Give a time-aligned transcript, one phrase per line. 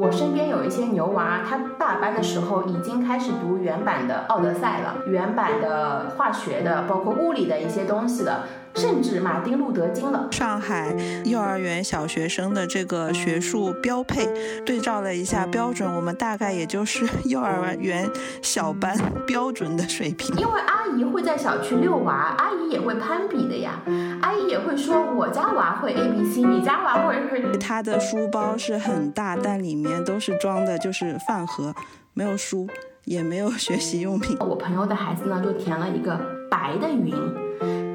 [0.00, 8.46] 我身边有一些牛娃，他大班的时候已经开始读原版的《奥德赛》了，原版的化学的，包括物理的一些东西了。
[8.74, 10.28] 甚至马丁路德金了。
[10.30, 14.26] 上海幼儿园小学生的这个学术标配，
[14.64, 18.08] 对照了一下标准，我们大概也就是 幼儿园
[18.42, 20.34] 小班标准的水平。
[20.36, 23.80] 因为阿姨会在小区遛娃，阿姨也会攀比的呀。
[24.22, 27.58] 阿姨也会说我家娃会 A B C，你家娃会会。
[27.58, 31.74] 他的书包是很大，但里面都是装的就是饭盒，
[32.14, 32.68] 没有书，
[33.04, 34.36] 也没有学习用品。
[34.40, 36.18] 我朋友的孩子呢，就填了一个
[36.50, 37.12] 白的云。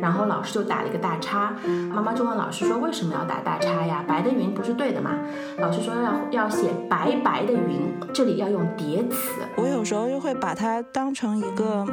[0.02, 1.54] 然后老师就打了一个大叉，
[1.92, 4.04] 妈妈就问老师说：“为什么要打大叉呀？
[4.08, 5.12] 白的云不是对的吗？”
[5.60, 5.94] 老师说
[6.32, 11.86] ：“要要写白白的云，这里要用叠词。”我有时候就会把它当成一个。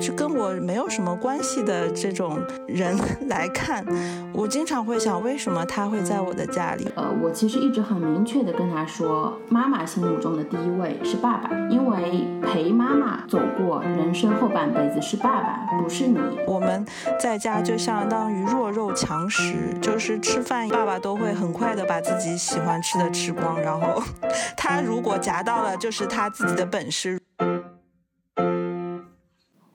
[0.00, 2.96] 是跟我没有什么关系的这种人
[3.28, 3.84] 来看，
[4.32, 6.88] 我经常会想，为什么他会在我的家里？
[6.96, 16.18] 呃，我其实一直很明确的跟他说，妈妈心目中的第一位是爸爸，因为陪妈妈走过人生后半辈子是爸爸，不是你。
[16.46, 16.84] 我们
[17.18, 24.02] 在家就相当于弱肉强食，就是吃饭，爸爸都会很快的把自己喜欢吃的吃光，然后
[24.56, 27.20] 他如果夹到了，就是他自己的本事。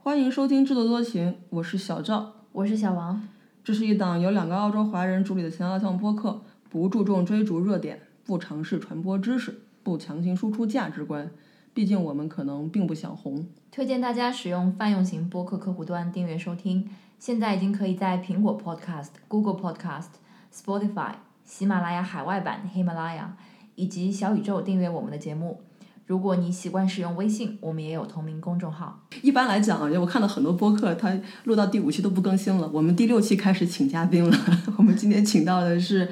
[0.06, 3.28] 欢迎收听《制作多情》，我是小赵，我是小王。
[3.64, 11.32] 这是一档由两个澳洲华人主理的闲聊向播客，不注重追逐热点，不尝试传播知识，不强行输出价值观。
[11.74, 13.48] 毕竟我们可能并不想红。
[13.72, 16.88] 推荐大家使用泛用型播客客户端订阅收听。
[17.18, 20.10] 现在已经可以在苹果 Podcast、Google Podcast、
[20.54, 23.36] Spotify、喜马拉雅海外版喜马拉雅
[23.74, 25.62] 以及小宇宙订阅我们的节目。
[26.08, 29.02] 如果你习惯使用微信，我们也有同名公众号。
[29.24, 31.12] 一般来讲，我看到很多播客，它
[31.46, 32.70] 录到第五期都不更新了。
[32.72, 34.38] 我们第六期开始请嘉宾了。
[34.78, 36.08] 我们今天请到的是，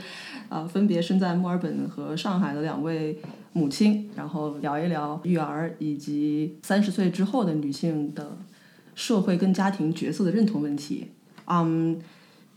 [0.50, 3.22] 呃，分别身在墨尔本和上海的两位
[3.52, 8.36] 母亲，然后聊一聊育儿以及三十岁之后的女性的
[8.96, 11.12] 社会跟家庭角色的认同问题。
[11.46, 12.02] 嗯，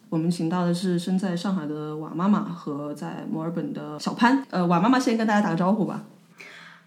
[0.08, 4.42] 我们请到的是身在上海的瓦妈妈和在墨尔本的小潘。
[4.48, 6.02] 呃，瓦妈妈先跟大家打个招呼吧。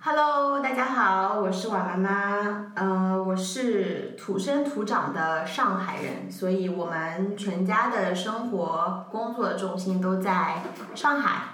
[0.01, 2.71] Hello，大家好，我是婉妈妈。
[2.73, 10.63] 呃，我是土生土长的上海人，所以我们全家的生活、工作的重心都在
[10.95, 11.49] 上海。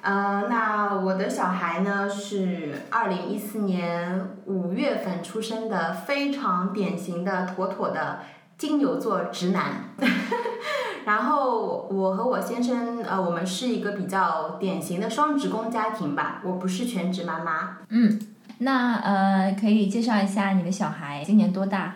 [0.00, 8.20] 呃，那我的小孩呢是二零一四年五月份出生的，非常典型的妥妥的
[8.58, 9.94] 金牛座直男。
[11.06, 16.42] 然后我和我先生，呃，我们是一个比较典型的双职工家庭吧。
[16.44, 17.78] 我不是全职妈妈。
[17.88, 18.20] 嗯，
[18.58, 21.94] 那呃，可以介绍一下你的小孩今年多大？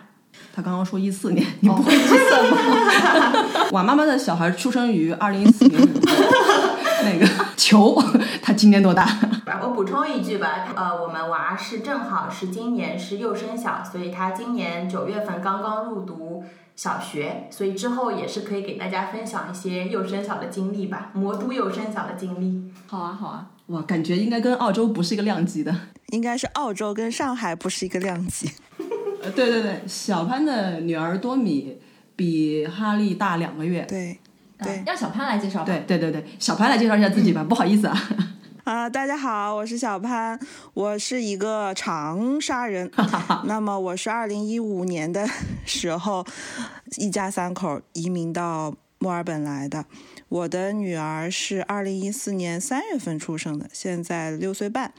[0.55, 2.57] 他刚刚说一四年， 你不会计算吗？
[3.71, 5.79] 我妈妈的小孩出生于二零一四年。
[7.03, 7.27] 那个
[7.57, 8.01] 球，
[8.41, 9.07] 他今年多大？
[9.61, 16.43] 我补充一句吧，呃，我们娃是正好是今年是幼升小，所以他今年九月份刚刚入读。
[16.75, 22.73] 小学，所以之后也是可以给大家分享一些幼升小的经历吧，魔都幼升小的经历。
[22.87, 25.71] 好啊，好啊，哇，感觉应该跟澳洲不是一个量级的，
[26.07, 28.49] 应该是澳洲跟上海不是一个量级。
[29.21, 31.77] 呃，对对对，小潘的女儿多米
[32.15, 33.85] 比哈利大两个月。
[33.87, 34.17] 对，
[34.59, 35.63] 对，让小潘来介绍。
[35.63, 37.97] 对对对对，小潘来介绍一下自己吧，不好意思啊。
[38.63, 40.39] 啊，大家好，我是小潘，
[40.73, 42.89] 我是一个长沙人。
[43.43, 45.27] 那么我是二零一五年的
[45.65, 46.25] 时候，
[46.97, 49.83] 一家三口移民到墨尔本来的。
[50.29, 54.93] 我的女儿是二零一四年三月份出生的，现在六岁半。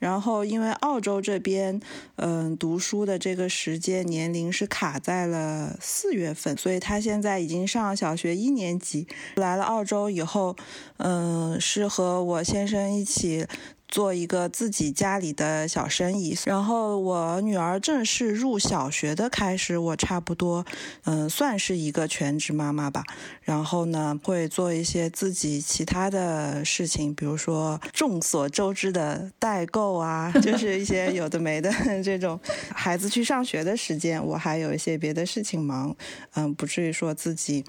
[0.00, 1.80] 然后，因为澳洲这边，
[2.16, 9.06] 嗯，读书的这个时间年龄是卡在了四月份，所以他现在已经上小学一年级。
[9.36, 10.56] 来了澳洲以后，
[10.96, 13.46] 嗯，是和我先生一起。
[13.90, 20.64] 做一个自己家里的小生意，然后我女儿正式入小学的开始，我差不多，
[21.04, 23.02] 嗯，算是一个全职妈妈吧。
[23.42, 31.70] 然后呢，会做一些自己其他的事情，比如说众所周知的代购啊， 就是一些有的没的
[32.04, 32.38] 这种。
[32.72, 35.94] 孩子去上学的时间，我还有一些别的事情忙，
[36.34, 37.64] 嗯，不至于说自己，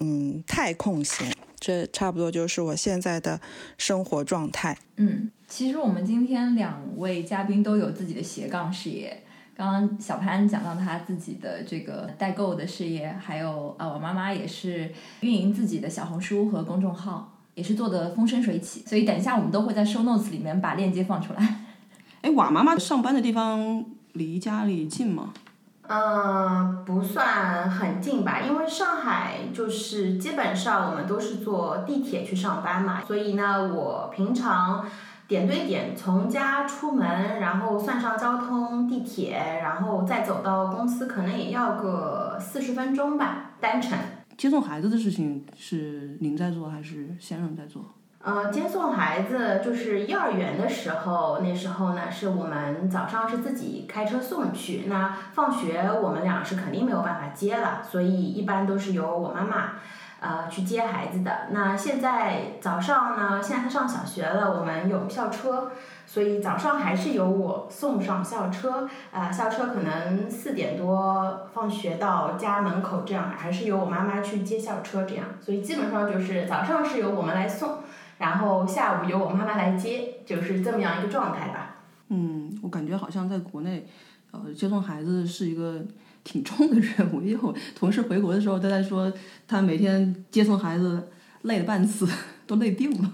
[0.00, 1.30] 嗯，太空闲。
[1.60, 3.40] 这差不多就是我现在的
[3.76, 4.78] 生活状态。
[4.96, 9.24] 嗯，其实我们今天两位嘉宾都有自己的斜杠事业。
[9.56, 18.84] 刚刚小潘讲到他自己的这个代购的事业，还有啊，我妈妈也是运营自己的小红书和公众号，也是做的风生水起。
[18.86, 21.60] 所以等一下我们都会在 show notes 里面把链接放出来。
[22.20, 25.32] 哎，瓦妈妈上班的地方离家里近吗？
[25.88, 34.86] 嗯，不算很近吧，因为上海就是基本上我们都是坐地铁去上班嘛，所以呢，我平常
[35.28, 43.98] 点对点从家出门，然后算上交通、地铁，然后再走到公司，可能也要个四十分钟吧，单程。
[44.38, 47.84] 接送孩子的事情是您在做还是先生在做？
[48.20, 59.72] 呃，接送孩子就是幼儿园的时候，那时候呢是我们早上是自己开车送去，那放学我们俩是肯定没有办法接了，所以一般都是由我妈妈
[60.20, 61.48] 呃去接孩子的。
[61.50, 65.70] 那现在早上呢，现在他上小学了，我们有校车，
[66.06, 77.78] 所以早上还是由我送上校车，啊、校车可能四点多放学到家门口，这样还是由我妈妈去接校车这样，所以基本上就是早上是由我们来送。
[78.18, 81.76] 然后下午由我妈妈来接，就是这么样一个状态吧。
[82.08, 83.86] 嗯，我感觉好像在国内，
[84.32, 85.80] 呃，接送孩子是一个
[86.28, 87.22] 挺重的任务。
[87.22, 89.10] 因为我同事回国的时候都在说，
[89.46, 91.08] 他每天接送孩子
[91.42, 92.06] 累得半死，
[92.46, 93.10] 都累病了。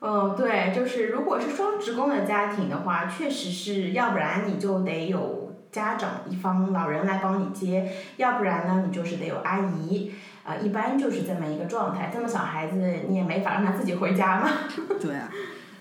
[0.00, 10.12] 嗯，对，就是如果是双职工的家庭的话，确实是要不然你就得有家长一方老人来帮你接，要不然呢你就是得有阿姨。
[10.44, 12.10] 啊、一般就是这么一个状态。
[12.10, 14.48] 这么小孩子，你也没法让他自己回家嘛。
[14.98, 15.30] 对啊，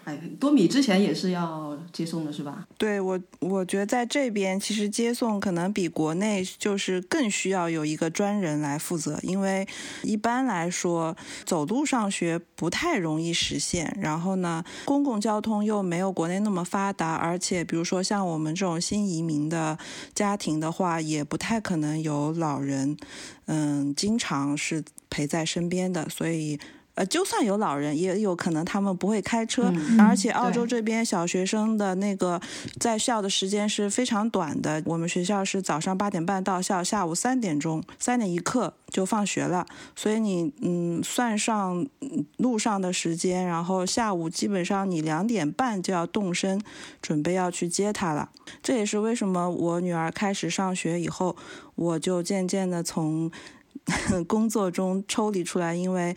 [0.04, 2.68] 哎，多米之前也是要接送的是吧？
[2.78, 9.68] 对我，我觉得在这边其实接送可能比国内就是更需要有一个专人来负责，因为
[10.04, 19.78] 一般来说走路上学不太容易实现，然后呢，公共交通又没有国内那么发达，而且比如说像我们这种新移民的
[20.14, 22.98] 家庭的话，也不太可能有老人，
[23.46, 26.60] 嗯，经常是陪在身边的，所以。
[26.98, 32.42] 呃，就算有老人，也有可能他们不会开车，而且澳洲这边小学生的那个
[32.80, 34.82] 在校的时间是非常短的。
[34.84, 39.64] 我们学校是早上八点半到校，下午三点钟三点一刻就放学了，
[39.96, 46.60] 所以你嗯算上嗯路上的时间，然后下午基本上你两点半就要动身，
[47.00, 48.32] 准备要去接他了。
[48.64, 51.36] 这也是为什么我女儿开始上学以后，
[51.76, 53.30] 我就渐渐的从
[54.26, 56.16] 工作中抽离出来，因为。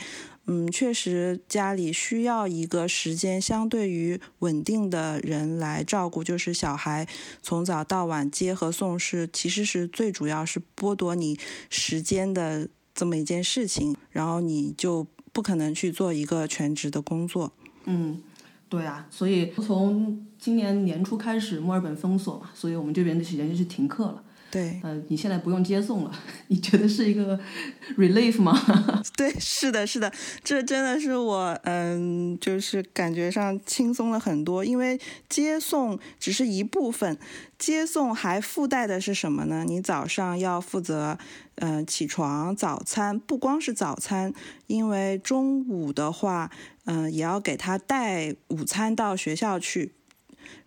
[0.53, 7.07] 嗯，确实家里需要一个时间相对于稳定的人来照顾，就是小孩
[7.41, 11.39] 从早到晚接和送是其实是最主要是剥夺你
[11.69, 17.53] 时间的这么一件事情，然后你就不可能去做一个全职的工作。
[17.85, 18.21] 嗯，
[18.69, 24.25] 对啊，所以从今年年初开始墨尔本封锁嘛，所以我们这边的时间就是停课了。
[24.51, 26.13] 对，呃，你现在不用接送了，
[26.49, 27.39] 你觉得是一个
[27.97, 28.53] relief 吗？
[29.17, 30.13] 对， 是的，是的，
[30.43, 34.99] 这真的是我，嗯，就是感觉上轻松了很多，因为
[35.29, 37.17] 接送只是一部分，
[37.59, 39.65] 接送还附带的是什么呢？
[39.65, 41.17] 你早上要负责，
[41.57, 44.33] 嗯、起床早餐，不光是早餐，
[44.67, 46.51] 因为中午的话，
[46.87, 49.93] 嗯、也要给他带午餐到学校去。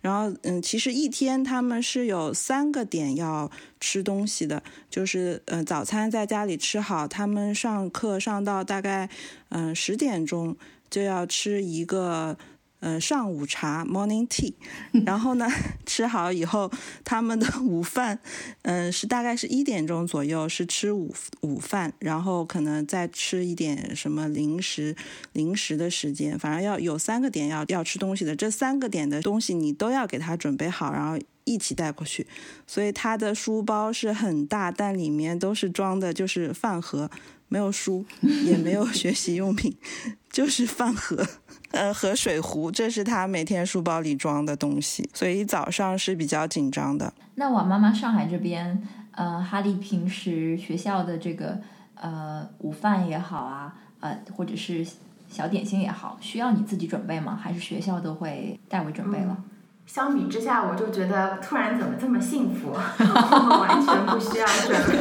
[0.00, 3.50] 然后，嗯，其实一天他们是有三个点要
[3.80, 9.08] 吃东西的，就是，嗯、早餐在家里吃好，他们上课上到大概，
[9.48, 10.56] 嗯、十点钟
[10.90, 12.36] 就要吃一个，
[12.84, 14.52] 呃、上午茶 （morning tea），
[15.06, 15.48] 然后呢，
[15.86, 16.70] 吃好以后，
[17.02, 18.18] 他们的午饭，
[18.60, 24.94] 嗯、是大概是一点钟左右是吃午午饭，然后可能再吃一点什么零食，
[25.32, 32.26] 零食的时间，反正要有三个点要要吃东西的，这三个点的东西你都要给他准备好，然后一起带过去。
[32.66, 37.10] 所以他的书包是很大，但里面都是装的就是饭盒，
[37.48, 38.04] 没有书，
[38.44, 39.74] 也没有学习用品，
[40.34, 41.24] 就是饭盒。
[41.70, 47.12] 呃，和水壶，这是他每天书包里装的东西，所以早上是比较紧张的。
[47.34, 51.58] 那我妈妈上海这边，呃，哈利平时学校的这个
[51.96, 54.86] 呃午饭也好啊，呃，或者是
[55.28, 57.36] 小点心也好，需要你自己准备吗？
[57.42, 59.36] 还是学校都会代为准备了？
[59.84, 62.68] 相比之下，我就觉得突然怎么这么幸福？
[62.70, 64.96] 我们完全不需要准备，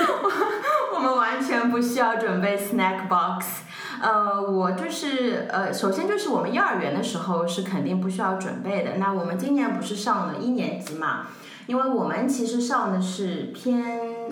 [0.96, 3.65] 我们完全不需要准备 snack box。
[4.02, 8.96] 呃，我就是呃，首先就是我们幼儿园的时候是肯定不需要准备的。
[8.98, 11.28] 那我们今年不是上了一年级嘛？
[11.66, 13.82] 因为我们其实上的是偏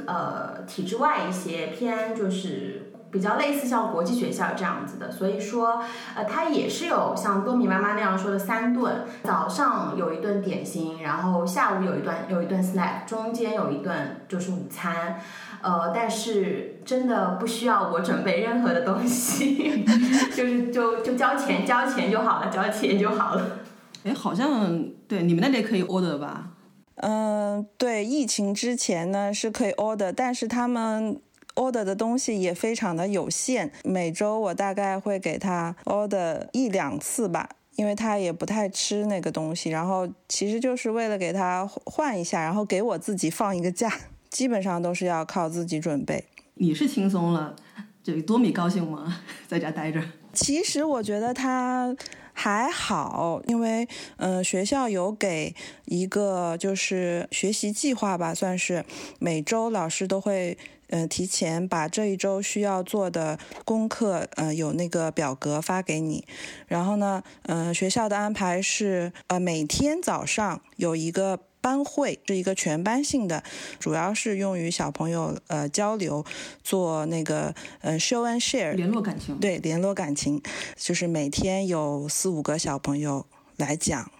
[0.06, 5.82] 呃体制外一些，偏就是比较类似像国际学校这样子的，所以说
[6.14, 15.20] 呃它也是有像多米妈妈那样说的三顿，早上有一顿点心，然后下午有一顿有一顿 snack，中间有一顿就是午餐。
[15.64, 19.82] 呃，但是真的不需要我准备任何的东西，
[20.36, 23.60] 就是就就交钱交钱就好了，交钱就好了。
[24.04, 24.78] 哎，好像
[25.08, 26.50] 对你们那里可以 order 吧？
[26.96, 31.18] 嗯，对，疫情之前呢是可以 order，但是他们
[31.54, 33.72] order 的东西也非常的有限。
[33.84, 43.90] 每周我大概会给他 order 一两次吧，因为他也不太吃那个东西，然后其实就是为了给他换一下，然后给我自己放一个假，
[44.34, 46.24] 基本上都是要靠自己准备。
[46.54, 47.54] 你是轻松了，
[48.02, 49.22] 这多米高兴吗？
[49.46, 50.02] 在家待着？
[50.32, 51.94] 其实我觉得他
[52.32, 58.84] 还好，因为嗯、呃学校有给一个就是学习计划吧，算是
[59.20, 60.58] 每周老师都会。
[60.88, 66.24] 呃，提前把这一周需要做的功课，呃，有那个表格发给你。
[66.68, 73.42] 然后呢，呃，学校的安排是，呃，每天早上有一个班会，是一个全班性的，
[73.80, 76.22] 主要是用于小朋友呃交流，
[76.62, 79.38] 做那个呃 show and share 联络感情。
[79.38, 80.42] 对，联络感情，
[80.76, 83.24] 就是每天有四五个小朋友
[83.56, 84.10] 来讲。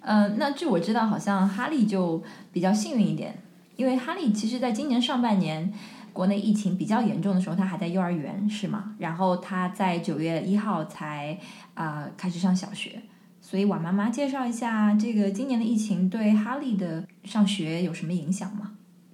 [0.00, 2.20] 嗯、那据我知道，好像哈利就
[2.52, 3.40] 比较幸运一点，
[3.76, 5.72] 因为哈利其实在今年上半年。
[6.10, 8.96] 国内疫情比较严重的时候，他还在幼儿园，是吗？
[8.98, 11.38] 然后他在九月一号才
[11.74, 13.00] 啊、呃开始上小学，
[13.50, 18.72] 所以婉妈妈介绍一下，这个今年的疫情对哈利的上学有什么影响吗？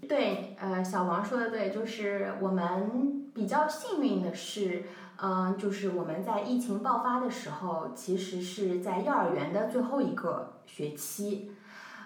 [0.08, 4.86] 对，呃，小王说的对，就是我们比较幸运的是，
[5.22, 11.52] 嗯、就是我们在疫情爆发的时候，其实是在幼儿园的最后一个学期。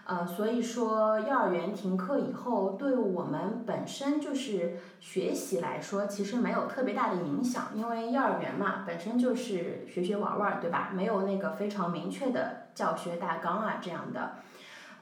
[0.09, 10.88] 呃，所以说幼儿园停课以后，对我们本身就是学习来说，其实没有特别大的影响，因为幼儿园嘛，本身就是学学玩玩，对吧？
[10.95, 14.37] 没有那个非常明确的教学大纲啊这样的。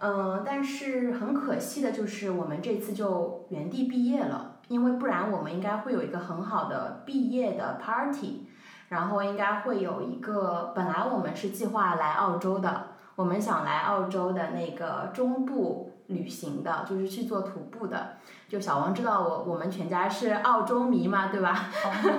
[0.01, 8.49] 嗯，但是很可惜的就是我们这次就原地毕业了，因为不然我们应该会有一个很好的毕业的 party，
[8.89, 12.96] 然后应该会有一个，本来我们是计划来澳洲的。
[13.17, 18.19] 我们想来澳洲的那个中部旅行的，就是去做徒步的。
[18.49, 21.65] 就小王知道我我们全家是澳洲迷嘛，对吧？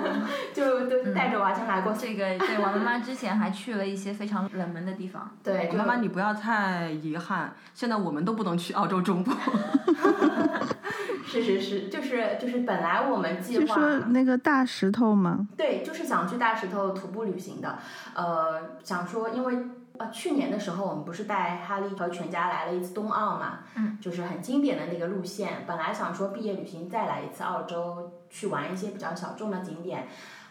[0.52, 1.90] 就都带着娃先来过。
[1.92, 5.30] 这个对我妈妈之前还去了一些非常冷门的地方。
[5.42, 9.32] 对，妈妈，你不要太遗憾，现在我们都不能去澳洲中部。
[11.24, 13.76] 是是是，就是就是本来我们计划
[14.08, 17.78] 那个大石头嘛，对，就是想去大石头徒步旅行的。
[18.14, 19.56] 呃，想说因为。
[19.98, 25.64] 呃，去年的时候我们不是带哈利和全家来了一次冬奥嘛，嗯，就是很经典的那个路线。
[25.66, 30.06] 本来想说毕业旅行再来一次澳洲，去玩一些比较小众的景点，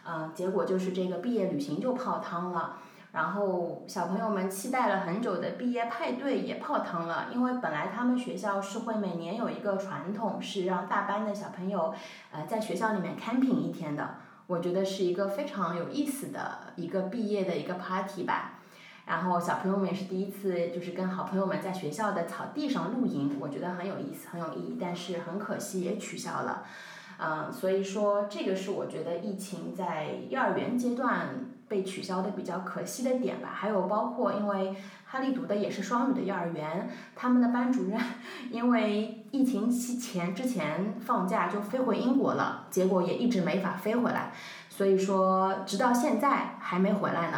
[0.06, 2.78] 嗯、结果就是这个毕业旅行就泡汤了。
[3.14, 11.94] 然后小朋友们期待了很久的毕业派对也泡汤了，因为本来他们学校是会每年有一个传统，是让大班的小朋友，
[12.32, 14.16] 呃，在学校里面 camping 一天的。
[14.46, 18.57] 我觉得是一个非常有意思的一个毕业的一个 party 吧。
[19.08, 24.78] 然后小朋友们也是第一次，就是跟好朋友们在学校的草地上露营，我觉得很有意思，很有意义。
[24.80, 26.64] 但是很可惜也取消了，
[27.18, 31.30] 嗯，所以说这个是我觉得疫情在幼儿园阶段
[31.70, 33.48] 被取消的比较可惜的点吧。
[33.54, 37.98] 还有包括因为哈利读的也是双语的幼儿园，他们的班主任
[38.52, 44.34] 因为疫情期前之前放假就飞回英国了，结果也一直没法飞回来，
[44.70, 47.38] 所以说直到现在还没回来呢。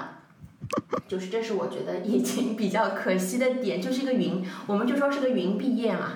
[1.08, 6.12] 就是这是我觉得疫情比较可惜的点，就是一个云，我们就说是个云毕业嘛。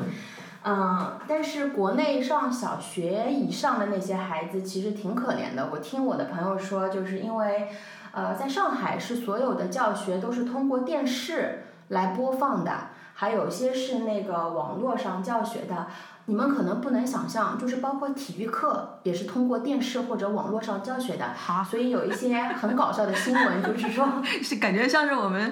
[0.66, 5.70] 嗯，但是国内上小学以上的那些孩子其实挺可怜的。
[5.74, 7.68] 我听我的朋友说，就是因为，
[8.14, 12.72] 呃，在上海是所有的教学都是通过电视来播放的，
[13.14, 15.88] 还有些是那个网络上教学的。
[16.26, 21.26] 你们可能不能想象，就是包括体育课也是通过电视或者网络上教学的。
[21.36, 24.08] 好，所以有一些很搞笑的新闻， 就是说，
[24.42, 25.52] 是感觉像是我们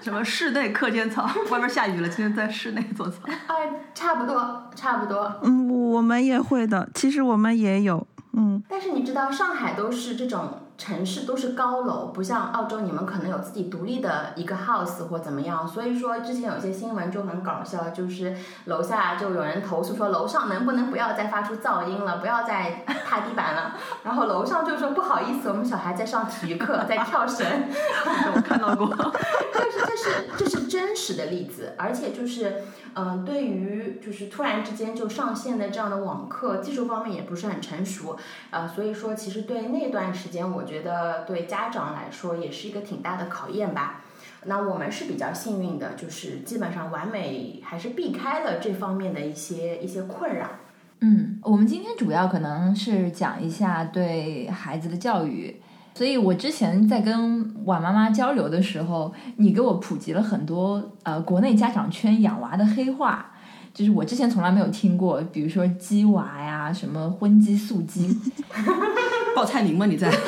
[0.00, 3.16] 什么室内课间操， 外面下雨了，今天在室内做操。
[3.48, 5.40] 哎，差不多，差不多。
[5.42, 10.48] 嗯，我们也会的，其实我们也有，嗯，但是你知道，上海都是这种
[10.82, 15.66] 城市，都是高楼，不像澳洲，你们可能有自己独立的一个 house 或怎么样。
[15.68, 23.76] 所以说，之前有些新闻就很搞笑，就是楼下就有人投诉说，楼上能不能不要再发出噪音了，不要再 踏地板了。
[24.02, 27.46] 然后楼上就说不好意思，我们小孩在上体育课，在跳绳。
[28.34, 28.88] 我看到过。
[29.54, 38.16] 就是这是这是真实的例子，而且就是，嗯、对于就是突然之间就上线的这样的网课，技术方面也不是很成熟，
[38.50, 44.02] 呃，所以说其实对那段时间，我觉得对家长来说也是一个挺大的考验吧。
[44.44, 50.48] 那我们是比较幸运的，就是基本上完美还是避开了这方面的一些一些困扰。
[50.98, 55.60] 嗯，我们今天主要可能是讲一下对孩子的教育，
[55.94, 63.30] 所以我之前在跟婉妈妈交流的时候，你给我普及了很多呃国内家长圈养娃的黑话，
[63.74, 68.18] 就是我之前从来没有听过，比如说鸡娃呀，什么荤鸡素鸡，
[69.36, 69.86] 报菜名吗？
[69.86, 70.10] 你在？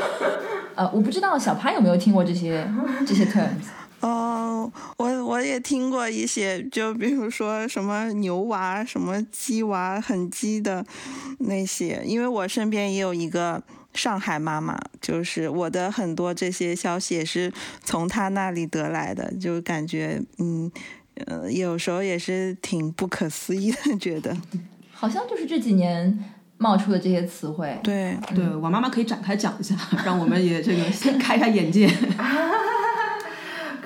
[0.76, 2.68] 呃，我不知道小潘有没有听过这些
[3.06, 3.68] 这些 terms。
[4.00, 10.84] 哦，我我也听过一些，就比如说什么牛娃、什么鸡娃，很鸡的
[11.38, 13.62] 那些，因为我身边也有一个
[13.94, 20.70] 上海妈妈，就是我的很多这些消息也是从她那里得来的，就感觉嗯
[21.26, 24.36] 呃，有时候也是挺不可思议的，觉得
[24.92, 26.18] 好像就是这几年
[26.58, 27.78] 冒出的这些词汇。
[27.82, 31.88] 对对我妈妈可以展开讲一下，让我们也这个先开开眼界。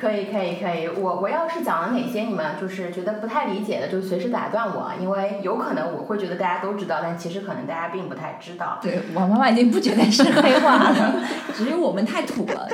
[0.00, 8.78] 可以可以可以，我我要是讲了哪些你们就是觉得不太理解的，就随时打断我，因为有可能我会觉得大家都知道，但其实可能大家并不太知道。
[8.80, 11.14] 对我妈妈已经不觉得是黑话了，
[11.54, 12.68] 只是我们太土了。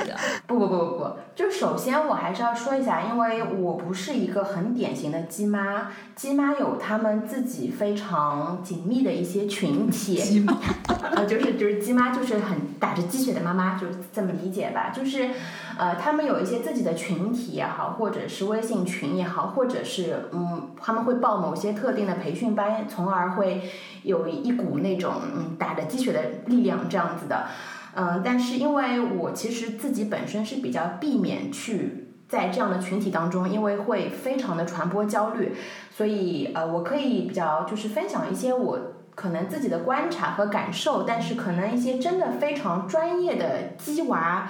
[0.45, 10.15] 不不不不不，就首先我还是要说一下，因为我不是一个很典型的鸡妈，鸡妈有他们自己非常紧密的一些群体。
[10.15, 10.53] 鸡妈，
[11.15, 14.91] 呃，就是就是鸡妈，就是很打着鸡血的妈妈，就是这么理解吧。
[14.93, 15.29] 就是，
[15.77, 23.61] 呃，他们有一些自己的群体也好，或者是微信群也好，或者是嗯，他们会报某些特定的培训班，从而会
[24.03, 27.47] 有一股那种嗯打着鸡血的力量这样子的。
[27.95, 35.55] 嗯，但是因为我其实自己本身是比较避免去在这样的群体当中，因为会非常的传播焦虑，
[35.95, 38.79] 所以呃，我可以比较就是分享一些我
[39.13, 44.49] 可能自己的观察和感受，但是可能一些真的非常专业的鸡娃。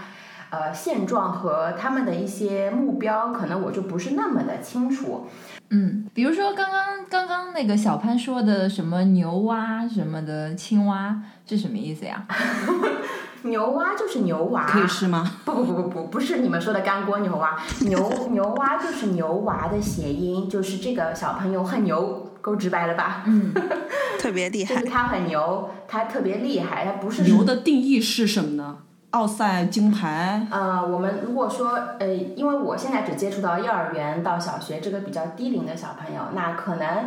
[0.55, 5.27] 呃，现状和他们的一些目标，可能我就不是那么的清楚。
[5.69, 12.25] 嗯，比如说刚刚刚刚那个小潘说的什么牛蛙什么的青蛙，是什么意思呀？
[13.43, 15.29] 牛蛙就是牛娃，可以吃吗？
[15.43, 23.23] 不不不不不，不是你们说的干锅牛蛙，牛牛蛙就是牛娃的谐音，就是这个小朋友很牛，够直白了吧？
[23.27, 23.53] 嗯，
[24.17, 24.87] 特别厉害就是。
[24.87, 28.77] 他很牛，他特别厉害，他不是牛的定义是什么呢？
[29.15, 31.69] 奥赛金牌，呃，我们如果说，
[31.99, 32.05] 呃，
[32.35, 37.05] 因为我现在只接触到幼儿园到小学这个比较低龄的小朋友，那可能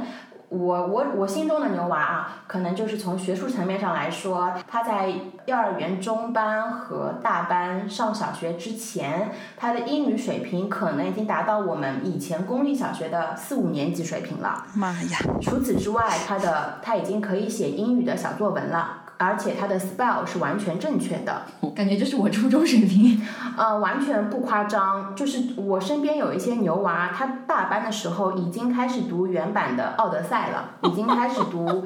[0.49, 5.13] 我我我心中的牛娃啊，可能就是从学术层面上来说，他在
[5.45, 14.65] 幼儿园中班和大班上小学之前，他的英语水平可能已经达到我们以前公立小学的四五年级水平了。
[14.73, 15.19] 妈呀！
[15.43, 19.03] 除此之外，他的他已经可以写英语的小作文了。
[19.19, 21.43] 而且他的 spell 是完全正确的，
[21.75, 23.21] 感觉这是我初中水平。
[23.57, 25.15] 呃，完全不夸张。
[25.17, 31.85] 就是我身边有一些牛娃，他大班的时候已经开始读原版的《奥德赛》了， 已经开始读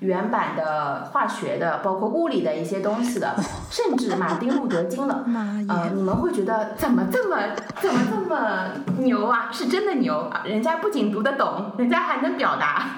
[0.00, 3.36] 原版的化学的，包括物理的一些东西了，
[3.70, 5.24] 甚至马丁路德金了。
[5.68, 7.36] 呃，你们会觉得怎么这么
[7.80, 9.48] 怎么这么牛啊？
[9.52, 12.96] 是真的牛，人家不仅读得懂，人家还能表达。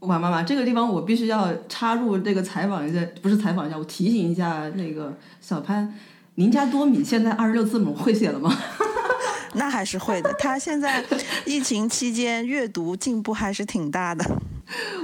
[0.00, 5.92] 哇妈妈，这个地方我必须要插入这个采访一下，不是采访一下，我提醒一下那个小潘，
[6.36, 8.56] 您家多米现在二十六字母会写了吗？
[9.54, 10.32] 那还是会的。
[10.38, 11.04] 他现在
[11.44, 14.24] 疫情期间阅读进步还是挺大的。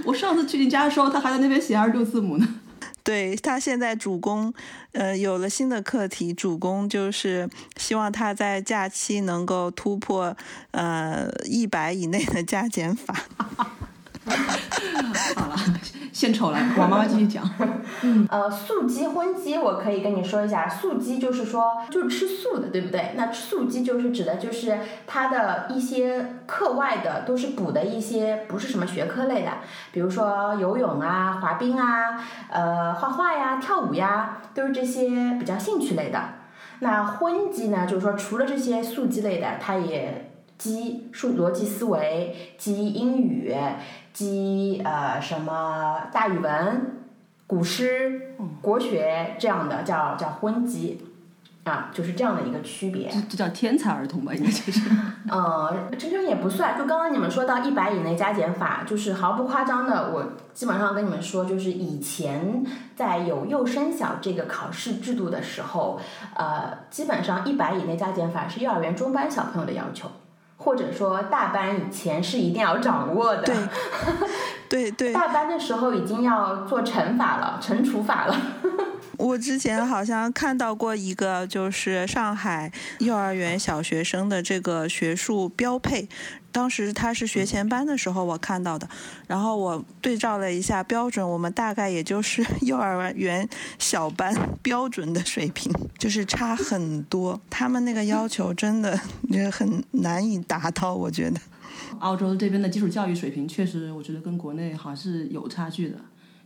[0.04, 2.46] 我上次去你家的时候，他还在那边写二十六字母呢。
[3.02, 4.52] 对他现在主攻，
[4.92, 10.35] 呃，有了新的课题，主攻就是希望他在假期能够突破
[10.70, 13.14] 呃一百以内的加减法。
[15.37, 15.55] 好了，
[16.13, 17.49] 献丑了，我妈妈继续讲。
[18.29, 23.13] 呃，素鸡荤鸡，我可以跟你说一下，素鸡就是说就是吃素的，对不对？
[23.17, 29.51] 那素鸡就是指的就是它的一些课外的都是补的一些，不是什么学科类的，
[29.93, 36.21] 比如说游泳啊、滑冰啊、呃画画呀、跳舞呀，都是这些比较兴趣类的。
[36.81, 43.55] 那荤鸡呢，就是说除了这些素鸡类的，它也鸡数逻辑思维、鸡英语。
[44.14, 47.00] 鸡呃什么大语文、
[47.46, 51.05] 古诗、国学这样的叫叫荤鸡，
[51.64, 53.11] 啊，就是这样的一个区别。
[53.11, 54.33] 这这叫天才儿童吧？
[54.33, 54.81] 应该就是。
[55.29, 56.79] 呃，真正也不算。
[56.79, 65.98] 就刚刚你们说到一百以内加减法，就是毫不夸张的，我基本上跟你们说，就是以前在有幼升小这个考试制度的时候，
[66.37, 70.09] 呃，基本上一百以内加减法是幼儿园中班小朋友的要求。
[70.57, 73.57] 或者说大班以前是一定要掌握的，对，
[74.69, 75.12] 对对。
[75.12, 78.37] 大班的时候已经要做乘法了，乘除法了。
[79.19, 86.09] 我之前好像看到过一个，就是上海幼儿园小学生的这个学术标配。
[86.55, 88.88] 当时他是学前班的时候我看到的，
[89.27, 93.49] 然后我对照了一下标准，我们大概也就是 幼儿园
[93.81, 97.40] 小班标准的水平，就是差很多。
[97.51, 101.40] 他们那个要求真的也很难以达到，我觉得。
[101.99, 105.97] 澳洲这边的基础教育水平确实，我觉得跟国内好像是有差距的。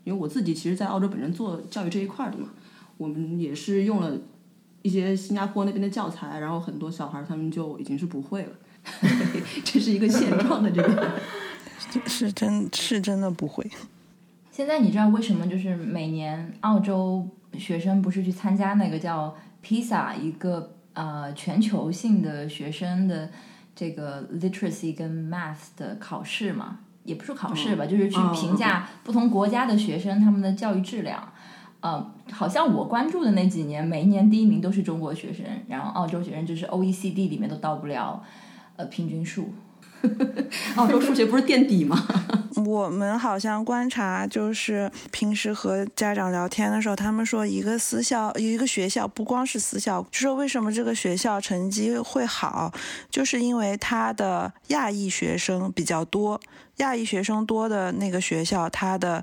[0.05, 2.49] 因为我自己其实，在澳洲本身做教育这一块的嘛，
[2.97, 4.17] 我们也是用了
[4.81, 8.53] 一些新加坡那边的教材，然后很多小孩他们就已经是不会了，
[9.65, 11.13] 这是一个现状的这个。
[12.07, 13.69] 是真是真的不会。
[14.51, 23.31] 现在你知道为什么就是每年澳洲学生不是去参加那个叫 PISA 一个呃全球性的学生的
[23.75, 26.81] 这个 literacy 跟 math 的考试嘛？
[27.05, 31.33] 也不是考试吧，就是去评价不同国家的学生他们的教育质量。
[31.81, 38.23] 呃，好像我关注的那几年，每一年第一名都是中国学生，然后澳洲学生就是 OECD 里面都到不了
[38.79, 39.53] 呃平均数。
[40.77, 42.07] 澳洲数学不是垫底吗？
[42.65, 52.73] 我们好像观察，就是平时和家长聊天的时候，他们说一个私校，一个学校，不光是私校，就说为什么这个学校成绩会好，
[53.11, 56.41] 就是因为他的亚裔学生比较多。
[56.79, 59.23] 亚裔学生多的那个学校，他的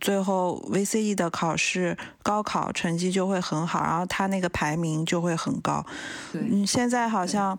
[0.00, 5.84] 最后 VCE 的考试高考成绩就会很好，然后他那个排名就会很高。
[6.32, 7.56] 嗯，现在好像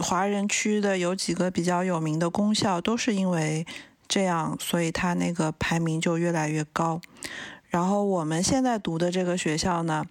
[0.00, 3.66] 华人区的有几个比较有名的公校，都是因为
[4.06, 7.00] 这样，所以他那个排名就越来越高。
[7.68, 10.04] 然后我们现在读的这个学校呢，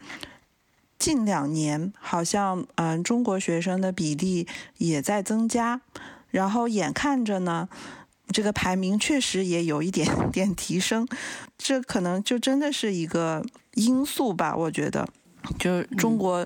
[0.97, 5.81] 近两年好像嗯中国学生的比例也在增加，
[6.31, 7.69] 然后眼看着呢。
[8.31, 11.07] 这个排名确实也有一点 点提升，
[11.57, 14.55] 这可能就真的是一个因素吧。
[14.55, 15.07] 我觉得，
[15.59, 16.45] 就中国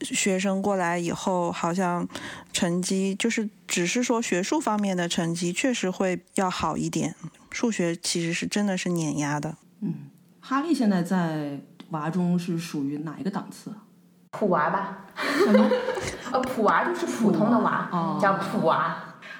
[0.00, 2.06] 学生过来以后，好像
[2.52, 7.14] 成绩就是只是说学术方面的成绩确实会要好一点，
[7.50, 9.56] 数学其实是真的是碾压的。
[9.80, 9.94] 嗯，
[10.40, 13.72] 哈利现在在娃中是属于哪一个档次？
[14.30, 15.06] 普娃吧？
[15.44, 15.70] 什么
[16.32, 18.96] 呃，普娃就是普通的娃，叫普娃。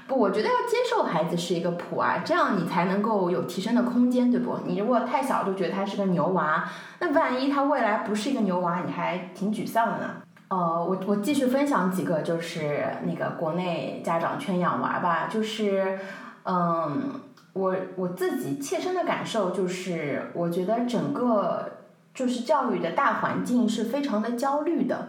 [0.08, 4.58] 不，我觉得要接受孩子是一个普娃，这样你才能够有提升的空间，对不？
[4.66, 10.14] 你如果太小就觉得他是个牛娃，那万一他未来不是一个牛娃，你还挺沮丧的呢。
[10.48, 15.98] 呃，我我继续分享几个，就是那个国内家长圈养娃吧，就是，
[16.44, 17.12] 嗯，
[17.54, 21.78] 我我自己切身的感受就是，我觉得整个
[22.12, 25.08] 就是教育的大环境是非常的焦虑的。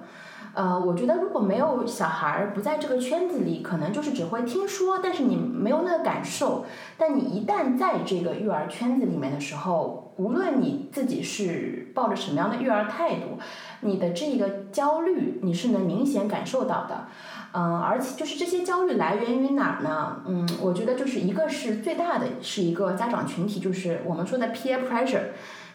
[0.53, 6.63] 呃，我觉得如果没有小孩儿不在这个圈子里，可能就是只会听说，但是你没有那个感受。
[6.95, 13.39] 但你一旦在这个育儿圈子里面的时候，无论你自己是抱着什么样的育儿态度，
[13.81, 17.07] 你的这个焦虑你是能明显感受到的。
[17.53, 20.21] 嗯，而且就是这些焦虑来源于哪儿呢？
[20.27, 25.29] 嗯，我觉得就是一个是最大的是一个家长群体，就是我们说的 peer pressure，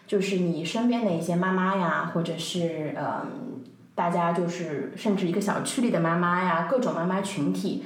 [0.07, 3.58] 就是你身边的一些妈妈呀，或者是嗯。
[3.99, 7.85] 大家就是甚至一个小区里的妈妈呀，各种妈妈群体。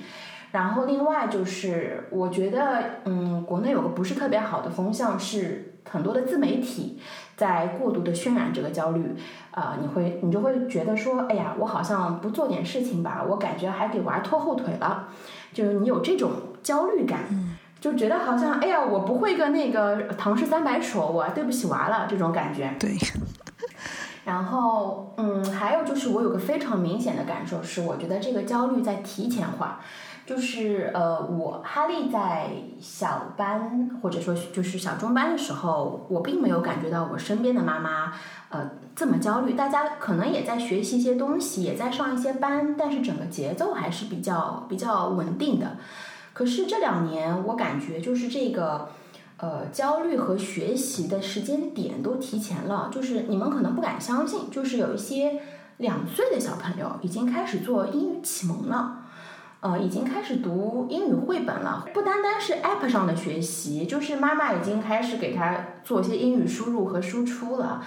[0.51, 7.01] 然后另外就是，我觉得，嗯，国内有个不是特别好的风向是，很多的自媒体
[7.35, 9.17] 在过度的渲染这个焦虑。
[9.53, 15.09] 啊，你会你就会觉得说，哎呀，我好像不做点事情吧，我感觉还给娃拖后腿了。
[15.55, 16.31] 就是你有这种
[16.63, 17.21] 焦虑感，
[17.81, 22.71] 就觉得好像，哎呀，我不会个那个唐诗三百首，我对不起娃了，这种感觉。
[22.79, 22.91] 对。
[24.25, 29.81] 然后，嗯，还有就是我有个非常明显的感受是，我觉得这个焦虑在提前化，
[30.25, 38.13] 就是呃，我哈利在小班或者说就是小中班的时候，我并没有感觉到我身边的妈妈
[38.51, 45.79] 呃这么焦虑，大家可能也在学习一些东西，也在上一些班，但是整个节奏还是比较比较稳定的。
[46.33, 48.91] 可是这两年，我感觉就是这个。
[49.43, 55.41] 呃，焦虑和学习的时间点都提前了，就是你们可能不敢相信，就是有一些
[55.79, 58.99] 两岁的小朋友已经开始做英语启蒙了，
[59.59, 61.85] 呃，已经开始读英语绘本了。
[61.93, 67.83] 不单单是 App 上的学习，就是妈妈已经开始给他做一些英语输入和输出了，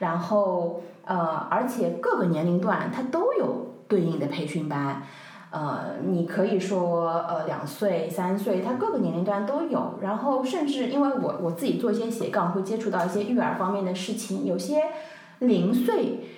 [0.00, 1.16] 然后呃，
[1.50, 5.02] 而且各个年龄段他都有对应的培训班。
[5.50, 9.98] 呃，你可以说，呃，两岁、三岁，他各个年龄段都有。
[10.02, 14.44] 然后，甚至因为我我自己做一些斜杠，会接触到一些育儿方面的事情。
[14.44, 14.82] 有些
[15.38, 16.28] 零岁，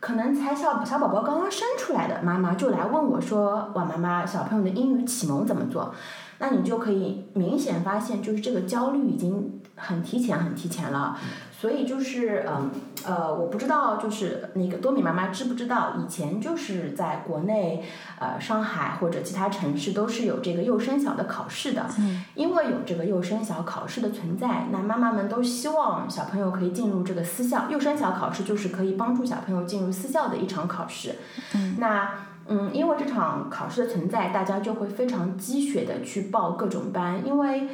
[0.00, 5.94] 可能才小小宝宝刚刚生出来的妈妈就来问我说：“哇，妈妈，小朋友的英语启蒙怎么做？”
[6.38, 11.16] 那你就可以明显发现，就是这个焦虑已经很提前、很提前了。
[11.58, 12.70] 所以就是，嗯，
[13.06, 17.82] 呃，我不知道，就是那个多米妈妈知不知道，以前就是在国内，
[18.20, 21.86] 呃，上海或者其他城市都是有这个幼升小的考试的。
[21.98, 22.22] 嗯。
[22.34, 27.64] 因为有这个幼升小考试的存在，那妈妈们都希望小朋友可以进入这个私校。
[27.70, 31.14] 幼升小考试就是可以帮助小朋友进入私校的一场考试。
[31.54, 31.76] 嗯。
[31.78, 32.10] 那，
[32.48, 37.66] 嗯，因为这场考试的存在，大家就会非常积雪的去报各种班，因为。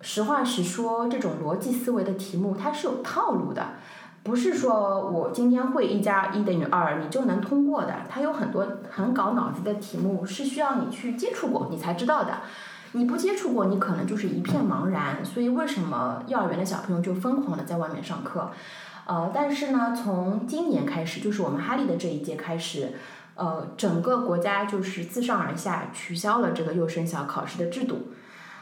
[0.00, 3.70] 实话实说，这种逻辑思维的题目它是有套路的。
[4.22, 8.02] 不是说我今天会一加一等于二，你就能通过的。
[8.08, 12.40] 它有很多很搞脑子的题目，是需要你去接触过，你才知道的。
[12.92, 15.24] 你不接触过，你可能就是一片茫然。
[15.24, 18.50] 所以为什么幼儿园的小朋友就疯狂的在外面上课？
[19.06, 22.92] 呃，但是呢，从今年开始，就是我们哈利的这一届开始，
[23.36, 28.08] 呃，整个国家就是自上而下取消了这个幼升小考试的制度，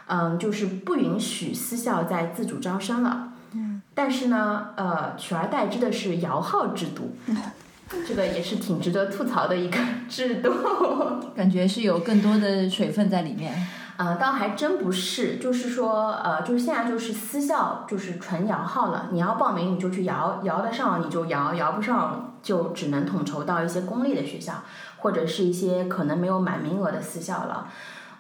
[0.08, 3.28] 嗯，就是不允许私校再自主招生了。
[3.52, 3.80] 嗯。
[3.94, 7.16] 但是呢，呃，取而代之的是摇号制度，
[8.06, 10.52] 这个也是挺值得吐槽的一个制度。
[11.34, 13.54] 感觉是有更多的水分在里面。
[13.96, 24.62] 呃，倒还真不是，就是说，呃，就是现在就是私校就是纯摇号了，你要报名你就去摇，摇得上你就摇，摇不上就只能统筹到一些公立的学校，
[24.98, 27.66] 或者是一些可能没有满名额的私校了。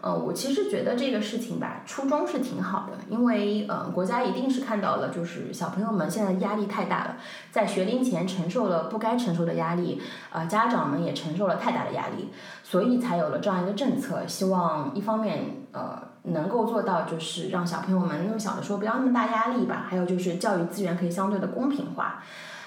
[0.08, 7.16] 呃，我其实觉得这个事情吧，初衷是挺好的，因为呃，国家一定是看到了，就是小朋友们现在压力太大了，
[7.52, 10.00] 在学龄前承受了不该承受的压力，
[10.32, 12.30] 呃，家长们也承受了太大的压力，
[12.62, 22.22] 所以才有了这样一个政策，希望一方面呃能够做到就是让小朋友们那么小的时候不要那么大压力吧，还有就是教育资源可以相对的公平化，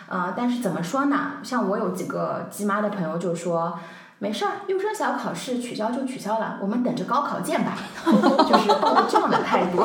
[0.07, 1.37] 呃，但是怎么说呢？
[1.41, 3.79] 像我有几个鸡妈的朋友就说。
[4.21, 7.75] 没事儿，幼升小考试取消就取消了，我们等着高考见吧。
[8.05, 9.77] 就是抱着这样的态度，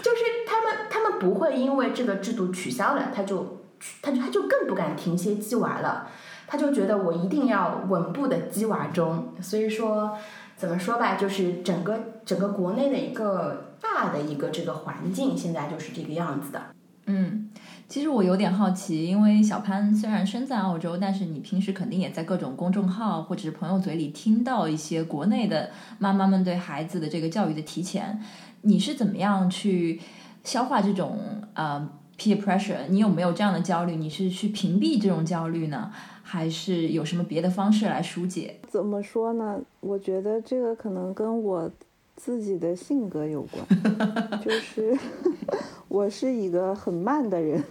[0.00, 3.64] 就是他们他们不会因为这个制度取消了，他就
[4.00, 6.06] 他就他就更不敢停歇鸡娃了，
[6.46, 9.34] 他就觉得我一定要稳步的鸡娃中。
[9.40, 10.16] 所以说，
[10.56, 16.62] 怎么说吧，就是整个整个国内的一个大的一个这个环境，现在就是这个样子的。
[17.06, 17.48] 嗯。
[17.88, 28.18] 其实我有点好奇，因为小潘虽然身在澳洲，但是你平时肯定也在各种公众号或者是朋友嘴里听到一些国内的妈妈们对孩子的这个教育的提前。
[28.62, 30.00] 你是怎么样去
[30.42, 31.18] 消化这种
[31.52, 31.86] 呃
[32.18, 32.86] peer pressure？
[32.88, 33.94] 你有没有这样的焦虑？
[33.96, 38.58] 你是去屏蔽这种焦虑呢，还是有什么别的方式来疏解？
[38.70, 39.60] 怎么说呢？
[39.80, 41.70] 我觉得这个可能跟我。
[42.14, 43.66] 自己的性格有关，
[44.44, 44.96] 就是
[45.92, 47.62] 我是一个很慢的人，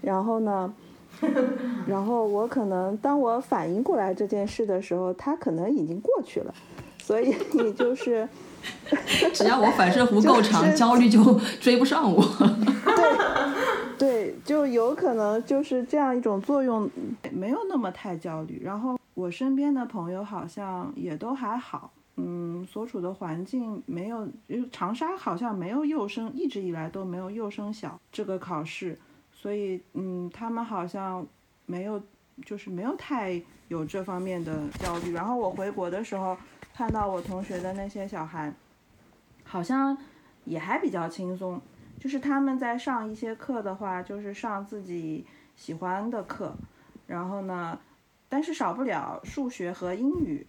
[0.00, 0.72] 然后呢，
[1.86, 6.54] 然后我可能当我反应过来这件事的时候，他可能已经过去了，
[6.96, 8.26] 所以 你就是，
[9.34, 11.22] 只要我反射弧够长，焦虑就
[11.60, 12.24] 追不上我。
[12.96, 16.90] 对，对，就有可能就是这样一种作用，
[17.30, 18.62] 没有那么太焦虑。
[18.64, 21.90] 然后我身边的朋友好像也都还好。
[22.20, 28.98] 嗯，所处的环境没有，因为长沙好像没有幼升，一直以来都没有幼升小这个考试，
[29.30, 31.24] 所以嗯，他们好像
[31.64, 32.02] 没有，
[32.44, 35.12] 就是没有太有这方面的焦虑。
[35.12, 36.36] 然后我回国的时候，
[36.74, 38.52] 看到我同学的那些小孩，
[39.44, 39.96] 好像
[40.44, 41.60] 也还比较轻松，
[42.00, 46.52] 就是他们在上一些课的话，就是上自己喜欢的课，
[47.06, 47.78] 然后呢，
[48.28, 50.44] 但是少不了数学和英语。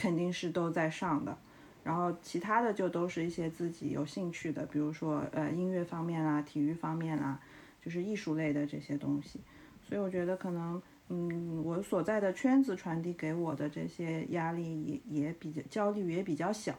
[0.00, 1.36] 肯定是都在上的，
[1.84, 7.38] 然后其他的就都是一些自己有兴趣的，比如说呃音乐方面啦、体育方面啦，
[7.84, 9.38] 就是艺术类的这些东西。
[9.86, 16.74] 所以我觉得可能，嗯，我所在的圈子传递给我的这些压力也也比较焦虑也比较小。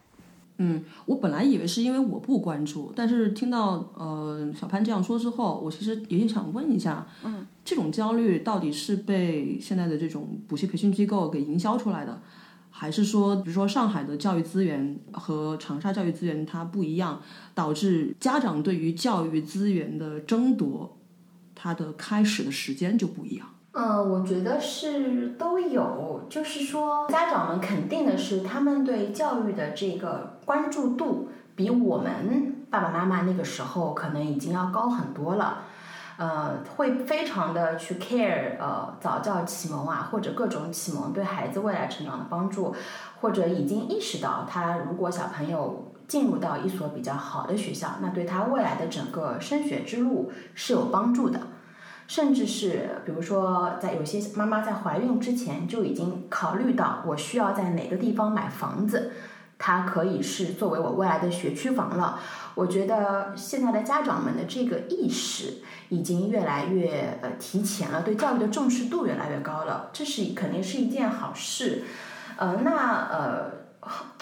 [0.57, 12.21] 嗯，我本来以为是因为我不关注，但是听到呃小潘这样说之后，我其实也想问一下，嗯，这种焦虑到底是被现在的这种补习培训机构给营销出来的？
[12.73, 17.21] 还是说，比如说上海的教育资源和长沙教育资源它不一样，
[17.53, 20.97] 导致家长对于教育资源的争夺，
[21.53, 23.47] 它的开始的时间就不一样。
[23.73, 35.65] 嗯，我觉得是都有，就是说家长们肯定的是，他们对教育的这个关注度比我们爸爸妈妈那个时候可能已经要高很多了。
[36.21, 42.75] 呃，会非常的去 care 呃早教启蒙啊，或者各种启蒙对孩子未来成长的帮助，
[43.19, 51.39] 或者已经意识到他如果小朋友进入到一所比较好的学校，那对他未来的整个升学之路是有帮助的，
[52.05, 59.11] 甚至是比如说在有些妈妈在怀孕之前就已经考虑到我需要在哪个地方买房子，
[59.61, 62.19] 它可以是作为我未来的学区房了。
[62.55, 65.63] 我觉得现在的家长们的这个意识。
[65.91, 71.83] 已经越来越呃提前了，对教育的重视度越来越高了，这是肯定是一件好事。
[72.37, 73.51] 呃，那呃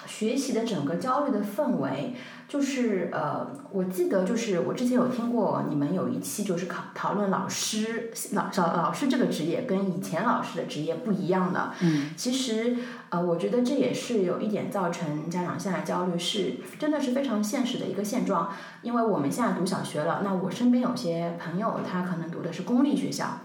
[0.09, 2.15] 学习的整个焦虑的氛围，
[2.47, 11.71] 就是呃，我记得就是我之前有听过你们有一期就是考讨论老师老老老师这个职业跟以前老师的职业不一样的。
[11.81, 12.75] 嗯，其实
[13.09, 18.49] 呃，我觉得这也是有一点造成家长现在焦虑，是真的是非常现实的一个现状。
[18.81, 23.41] 因为我们现在读小学了，那我身边有些朋友他可能读的是公立学校，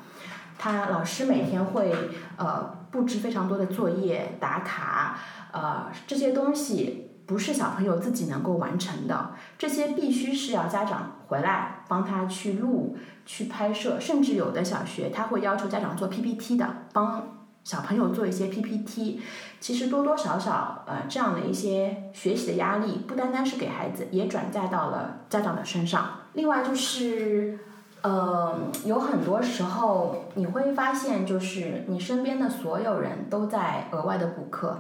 [0.59, 1.95] 他老师每天会
[2.39, 5.19] 呃布置非常多的作业打卡。
[5.51, 19.21] 呃，这些东西不是小朋友自己能够完成的，这些必须是要家长回来帮他去录、去拍摄，甚至有的小学他会要求家长做 PPT 的，帮小朋友做一些 PPT。
[19.59, 26.21] 其实多多少少，呃，这样的一些学习的压力，不单单是给孩子，也转嫁到了家长的身上。
[26.35, 27.59] 另外就是，
[28.05, 34.79] 呃，有很多时候你会发现，就是你身边的所有人都在额外的补课。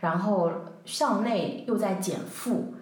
[0.00, 0.52] 然后
[0.84, 2.74] 校内又在减负，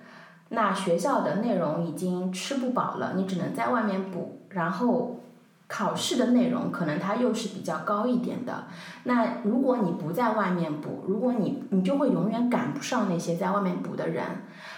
[0.48, 4.40] 那学校的内容已经吃不饱了，你只能在外面补。
[4.48, 5.20] 然后
[5.66, 8.66] 考试的内容可能它又是比较高一点的，
[9.05, 14.24] 那如果你不在外面补，如果你你就会永远赶不上那些在外面补的人，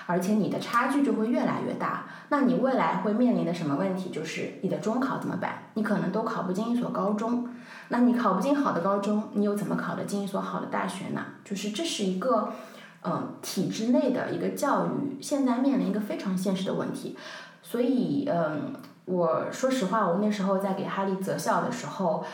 [0.06, 2.04] 而且你的差距就会越来越大。
[2.28, 4.10] 那你未来会面临的什么问题？
[4.10, 5.70] 就是你的中考怎么办？
[5.74, 7.48] 你可能都考不进一所高中。
[7.88, 11.20] 那你考不进好的高中，你又怎么考得进一所好的大学呢？
[11.44, 12.52] 就是这是一个，
[13.04, 17.16] 嗯，体制内的一个教育现在面临一个非常现实的问题。
[17.62, 18.72] 所以，嗯，
[19.06, 22.24] 我说实话，我那时候在给哈利择校的时候，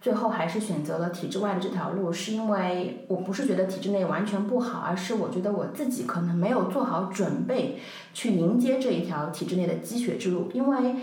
[0.00, 7.80] 最后还是选择了体制外的这条路，是因为我不是觉得体制内完全不好，而是我觉得我自己可能没有做好准备
[8.14, 10.96] 去迎接这一条体制内的积雪之路，因为，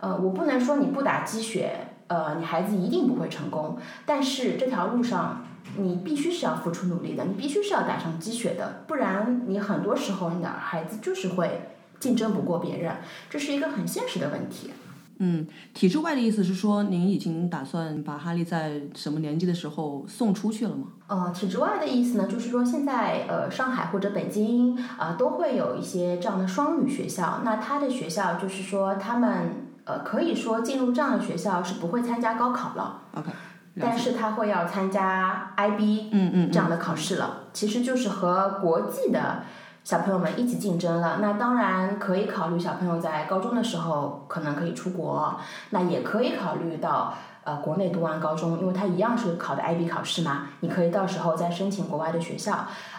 [0.00, 1.88] 呃，我不能说你不打鸡血。
[2.08, 5.46] 呃，你孩子一定不会成功，但是这条路上
[5.78, 11.71] 你必须是要付出努力的，你必须是要打上鸡血的，不然你很多时候你的孩子就是会
[12.02, 12.96] 竞争不过别人，
[13.30, 14.70] 这是一个很现实的问题。
[15.18, 20.88] 嗯，体制外的意思是说，您已经打算把哈利在什么年纪的时候送出去了吗？
[21.06, 29.68] 呃，体制外的意思呢，就是说现在呃上海或者北京啊都会有一些这样的双语学校，那他的学校就是说他们。
[29.84, 33.32] 呃，可以说进入这样的学校是不会参加高考了，OK，
[33.80, 39.42] 但是他会要参加 IB，嗯嗯，这样的考试了，其实就是和国际的
[39.84, 41.18] 小朋友们一起竞争了。
[41.20, 45.34] 那当然可以考虑小朋友在高中的时候可能可以出国，
[45.70, 47.14] 那也可以考虑到
[47.44, 52.52] 呃国内读完高中，因为他一样是考的 IB 考试嘛，你可以到时候再申请国外的学校，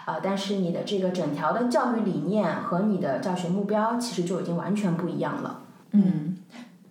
[0.06, 5.60] 啊，但是你的这个整条的教育理念和你的教学目标其实就已经完全不一样了，
[5.92, 6.38] 嗯。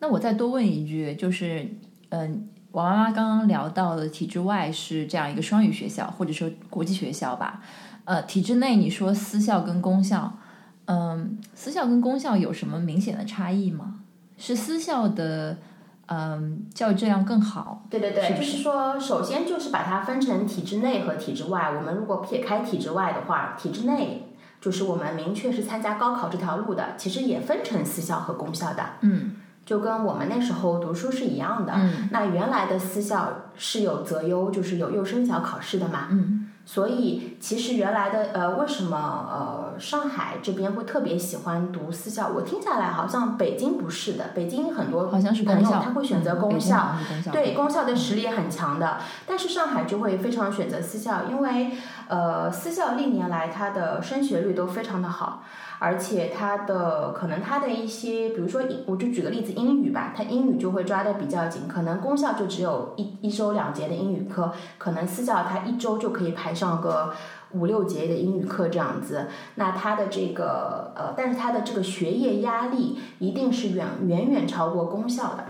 [0.00, 1.64] 那我再多问一句，就是，
[2.08, 7.62] 嗯，我妈妈刚刚聊到的体制外是这样一个双语学校，或者说国际学校吧，
[8.04, 10.32] 呃，体制内你说私校跟公校，
[10.86, 14.00] 嗯，私校跟公校有什么明显的差异吗？
[14.36, 15.56] 是私校的，
[16.06, 17.84] 嗯，教育质量更好？
[17.88, 21.72] 对对对，就是说，首先就是把它分成体制内和体制外。
[21.76, 24.28] 我们如果撇开体制外的话，体制内
[24.60, 28.84] 就是我们明确是参加高考这条路的，其实也分成私校和公校的。
[29.02, 29.36] 嗯。
[29.64, 31.72] 就跟我们那时候读书是一样的。
[32.10, 36.08] 那原来的私校是有择优，就是有幼升小考试的嘛。
[36.10, 36.41] 嗯。
[36.64, 42.28] 所以其实原来的呃，为什么呃上海这边会特别喜欢读私校？
[42.28, 46.94] 我听下来好像北京不是的，北京很多好像是朋友他会选择公校，
[47.32, 48.98] 对公校的实力也很强的。
[49.26, 51.72] 但是上海就会非常选择私校，因为
[52.08, 55.42] 呃私校历年来它的升学率都非常的好。
[55.84, 61.62] 而且它的可能它的一些，比如说英，我就举个例子，英语吧，它英语就会抓的比较紧。
[61.66, 67.12] 可能公校就只有一一周两节的英语课，可能私校它一周就可以排上个
[67.50, 69.26] 五六节的英语课这样子。
[69.56, 75.44] 那它的这个呃，但是它的这个学业压力一定是远远远超过公校的。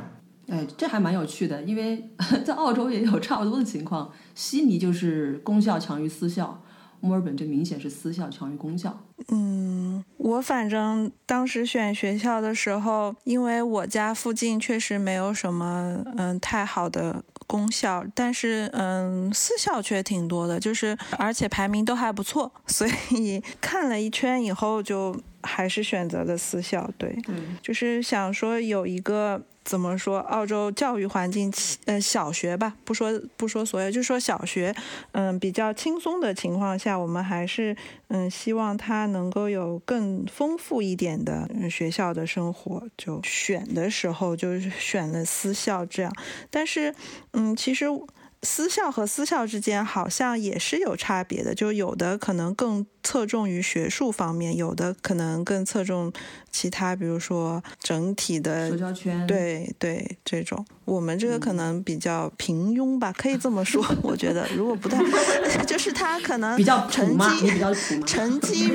[0.49, 2.09] 哎，这还蛮有趣的，因为
[2.43, 6.62] 在澳洲也有差不多的情况，悉尼就是公校强于私校。
[7.03, 8.97] 墨尔本这明显是私校强于公校。
[9.29, 26.89] 嗯，我反正当时选学校的时候，因为我家附近确实没有什么嗯太好的公校，但是嗯私校却挺多的，就是而且排名都还不错，所以看了一圈以后就还是选择的私校。
[26.97, 29.43] 对，嗯就是想说有一个。
[29.65, 30.19] 怎么说？
[30.19, 31.53] 澳洲教育环境，
[31.87, 34.75] 呃，小学吧，不说不说所有，就说小学，
[35.13, 37.77] 嗯，比较轻松的情况下，我们还是
[38.09, 46.13] 嗯希望他能够有更丰富一点的学校的生活，就选的时候就选了私校这样。
[46.51, 46.95] 但是，
[47.33, 47.87] 嗯，其实。
[48.45, 56.13] 私校和私校之间好像也是有差别的，就有的可能更侧重于学术方面，有的可能更侧重
[56.51, 59.27] 其他，比如说整体的社交圈。
[59.27, 63.85] 对对，这种我们这个可能比较平庸吧，可以这么说。
[64.03, 64.99] 我觉得如果不太，
[65.67, 68.71] 就是他可能比较成绩比较土成绩，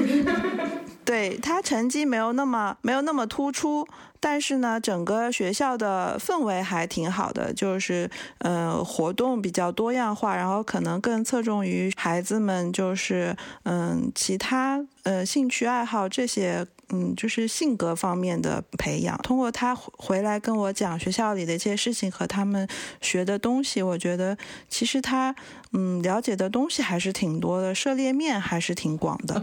[1.06, 3.88] 对他成绩没有那么没有那么突出。
[4.20, 8.10] 但是呢，整个学校的氛围还挺好的，就是
[8.40, 16.68] 呃活动比较多样化，然后可能更侧重于孩子们就是嗯其他呃兴趣爱好这些。
[16.90, 19.18] 嗯，就是性格方面的培养。
[19.18, 22.66] 通过他回来跟我讲学校里的一些事情和他们
[23.02, 24.38] 学的东西，我觉得
[24.70, 25.36] 其实他
[25.74, 29.42] 嗯了解的东西还是挺多的，涉猎面还是挺广的。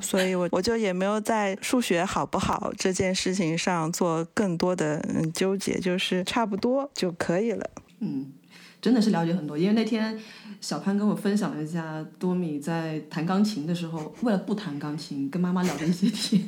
[0.00, 5.00] 所以我我就也没有在数学好不好这件事情上做更多的
[5.32, 7.70] 纠结，就是差不多就可以了。
[8.00, 8.32] 嗯，
[8.80, 10.18] 真的是了解很多，因为那天。
[10.62, 16.40] 小潘跟我分享了一下多米在弹钢琴的时候，为了不弹钢琴，跟妈妈聊的一些天，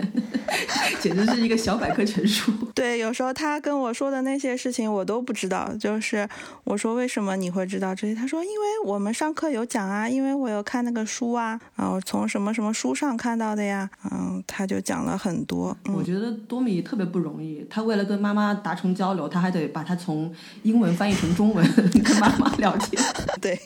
[1.02, 2.52] 简直是一个小百科全书。
[2.72, 6.28] 对，有时候他跟我说的那些事情我都不知道，就是
[6.62, 8.14] 我说为什么你会知道这些？
[8.14, 15.76] 他说因为我们上课有讲啊，因为我有看那个书啊，然后从什么什么书上看到的呀，嗯，他就讲了很多。
[15.92, 21.66] 我觉得多米特别不容易，他为了跟妈妈达成交流，他还得把他从英文翻译成中文
[22.04, 23.02] 跟妈妈聊天。
[23.40, 23.58] 对。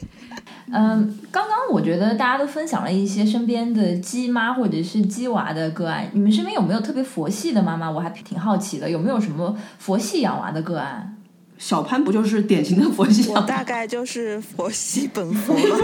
[0.70, 7.90] 嗯，刚刚我觉得大家都分享了一些身边的鸡妈或者是鸡娃的个案，你们身边有没有特别佛系的妈妈？
[7.90, 11.16] 我还挺好奇的，有没有什么佛系养娃的个案？
[11.56, 13.30] 小潘不就是典型的佛系？
[13.30, 15.78] 我大概就是佛系本佛了，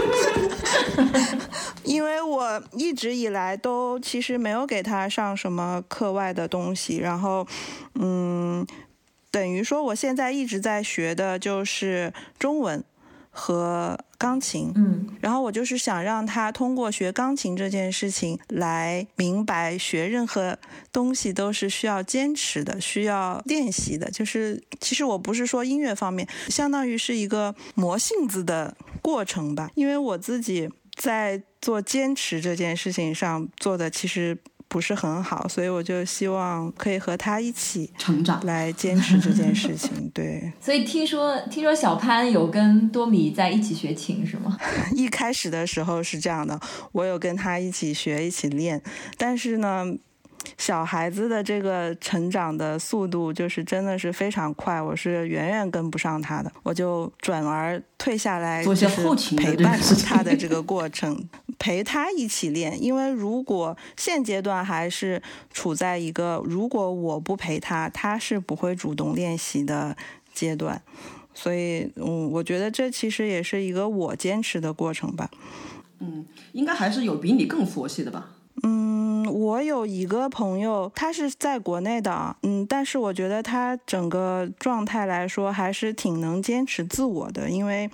[1.83, 7.45] 因为我一直以来都其实没有给他上什么课外的东西，然后
[7.95, 8.65] 嗯，
[9.31, 12.83] 等于说我现在一直在学的就是中文。
[13.37, 20.57] 和钢琴，嗯，然后我就是想让他通过学钢琴这件事情来明白，学任何
[20.91, 24.09] 东西都是需要坚持的，需要练习的。
[24.11, 29.69] 就是其实我不是说音乐方面，相当于是一个磨性子的过程吧。
[29.75, 34.37] 因为我自己在做坚持这件事情上做的其实。
[34.67, 40.09] 不是很好，所以我就希望可以和他一起成长，来坚持这件事情。
[40.13, 44.57] 对，所以听说听说小潘有跟多米在一起学琴是吗？
[44.93, 46.59] 一开始的时候是这样的，
[46.91, 48.81] 我有跟他一起学，一起练。
[49.17, 49.85] 但是呢，
[50.57, 61.27] 小孩子的这个成长的速度就是真的是非常快，我是远远跟不上他的，我就转而退下来，做些后勤陪伴他的这个过程。
[61.57, 69.95] 陪他一起练，因为如果现阶段还是处在一个如果我不陪他，他是不会主动练习的
[70.33, 70.81] 阶段，
[71.33, 75.29] 所以嗯，我觉得这其实也是一个我坚持的过程吧。
[75.99, 78.31] 嗯，应该还是有比你更佛系的吧？
[78.63, 87.89] 嗯，我有一个朋友，他是在国内的，嗯，但是我觉得他整个状态来说还是挺能坚持自我的，因为。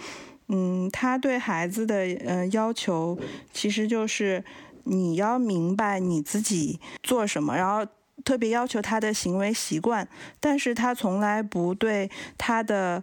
[0.53, 1.95] 嗯，他对孩子的
[2.25, 3.17] 呃要求，
[3.53, 4.43] 其实就是
[4.83, 7.89] 你要明白你自己做什么，然后
[8.25, 10.05] 特别要求他的行为习惯，
[10.41, 13.01] 但是他从来不对他的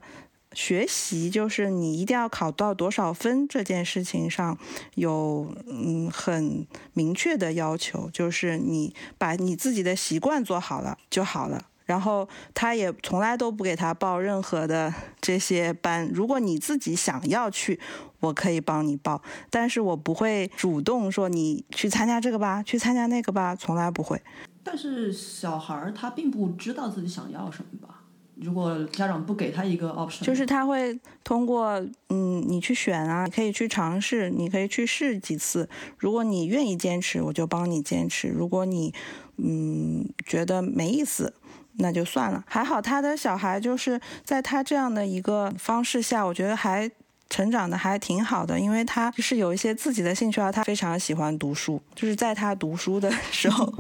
[0.53, 4.59] 学习，就是你一定要考到多少分这件事情上
[4.96, 11.64] 有嗯很明确的要求，就是你把你自己的习惯做好了就好了。
[11.89, 16.07] 然后他也从来都不给他报任何的这些班。
[16.12, 17.80] 如果你自己想要去，
[18.20, 24.20] 我可以帮你报，但是我不会主动说你去参加这个吧，去参加那个吧，从来不会。
[24.62, 27.95] 但是小孩儿他并不知道自己想要什么吧？
[28.34, 35.68] 如果家长不给他一个 option，就是他会通过嗯你去选啊，你可以去尝试，你可以去试几次。
[35.97, 38.93] 如果你愿意坚持，我就帮你坚持；如果你
[39.39, 41.34] 嗯觉得没意思。
[41.79, 46.91] 那就算了，还好他的小孩就是在他这样的一个方式下，我觉得还
[47.31, 53.72] 成长的还挺好的，因为他是有一些自己的兴趣啊，他非常喜欢读书，就是在他读书的 时候，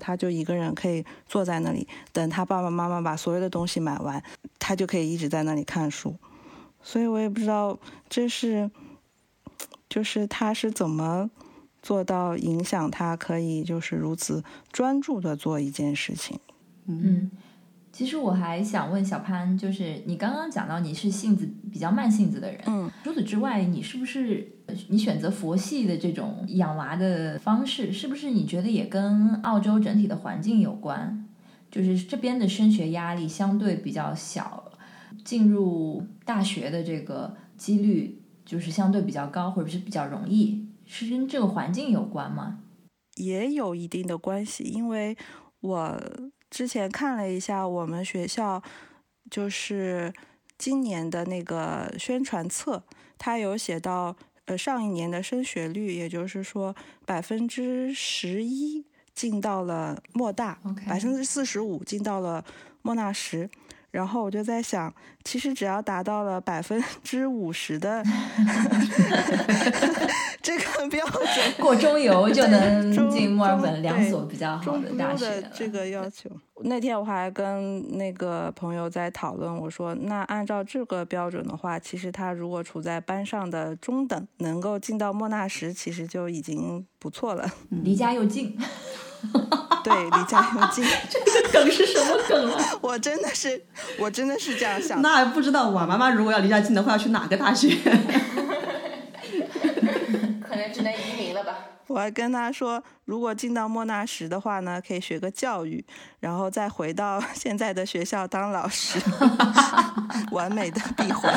[0.00, 4.22] 他就一个人可以坐在那里，等他爸爸妈妈把所有的东西买完，
[4.58, 6.14] 他就可以一直在那里看书，
[6.82, 7.78] 所以我也不知道
[8.10, 8.70] 这是，
[9.88, 11.30] 就是他是怎么
[11.80, 14.42] 做到影响他可以就是如此
[14.72, 16.38] 专注的做一件事情，
[16.86, 17.30] 嗯。
[17.96, 24.46] 其实我还想问小潘，就是你刚刚讲到你是性子比较慢性子的人，嗯，除此之外，你是不是
[24.88, 31.26] 你选择佛系的这种养娃的方式，是不是你觉得也跟澳洲整体的环境有关？
[31.70, 34.70] 就是这边的升学压力相对比较小，
[35.24, 42.58] 进入大学的这个几率就是相对比较高，或者是比较容易，是跟这个环境有关吗？
[43.14, 45.16] 也有一定的关系，因为
[45.60, 45.98] 我
[46.50, 48.62] 之前看了一下我们学校，
[49.30, 50.12] 就是
[50.56, 52.84] 今年的那个宣传册，
[53.18, 54.16] 它有写到，
[54.46, 56.74] 呃，上一年的升学率，也就是说
[57.04, 62.44] 百分之十一进到了莫大，百分之四十五进到了
[62.82, 63.50] 莫纳什。
[63.96, 64.92] 然后我就在想，
[65.24, 68.04] 其实只要达到了百分之五十的
[70.42, 75.42] 这个标准，过中游就能进墨尔本两所比较好的大学。
[75.54, 76.28] 这个要求，
[76.64, 88.58] 那天我还跟那个朋友在讨论，我说，那按照这个标准的话，其实他如果处在班上的中等，能够进到莫纳什，其实就已经不错了，离家又近。
[89.86, 92.58] 对，离家又近，这个梗是什么梗啊？
[92.82, 93.64] 我真的是，
[94.00, 95.00] 我真的是这样想。
[95.00, 97.68] 那不知道我妈妈如果要离家近的话，要去哪个大学？
[100.42, 101.54] 可能只能移民了吧。
[101.86, 105.84] 我还跟他说，如果进到莫纳什的话呢，可以学个教育，
[106.18, 108.98] 然后再回到现在的学校当老师，
[110.32, 111.32] 完美的闭环。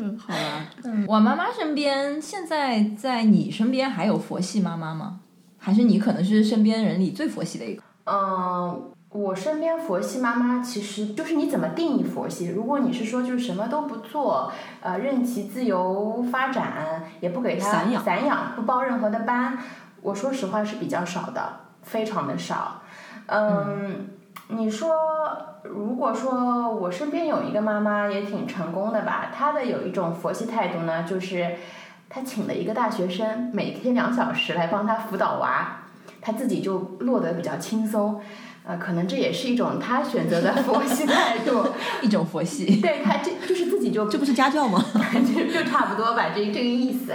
[0.00, 0.66] 嗯，好啦。
[0.82, 5.20] 嗯，我妈妈身边现在在你身边还有佛系妈妈吗？
[5.60, 7.82] 还是你可能是身边人里最佛系的一个。
[8.06, 12.48] 嗯，我身边佛系妈妈其实就是你怎么定义佛系？
[12.48, 14.50] 如果你是说就是什么都不做，
[14.80, 19.58] 呃，任其自由发展，也不给他散养，散养不报任何的班，
[20.00, 22.80] 我说实话是比较少的，非常的少。
[23.26, 24.08] 嗯，
[24.48, 24.96] 你说
[25.62, 31.54] 如果说我身边有一个妈妈也挺成功的吧，她的有一种佛系态度呢，就是。
[32.12, 35.82] 他请了一个大学生，每天两小时来帮他辅导娃，
[36.20, 38.20] 他自己就落得比较轻松，
[38.64, 41.64] 呃，可能这也是一种他选择的 佛系态度，
[42.02, 42.80] 一种佛系。
[42.80, 44.84] 对他这就是自己就 这不是家教吗？
[45.24, 47.14] 就就差不多吧，这这个意思。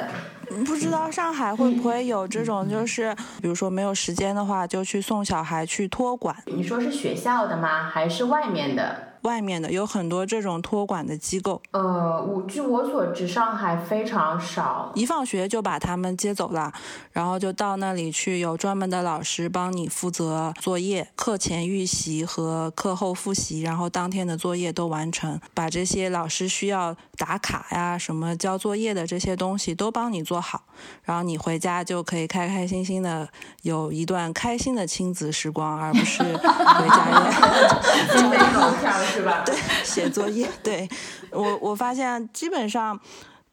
[0.66, 6.34] 不知道上海会不会有这种，就是比如说没有时间的话，就去送小孩去托管。
[6.46, 7.90] 你说是学校的吗？
[7.92, 8.96] 还是外面的？
[9.26, 16.72] 外面的有很多这种托管的机构，呃，我据我所知，上海非常少，一放学就把他们接走了，
[17.12, 30.62] 然后就到那里去，有专门的老师帮你负责作业、课前预习和课后复习，然后当天的作业都完成，把这些老师需要打卡呀、什么交作业的这些东西都帮你做好，
[31.04, 33.28] 然后你回家就可以开开心心的
[33.64, 39.15] 有一段开心的亲子时光，而不是回家 也。
[39.16, 39.44] 是吧？
[39.46, 40.50] 对，写作业。
[40.62, 40.88] 对
[41.32, 43.00] 我，我发现基本上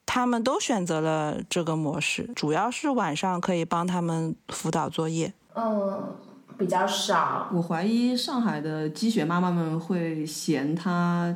[0.04, 5.32] 他们都选择了这个模式，主要是晚上可以帮他们辅导作业。
[5.54, 6.14] 嗯，
[6.58, 7.48] 比较少。
[7.52, 11.34] 我怀疑上海的积雪妈妈们会嫌他。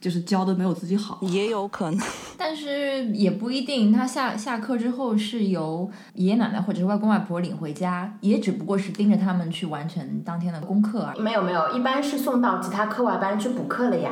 [0.00, 2.00] 就是教的没有自己好，也有可能，
[2.36, 3.92] 但是也不一定。
[3.92, 11.20] 他下下课之后是由爷爷奶奶或者是外公外婆领回家，也只不过是盯着他们去完成当天的功课而已。
[11.20, 14.10] 没有没有，一般是送到其他课外班去补课了呀。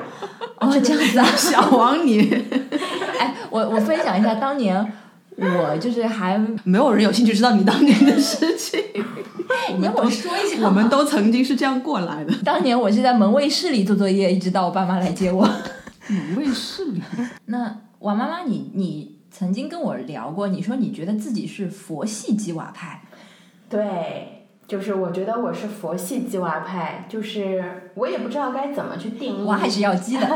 [0.59, 2.29] 哦，这样子啊，小王你，
[3.19, 4.93] 哎，我我分享一下，当年
[5.37, 8.81] 我就是还没有人有兴趣知道你当年的事情。
[9.77, 12.33] 你跟我说一下，我们都曾经是这样过来的。
[12.45, 15.43] 当年我是在门卫室里做作业，一直到我爸妈来接我。
[16.09, 17.03] 门卫室里。
[17.47, 23.03] 那王妈妈，你你曾经跟我聊过，你说你觉得自己是佛系鸡娃派。
[23.69, 29.43] 对，就是我觉得我是佛系鸡娃派，就是我也不知道该怎么去定义。
[29.45, 30.29] 我还是要鸡的，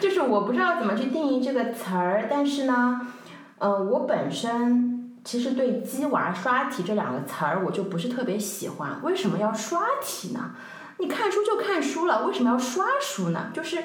[0.00, 3.00] 就是我不知道怎么去定义这个词儿，但是呢，
[3.58, 4.96] 嗯，我本身。
[5.24, 8.98] 其实对“鸡娃刷题”这两个词儿，我就不是特别喜欢。
[9.02, 10.52] 为什么要刷题呢？
[10.98, 13.50] 你看书就看书了，为什么要刷书呢？
[13.52, 13.78] 就是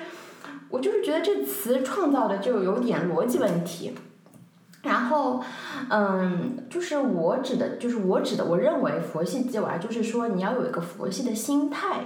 [0.69, 3.93] 我就是觉得这词创造的就有点逻辑问题。
[4.83, 5.43] 然后，
[5.89, 12.05] 嗯，就是我指的，就是我指的，我认为佛系鸡娃就是说你要有一个佛系的心态，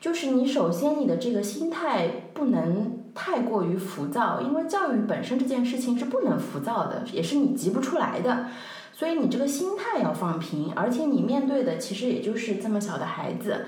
[0.00, 3.03] 就是你首先你的这个心态不能。
[3.14, 8.46] 太过于浮躁，因为教育本身这件事情是不能浮躁的，也是你急不出来的，
[8.92, 13.66] 所以你这个心态要放平，而且你面对的其实也就是这么小的孩子，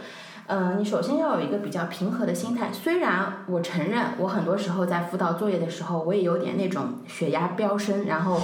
[0.49, 2.71] 嗯，你首先要有一个比较平和的心态。
[2.73, 8.41] 虽然我承认，我很多时候在辅导作业的时候，我也有点那种血压飙升，然后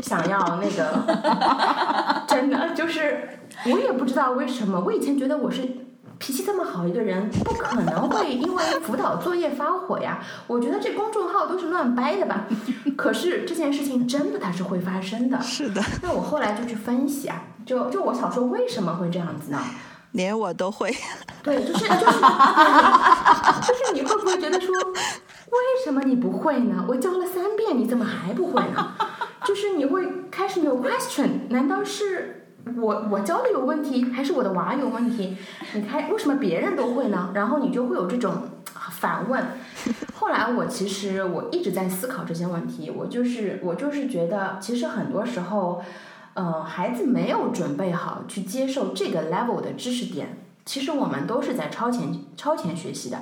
[0.00, 5.66] 想要那个， 真的就是我也不知道为什么，我以前觉得我是。
[6.22, 10.22] 脾气这么好一个人，不可能会因为辅导作业发火呀！
[10.46, 12.46] 我觉得这公众号都是乱掰的吧。
[12.96, 15.40] 可是这件事情真的它是会发生的。
[15.40, 15.82] 是的。
[16.00, 19.58] 那我后来就去分析啊，就就我想说为什么会这样子呢？
[20.12, 20.94] 连我都会。
[21.42, 22.20] 对，就是就是
[23.66, 26.84] 就是你会不会觉得说，为什么你不会呢？
[26.86, 28.94] 我教了三遍，你怎么还不会呢？
[29.44, 32.41] 就是你会开始有 question，难道是
[32.76, 35.36] 我我教的有问题，还是我的娃有问题？
[35.74, 37.30] 你看为什么别人都会呢？
[37.34, 38.48] 然后你就会有这种
[38.90, 39.44] 反问。
[40.14, 45.82] 后来我其实我一直在思考这些问题，我就是我就是觉得，其实很多时候，
[46.34, 50.38] 呃，孩子没有准备好去接受这个 level 的知识点。
[50.64, 53.18] 其实我们都是在超前超前学习的，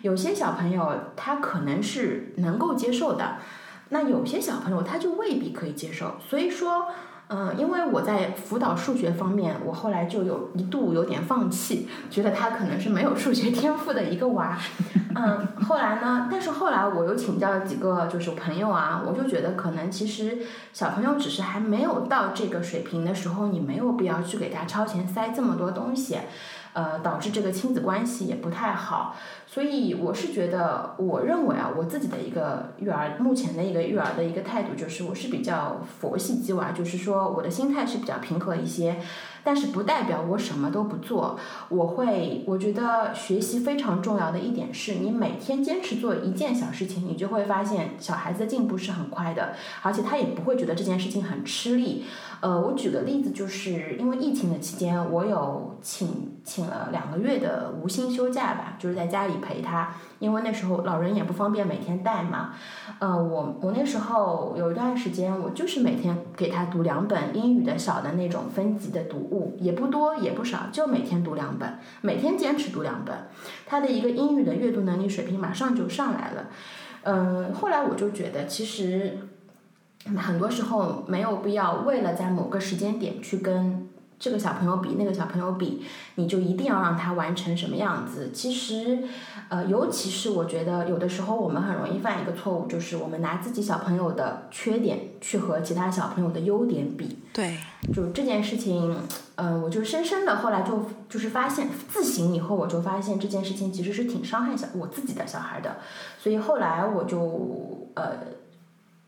[0.00, 3.36] 有些小朋友他可能是能够接受的，
[3.90, 6.14] 那有些小朋友他就未必可以接受。
[6.26, 6.86] 所以说，
[7.30, 14.58] 嗯，因为我在辅导数学方面，我后来就有一度有点放弃，觉得他可能是没有数学天赋的一个娃。
[15.14, 20.38] 嗯，后来呢，但是后来我又请教了几个就是朋友啊，我就觉得可能其实
[20.72, 26.16] 小朋友只是还没有到这个水平的时候，你没有必要去给他超前塞这么多东西。
[26.78, 29.16] 呃，导致这个亲子关系也不太好，
[29.48, 38.96] 所以我是觉得，我认为啊，我自己的一个育儿，目前的一个育儿的一个态度就是，我是比较佛系鸡娃，就是说我的心态是比较平和一些。
[39.48, 41.40] 但是不代表我什么都不做，
[41.70, 52.04] 我会，我觉得学习非常重要的一点是，你每天坚持做一件小事情，你就会发现小孩子的进步是很快的，而且他也不会觉得这件事情很吃力。
[52.40, 62.54] 呃，我举个例子，就是因为疫情的期间，我有请请了两个月的无薪休假吧，就是在家里陪他，因为那时候老人也不方便每天带嘛。
[62.98, 73.14] 呃，我我那时候有一段时间，我就是每天给他读两本英语的小的那种分级的读物，也不多也不少，就每天读两本，每天坚持读两本，
[73.66, 76.44] 他的一个英语的阅读能力水平马上就上来了。
[77.02, 79.18] 嗯，后来我就觉得其实。
[80.16, 83.87] 很多时候没有必要为了在某个时间点去跟
[84.18, 85.84] 这个小朋友比那个小朋友比，
[86.16, 88.30] 你就一定要让他完成什么样子。
[88.32, 88.98] 其实，
[89.48, 97.18] 呃，尤其是我觉得有的时候我们很容易犯一个错误，就是我们拿自己小朋友的缺点去和其他小朋友的优点比。
[97.32, 97.56] 对，
[97.94, 98.96] 就这件事情，
[99.36, 105.76] 嗯，我就深深的后来就就是发现自省以后，我就发现这件事情其实是挺伤害小我自己的小孩的，
[106.20, 108.36] 所以后来我就呃。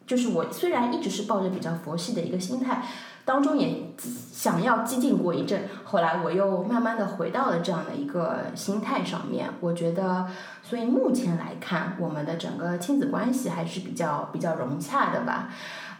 [0.06, 2.82] 就是我虽然一直是抱着比较佛系的一个心态，
[3.30, 3.92] 当中也
[4.32, 9.48] 想要激进过一阵，后来我又慢慢的回到了这样的一个心态上面。
[9.60, 10.26] 我觉得，
[10.64, 15.48] 所以目前来看，我们的整个亲子关系还是比较比较融洽的吧。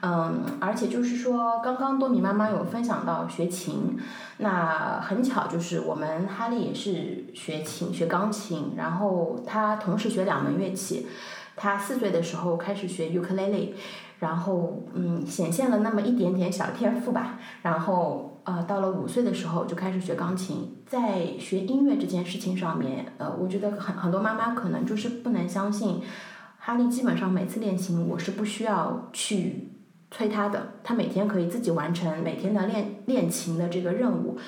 [0.03, 3.97] 嗯，而且就是说，刚刚多米妈妈有分享到学琴，
[4.39, 11.07] 那很巧就是我们哈利也是学琴学钢琴，然后他同时学两门乐器。
[11.55, 13.75] 他四岁的时候开始学尤克里里，
[14.21, 17.41] 然后嗯显现了那么一点点小天赋吧。
[17.63, 26.01] 然后呃到了五岁的时候就开始学钢琴，在学音乐这件事情上面，呃我觉得很很多妈妈可能就是不能相信，
[26.59, 29.73] 哈利基本上每次练琴我是不需要去
[30.11, 34.39] 催他的，他每天可以自己完成每天的练练琴的这个任务。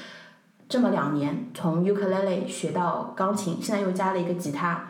[0.68, 4.87] 这么两年从尤克里里学到钢琴，现在又加了一个吉他。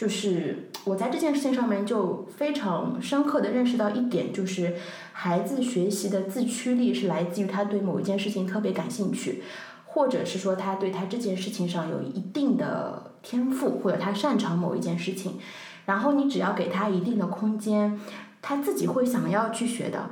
[0.00, 4.74] 就是我在这件事情上面就非常深刻的认识到一点，就是
[5.12, 9.42] 孩子学习的自驱力是来自于他对某一件事情特别感兴趣，
[9.84, 15.38] 或者是说他对他这件事情上有一定的天赋，或者他擅长某一件事情，
[15.84, 18.00] 然后你只要给他一定的空间，
[18.40, 20.08] 他自己会想要去学的，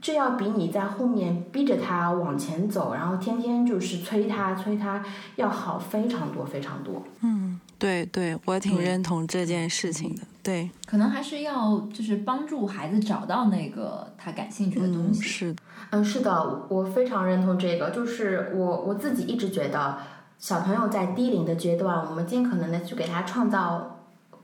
[0.00, 5.04] 这要比你在后面逼着他往前走，然后天天就是催他催他
[5.34, 7.02] 要好非常多非常多。
[7.22, 7.55] 嗯。
[7.78, 10.22] 对对，我挺认同这件事情的。
[10.42, 15.20] 对，可能还是要就是帮助孩子找到那个他感兴趣的东西。
[15.20, 15.56] 是，
[15.90, 17.90] 嗯，是的，我非常认同这个。
[17.90, 19.98] 就是我我自己一直觉得，
[20.38, 23.98] 小朋友在低龄的阶段，我们尽可能的去给他创造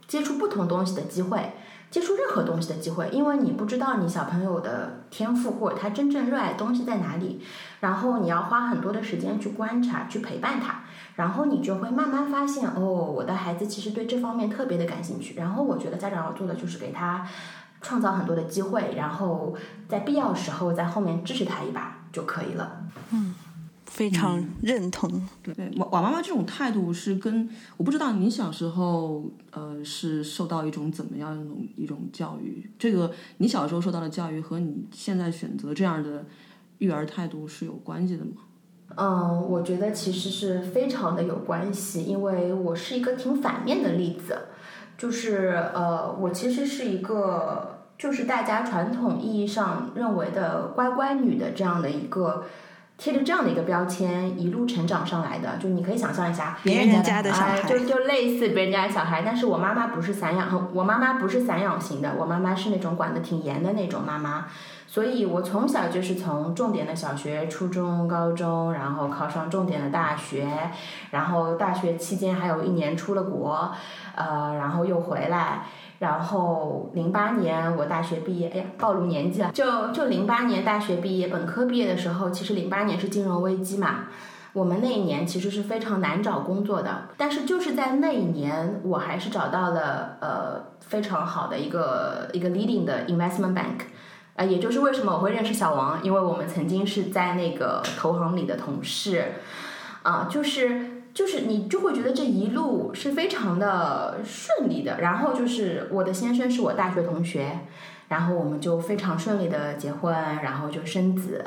[0.09, 1.53] 接触不同东西的机会，
[1.89, 7.41] 接触任何东西的机会，因为你不知道你小朋友的天赋或者他真正热爱的东西在哪里，
[7.81, 10.83] 然后你要花很多的时间去观察，去陪伴他。
[11.17, 15.35] 然后你就会慢慢发现，哦，我的孩子其实对这方面特别的感兴趣。
[15.35, 17.27] 然后我觉得家长要做的就是给他
[17.81, 19.55] 创造很多的机会，然后
[19.89, 22.85] 在必要时候在后面支持他一把就可以了。
[23.11, 23.35] 嗯，
[23.87, 25.29] 非常认同。
[25.43, 36.25] 对，瓦瓦妈妈这种态度是跟我不知道你小时候呃是受到一种怎么样一种一种教育，这个你小时候受到的教育和你现在选择这样的
[36.79, 38.43] 育儿态度是有关系的吗？
[38.97, 44.39] 嗯，我觉得其实是非常的有关系，因为我是一个挺反面的例子，
[44.99, 52.45] 就是呃，我其实是一个就是大家传统意义上认为的乖乖女的这样的一个
[52.99, 59.23] 贴着这样的一个标签一路成长上来的，就你可以想象一下，别人家的小孩，就就类似别人家的小孩。
[59.25, 64.47] 但是我妈妈不是散养，我妈妈不是散养型的，我妈妈是那种管的挺严的那种妈妈。
[64.93, 70.47] 所以我从小就是从重点的小学、初中、高中，然后考上重点的大学，
[71.13, 73.73] 然后大学期间还有一年出了国，
[74.15, 75.63] 呃，然后又回来。
[76.01, 79.51] 然后零八年我大学毕业，哎呀，暴露年纪了。
[79.53, 84.09] 就就零八年大学毕业，本科毕业的时候，其实零八年是金融危机嘛。
[84.53, 93.87] 我们那一年其实是非常难找工作的，但是就是在那一年，我还是找到了呃非常好的一个一个 leading 的 investment bank，
[94.45, 99.35] 也就是为什么我会认识小王，因为我们曾经是在那个投行里的同事，
[100.03, 101.03] 啊，就是。
[101.15, 107.67] 就是你就会觉得这一路是非常的顺利的，然后就是我的先生是我大学同学，
[108.09, 111.45] 然后我们就非常顺利的结婚，然后就生子，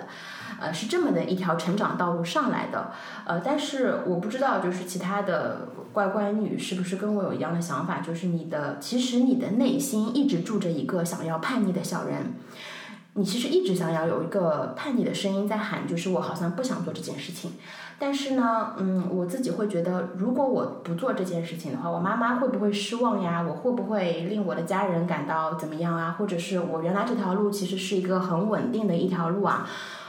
[0.61, 2.91] 呃，是这么的一条成长道路上来的，
[3.25, 12.35] 呃，但是我不知道就是其他的乖乖女是不是跟我有一样的想法，就是你的其实你的内心一直住着一个想要叛逆的小人，
[13.17, 17.53] 你其实一直想要有一个叛逆的声音在喊，就是我好像不想做这件事情。
[17.97, 23.41] 但是呢，嗯，我自己会觉得，如果我不做这件事情的话，我妈妈会不会失望呀？
[23.41, 26.17] 我会不会令我的家人感到怎么样啊？
[26.19, 29.65] 或者是我原来这条路其实是一个很稳定的一条路啊？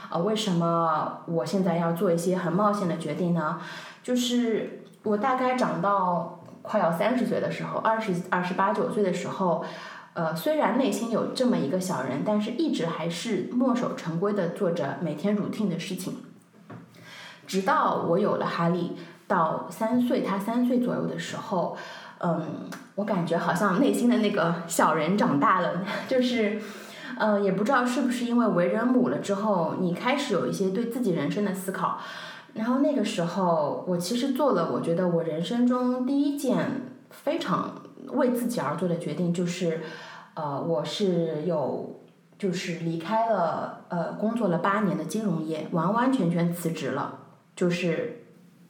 [0.09, 3.57] 呃，为什么我现在要做一些很冒险的决定呢？
[4.03, 9.63] 就是我大概长到快要三十岁的时候，二十二十八九岁的时候，
[10.17, 16.15] 呃，虽然内心有这么一个小人，但是一直还是墨守成规的做着每天 routine 的事情。
[17.45, 18.93] 直到我有了哈利，
[19.27, 21.77] 到三岁，他三岁左右的时候，
[22.17, 26.59] 嗯，我感觉好像内心的那个小人长大了， 就是，
[27.19, 31.99] 嗯，也不知道是不是因为为人母了之后，你开始有一些对自己人生的思考。
[32.55, 36.57] 然后那个时候，我其实做了我觉得我人生中第一件
[37.11, 39.81] 非常为自己而做的决定，就是，
[40.37, 41.99] 呃，我是有，
[42.37, 47.17] 就是离开了，呃，工作了八年的金融业，完完全全辞职了。
[47.55, 48.21] 就是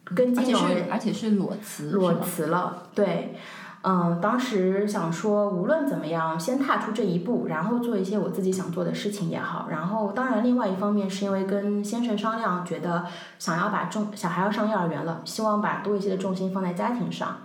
[0.02, 2.84] 跟金融，而且是裸辞，裸辞了。
[2.94, 3.34] 对，
[3.82, 9.66] 嗯，当时想说，无论怎么样，先踏出这一步，然后做一些我自己想做的事情也好。
[9.68, 13.04] 然后，当然，另外一方面是因为跟先生商量，觉得
[13.38, 17.40] 想要把重小孩要上幼儿园了，希望把多一些的重心放在家庭上。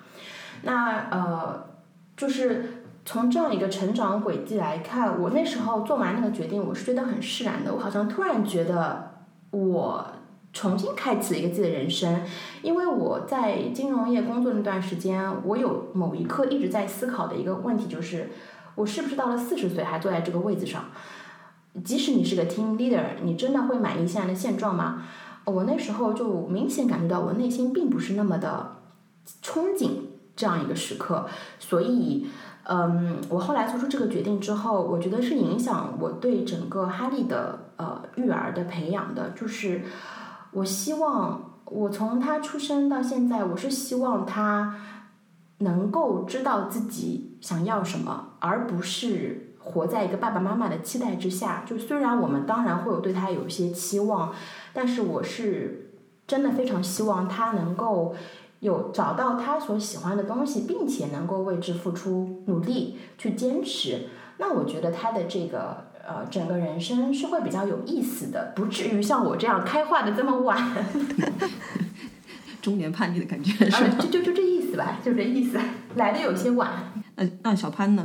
[0.61, 1.65] 那呃，
[2.15, 7.73] 就是从这样一个成长轨迹来看，我那时候做完那个决定，我是觉得很释然的。
[7.73, 10.05] 我好像突然觉得我。
[10.55, 12.21] 重新开启了一个自己的人生，
[12.61, 18.29] 因为我在金融业工作那段时间，我有某一刻一直在思考的一个问题，就是
[18.75, 20.85] 我是不是到了四十岁还坐在这个位子上？
[21.83, 25.01] 即使你是个 team leader，你真的会满意现在的现状吗？
[25.45, 28.75] 我那时候就明显感觉到我内心并不是那么的
[29.41, 29.89] 憧憬
[30.35, 31.27] 这样一个时刻，
[31.57, 32.27] 所以，
[32.63, 39.81] 嗯，我后来做出这个决定之后，我觉得是影响我对整个哈利的呃育儿的培养的，就是。
[40.55, 44.75] 我希望我从他出生到现在，我是希望他
[45.57, 51.63] 能够知道自己想要什么，而不是活在一个爸爸妈妈的期待之下。
[51.65, 54.31] 就虽然我们当然会有对他有一些期望，
[54.73, 55.95] 但是我是
[56.27, 58.13] 真的非常希望他能够
[58.63, 64.07] 有找到他所喜欢的东西，并且能够为之付出努力去坚持。
[64.39, 65.93] 那我觉得他的这个。
[66.05, 70.61] 呃，整个人生是会比较有意思的，不至于像我这样开化的这么晚。
[72.61, 75.57] 中年叛逆的感觉是就就 就这意思吧，就这意思，
[75.95, 76.69] 来的有些晚。
[77.15, 78.03] 那那小潘呢？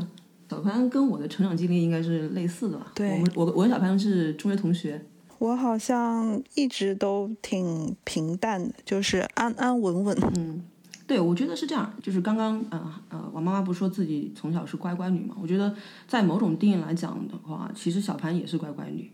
[0.48, 2.86] 小潘跟我的成长经历应该是类似的吧？
[2.94, 5.04] 对，我们我我跟小潘是中学同学。
[5.39, 10.18] 我好像一直都挺平淡的，就是安安稳稳。
[10.36, 10.64] 嗯。
[11.07, 15.34] 对，我觉得是这样，就是刚刚，呃呃，我妈妈不是说自己从小是乖乖女嘛？
[15.41, 15.74] 我觉得
[16.07, 19.11] 在某种定义来讲的话，其实小潘也是乖乖女，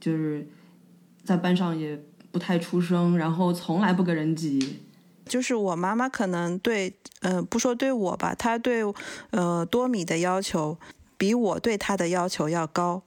[0.00, 0.48] 就是
[1.22, 4.78] 在班上也不太出声，然后从来不跟人挤。
[5.26, 8.82] 就是我妈妈可能对，呃，不说对我吧，她对，
[9.28, 10.78] 呃，多米的要求
[11.18, 13.02] 比我对她的要求要高。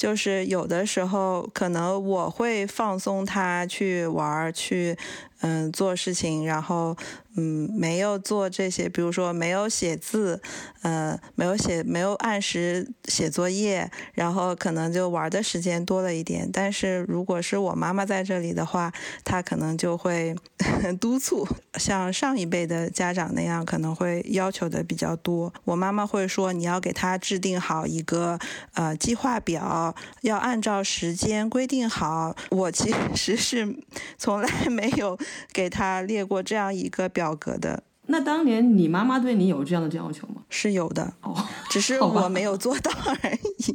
[0.00, 4.96] 就是有的时候可能我会放松他去玩去，
[5.40, 6.96] 嗯做事情，然后
[7.36, 10.40] 嗯没有做这些，比如说没有写字，
[10.82, 16.48] 呃没有写没有按时写作业，然后可能就玩的时间多了一点。
[16.52, 18.92] 但是如果是我妈妈在这里的话，
[19.24, 20.34] 她可能就会
[21.00, 25.52] 督促，像上一辈的家长那样，可能会要求的比较多。
[25.64, 28.38] 我妈妈会说，你要给他制定好一个
[28.74, 32.36] 呃计划表，要按照时间规定好。
[32.50, 33.76] 我其实是
[34.18, 35.18] 从来没有
[35.52, 37.84] 给他列过这样一个表格的。
[38.10, 40.42] 那当年你妈妈对你有这样的要求吗？
[40.48, 41.34] 是有的，哦，
[41.70, 43.74] 只是我没有做到而已。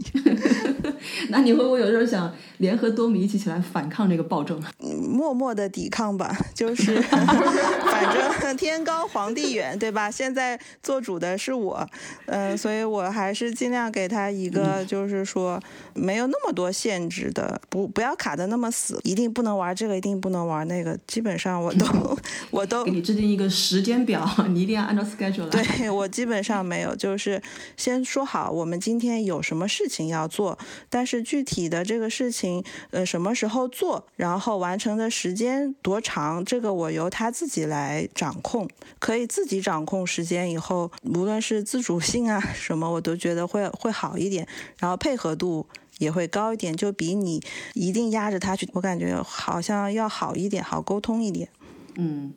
[1.29, 4.61] 那你会不会有时候想联合多米一起起来反抗这个暴政？
[4.79, 10.11] 默默的抵抗吧， 就是 反正天高皇帝远，对吧？
[10.11, 11.87] 现在做主的是我，
[12.25, 15.59] 嗯、所以我还是尽量给他一个，就是说
[15.93, 22.17] 没有那么多限制的，不不要卡的那么死，一定不能玩这个，一定不能玩那个，基本上我都
[22.51, 25.63] 我都给你制定一个时间表，你一定要按照 schedule 来。
[25.77, 27.41] 对我基本上没有，就是
[27.77, 30.57] 先说好我们今天有什么事情要做，
[30.89, 38.67] 但是具体的这个事情，呃，什么时候做，然后完成的时间多长，这个我由他自己来掌控，
[38.99, 44.47] 可以自己掌控时间以后，无论是自主性啊什么，我都觉得会会好一点，
[44.79, 45.67] 然后配合度。
[45.97, 47.41] 也会高一点，就比你
[47.73, 51.47] 一定压着他去，我感觉好像要好一点，好沟通一点。
[51.95, 52.33] 嗯，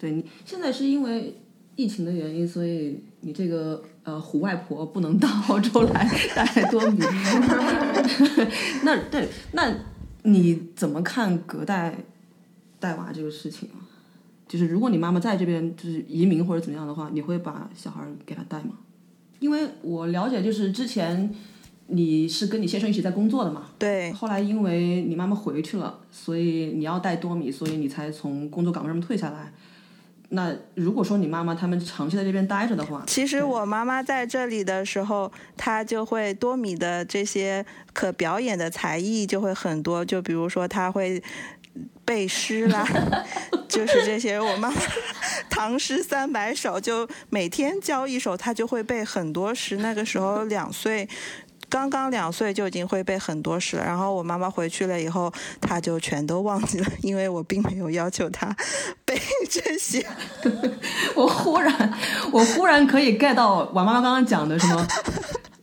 [0.00, 1.36] 对你现在是因为
[1.76, 6.98] 疫情的原因，所以你这个呃虎外婆不能到澳洲来带多米。
[8.82, 9.72] 那对，那
[10.22, 11.98] 你怎么看隔代
[12.78, 13.84] 带娃这个事情啊？
[14.48, 18.72] 就是如果你妈妈在这边就是移民或者怎么样的话，你会把小孩儿给她带吗？
[19.38, 21.34] 因为我了解，就是之前
[21.86, 29.52] 你是跟你先生一起在工作的嘛，对，后来因为你妈妈回去了，所以你要带多米，所以你才从工作岗位上面退下来。
[30.32, 41.20] 那如果说你妈妈他们长期在这边待着的话，其实我妈妈在这里的时候，她就会多米的这些可表演的才艺就会很多，就比如说她会
[42.04, 42.86] 背诗啦，
[43.68, 44.38] 就是这些。
[44.40, 44.76] 我妈妈
[45.50, 49.78] 唐诗三百首，就每天教一首，她就会背很多诗。
[49.78, 51.08] 那个时候两岁。
[51.70, 58.54] 刚刚两岁就已经会背很多诗了，然后我妈妈回去了以后，她就全都忘记了，因为我并没有要求她
[59.04, 59.18] 背
[59.48, 60.04] 这些。
[61.14, 61.92] 我忽然
[62.32, 64.86] 我忽然可以 get 到我妈妈刚刚讲的什么，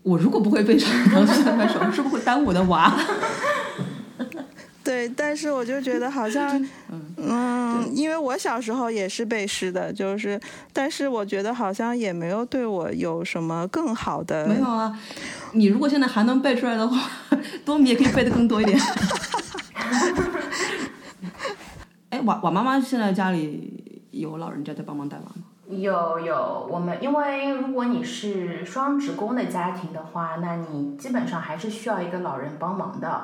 [0.03, 2.97] 我如果不会背唱唐诗三百首，是不是会耽误我的娃？
[4.87, 6.65] 对，但是我就觉得好像，
[7.17, 10.39] 嗯，因为我小时候也是背诗的，就是，
[10.71, 14.47] 但是我觉得好像也没有对我有什么更好的。
[14.47, 14.97] 没有啊，
[15.51, 17.09] 你如果现在还能背出来的话，
[17.65, 18.79] 多米也可以背的更多一点。
[22.11, 25.43] 哎，瓦瓦妈妈现在家里有老人家在帮忙带娃吗？
[25.67, 33.21] 有有，我们因为如果你是双职工的家庭的话，那你基本上还是需要一个老人帮忙的。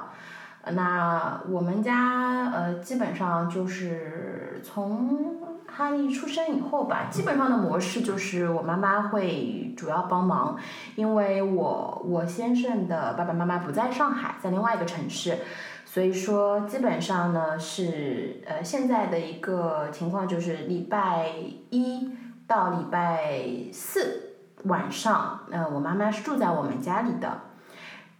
[0.72, 10.56] 那我们家呃，基本上就是从哈利出生以后吧，基本上的模式就是我妈妈会主要帮忙，
[10.96, 15.38] 因为我我先生的爸爸妈妈不在上海，在另外一个城市。
[15.86, 21.28] 所以说，基本上呢是呃现在的一个情况就是礼拜
[21.70, 22.10] 一
[22.48, 27.42] 到礼拜四晚上，呃，我妈妈是住在我们家里的。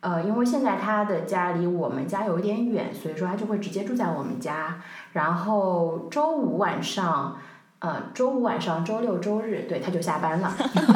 [0.04, 4.82] 呃，因为现在他的家离我们家有一点远，所以说他就会直接住在我们家。
[5.14, 7.38] 然后周五晚上，
[7.80, 10.92] 呃，周五晚上、周六、周日，对，他就下班了， 回家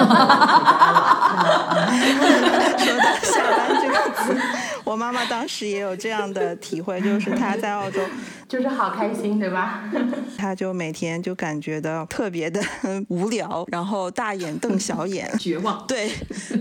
[1.37, 1.87] 了。
[1.87, 4.35] 那 说到下班这个词，
[4.87, 7.99] 我妈妈当时也有这样的体会，就是她在澳洲，
[8.47, 9.83] 就是好开心，对吧？
[10.37, 12.61] 她就每天就感觉到特别的
[13.09, 15.85] 无聊，然后大眼瞪小眼， 绝望。
[15.85, 16.09] 对，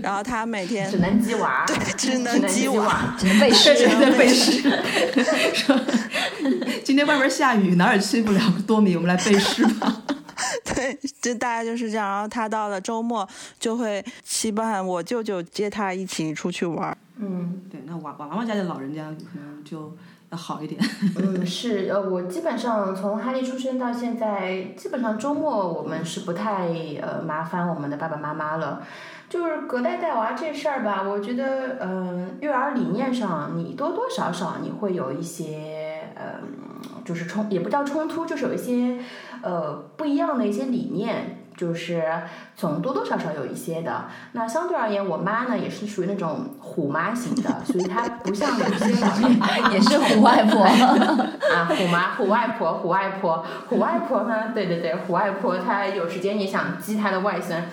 [0.03, 3.15] 然后她每天只能鸡娃，对只只能鸡娃。
[3.17, 3.73] 只能背诗。
[3.77, 4.61] 在背诗，
[5.53, 5.79] 说
[6.83, 8.41] 今天外面下雨，哪儿也去不了。
[8.67, 10.03] 多米，我们来背诗吧。
[10.75, 12.09] 对，就大概就是这样。
[12.09, 16.97] 然后他到了周末就会期盼我舅舅接他一起出去玩儿。
[17.19, 17.61] 嗯。
[17.69, 19.95] 对，那娃娃妈妈家的老人家可能就
[20.29, 20.79] 要好一点。
[21.19, 26.69] 嗯，是呃，我基本上从哈利出生到现在，基本上周末我们是不太
[27.01, 28.81] 呃麻烦我们的爸爸妈妈了。
[29.29, 36.47] 就是隔代带娃这事儿吧，我觉得嗯、育儿理念上你多多少少你会有一些嗯、
[37.03, 38.97] 就是冲，也不叫冲突，就是有一些
[39.41, 41.43] 呃不一样的一些理念。
[41.57, 42.03] 就是
[42.55, 44.05] 总多多少少有一些的。
[44.33, 49.39] 那相对而言，我妈呢也是属于那种虎妈型的，所以她不像有些老年
[49.73, 50.63] 也是虎外婆
[51.51, 54.53] 啊，虎妈、虎外婆、虎外婆、虎外婆呢？
[54.53, 57.63] 对对对，虎外婆她有时间也想激她的外孙，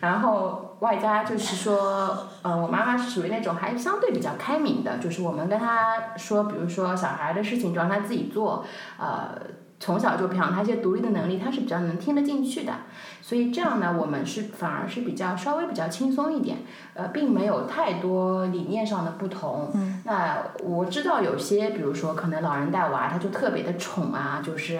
[0.00, 8.64] 然后外加就是说，呃，我妈妈是属于那种还相对比较开明的，就是我们跟她说，比如说小孩的事情，就让她自己做，
[8.98, 9.38] 呃。
[9.80, 12.72] 从小就培养他一些独立的能力，他是比较能听得进去的，
[13.20, 16.58] 所以这样呢，我们是反而是比较稍微比较轻松一点，
[16.94, 19.70] 呃，并没有太多理念上的不同。
[19.74, 24.76] 嗯，那我知道有些，比如说可能老人带娃，他就特别的宠啊，就是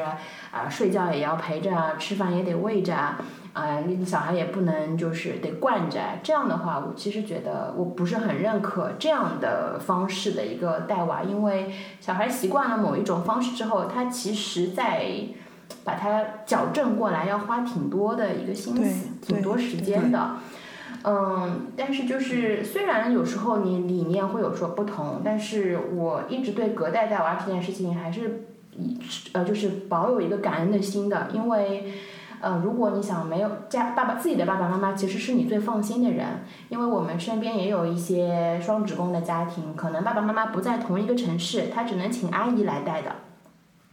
[0.50, 2.94] 啊，睡觉也要陪着，吃饭也得喂着。
[3.54, 15.06] 啊，那个小孩也不能就是得惯着，这样的话，我其实觉得我不是很认可这样的方式的一个带娃，因为小孩习惯了某一种方式之后，他其实在
[15.84, 20.30] 把它矫正过来要花挺多的一个心思，挺多时间的。
[21.04, 28.98] 嗯，但是就是虽然有时候你理念会有所不同，但是我一直对隔代带娃这件事情还是以
[29.30, 31.92] 呃就是保有一个感恩的心的，因为。
[32.44, 43.10] 呃，如果你想没有家爸爸自己的爸爸妈妈，其实是你最放心的人，因为我们身边也有一些双职工的家庭，可能爸爸妈妈不在同一个城市，他只能请阿姨来带的。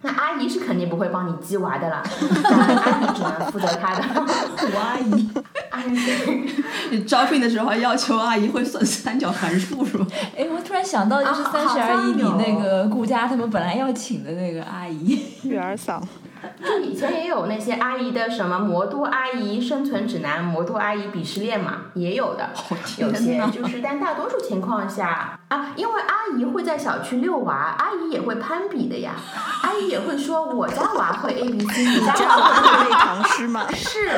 [0.01, 4.03] 那阿姨是肯定不会帮你鸡娃的啦，阿姨只能负责他的。
[4.73, 5.29] 我阿姨，
[5.69, 6.49] 阿姨，
[6.91, 10.05] 你招聘的时候还要求阿姨会算三角函数是吧？
[10.35, 16.01] 哎，我突然想到，就是《三十而已》里那个顾佳他们本来要请的那个阿姨，育儿嫂。
[16.63, 22.49] 就以前也有那些阿姨的什么魔都阿姨生存指南、魔都阿姨鄙视链嘛，也有的，
[22.97, 29.13] 有些就是，但大多数情况下啊，因为阿姨会在小区遛娃，阿姨也会攀比的呀，
[29.63, 33.67] 阿姨也会说我家娃会 A B C，你家娃会背唐诗吗？
[33.73, 34.09] 是，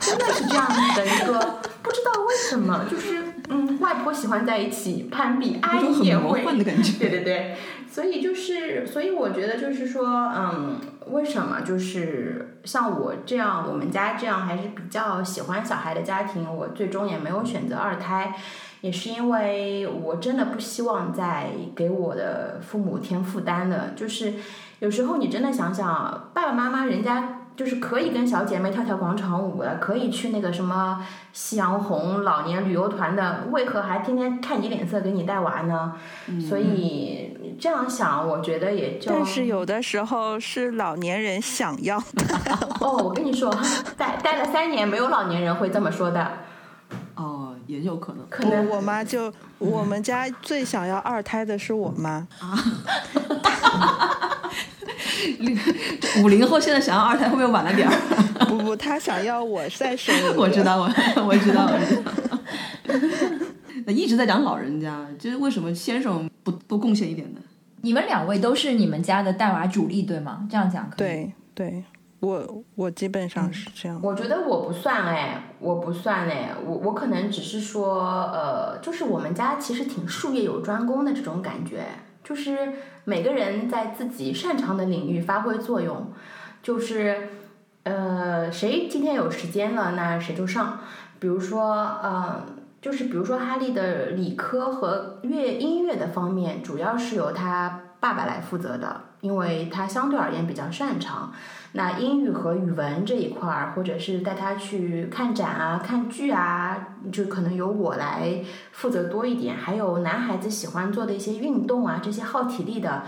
[0.00, 7.56] 真的是这样子的一个，不知道为什么，就是嗯，外婆喜欢在一起攀比，阿姨也会，对对对。
[7.96, 10.04] 所以就是，所以我觉得就是说，
[10.36, 10.78] 嗯，
[11.12, 18.34] 为什么就是像我这样，我们家这样还是比较喜欢小孩的家庭，我最终也没有选择二胎，
[18.82, 23.94] 也是因为我真的不希望再给我的父母添负担的。
[23.96, 24.34] 就是
[24.80, 27.44] 有时候你真的想想，爸爸妈妈人家。
[27.56, 35.94] 就是可以跟小姐妹跳跳广场舞的，可以去那个什么夕阳红老年旅游团的，为何还天天看你脸色给你带娃呢？
[36.38, 37.25] 所以
[37.58, 39.10] 这样想，我觉得也就。
[39.10, 42.38] 但是有的时候是老年人想要的。
[42.80, 43.50] 哦，我跟你说，
[43.96, 46.32] 待待了三年，没有老年人会这么说的。
[47.14, 48.26] 哦，也有可能。
[48.28, 52.26] 可能我妈就我们家最想要二胎的是我妈。
[52.38, 52.56] 啊。
[56.22, 57.94] 五零后现在想要二胎会不会晚了点儿？
[58.46, 60.14] 不 不，他想要我再生。
[60.36, 60.84] 我知道，我
[61.26, 62.02] 我知道，我知道。
[63.84, 67.40] 那一直在讲老人家，就是为什么先生不多贡献一点呢？
[67.86, 70.44] 你们两位都是你们家的带娃主力，对吗？
[70.50, 70.96] 这样讲可以。
[70.96, 71.84] 对对，
[72.18, 74.00] 我我基本上是这样。
[74.02, 81.84] 我觉得我不算哎，我不算哎，我我可能只是说呃，就是我们家其实挺术业有专攻的这种感觉。
[82.24, 82.72] 就是
[83.04, 86.10] 每个人在自己擅长的领域发挥作用，
[86.60, 87.28] 就是
[87.84, 90.80] 呃，谁今天有时间了，那谁就上。
[91.20, 92.55] 比如说，嗯，
[92.86, 101.32] 就是比如说哈利的理科和乐音乐的方面，主要是由他爸爸来负责的，因为他相对而言比较擅长。
[101.72, 106.78] 那英语和语文这一块儿，或者是带他去看展啊、看剧啊，
[107.10, 109.56] 就可能由我来负责多一点。
[109.56, 113.02] 还有男孩子喜欢做的一些运动啊，这些耗体力的，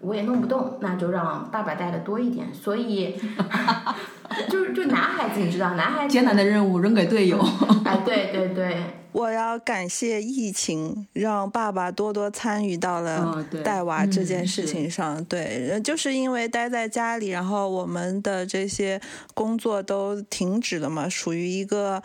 [0.00, 2.52] 我也弄不动，那就让爸爸带的多一点。
[2.52, 3.14] 所以，
[4.48, 7.38] 就是就男孩子，你知道，男孩子艰难的任务扔给队友。
[7.84, 8.82] 哎，对对对。
[9.12, 15.24] 我要感谢疫情，让爸爸多多参与到了带娃这件事情上。
[15.24, 19.00] 对，就是因为待在家里，然后我们的这些
[19.34, 22.02] 工作都停止了嘛，属于一个。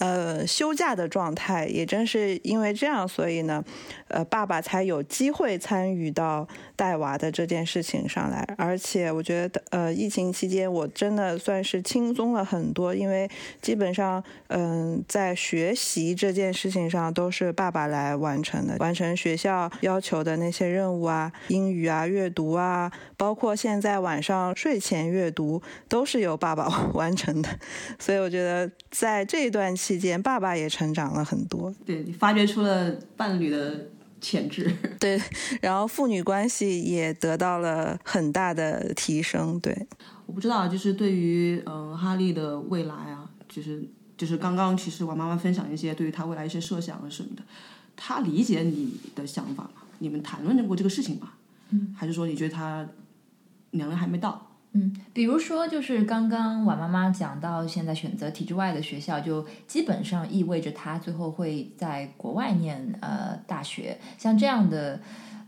[0.00, 3.64] 呃，休假的状态，也正是因为这样，所以呢，
[4.08, 6.46] 呃，爸爸才有机会参与到
[6.76, 8.46] 带娃的这件事情上来。
[8.56, 13.28] 而且，我觉得，呃，疫情期间我真的算是轻松了很多，因为
[13.60, 27.48] 基本上，嗯，在学习这件事情上都是爸爸来完成的，完成学校要求的那些任务啊，英语啊，阅读啊，包括现在晚上睡前阅读，都是由爸爸 完成的。
[27.98, 29.88] 所以，我觉得在这一段期。
[29.88, 33.86] 期间，爸爸也成长了很多，对你发掘出了伴侣的
[34.20, 35.20] 潜质， 对，
[35.60, 39.58] 然后父女关系也得到了很大的提升。
[39.60, 39.86] 对，
[40.26, 43.82] 我不知道，就是对于嗯哈利的未来啊，就是
[44.16, 47.42] 就是刚刚其实我妈妈分享一些对于他未来一些设想啊什么的，
[47.96, 49.70] 他理解你的想法吗？
[49.98, 51.32] 你们谈论过这个事情吗？
[51.70, 52.86] 嗯，还是说你觉得他
[53.72, 54.47] 年龄还没到？
[54.72, 63.98] 嗯，比如说，就是刚刚婉妈妈讲到，现在选择体制外的学校，就基本上意味着他最后会在国外念呃大学。
[64.18, 65.00] 像这样的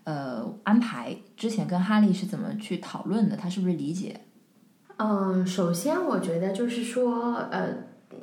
[0.04, 3.36] 呃安排，之前跟哈利是怎么去讨论的？
[3.36, 4.20] 他是不是理解？
[4.96, 7.68] 嗯，首先我觉得就是说，呃，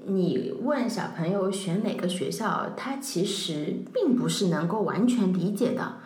[0.08, 5.98] 你问小朋友选哪个学校，他其实并不是能够完全理解的。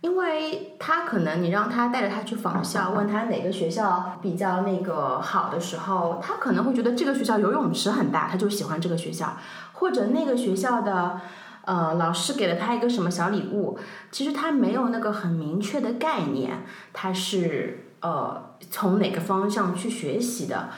[0.00, 9.36] 因为他可能你让他带着他去访校，问他哪个学校比较那个好的时候，他可能会觉得这个学校游泳池很大，他就喜欢这个学校，
[9.74, 11.20] 或者那个学校的
[11.66, 13.78] 呃老师给了他一个什么小礼物，
[14.10, 20.70] 其实他没有那个很明确的概念，他是呃从哪个方向去学习的，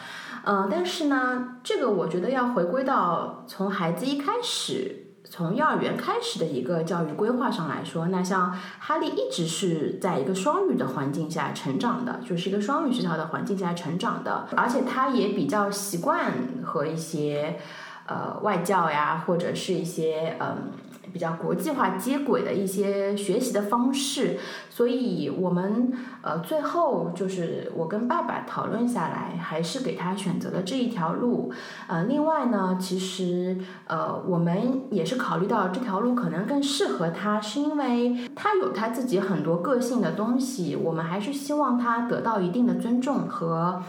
[0.44, 5.01] 嗯，但是呢，这个我觉得要回归到从孩子一开始。
[5.32, 17.58] 从幼儿园开始的一个教育规划上来说，那像哈利一直是在一个双语的环境下成长的，就是一个双语学校的环境下成长的，而且他也比较习惯和一些
[18.04, 20.70] 呃外教呀，或者是一些嗯。
[21.12, 24.38] 比较国际化接轨的一些学习的方式，
[24.70, 25.92] 所以我们
[26.22, 31.52] 呃最后就是我跟爸爸讨论下来，还是给他选择了这一条路。
[31.86, 43.82] 呃，另外呢，其实呃我们也是考虑到这条路可能更适合他，是因为他有他自己很多个性的东西，我们还是希望他得到一定的尊重和。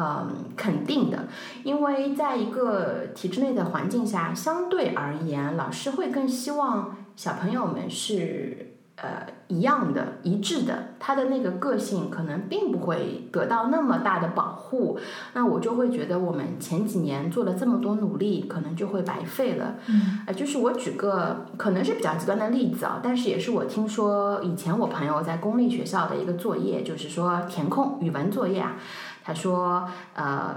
[0.00, 1.24] 嗯，肯定的，
[1.64, 10.90] 因为在一个体制内的环境下，相对而言，老师会更希望小朋友们是呃一样的、一致的。
[11.00, 14.98] 他的那个个性可能并不会得到那么大的保护。
[15.32, 19.74] 那我就会觉得，我们前几年做了这么多努力，可能就会白费了。
[19.86, 28.76] 嗯，呃，就是我举个可能是比较极端的例子啊，但是也是我听说以前我朋友在公立学校的一个作业，就是说填空语文作业啊。
[29.28, 30.56] 他说：“呃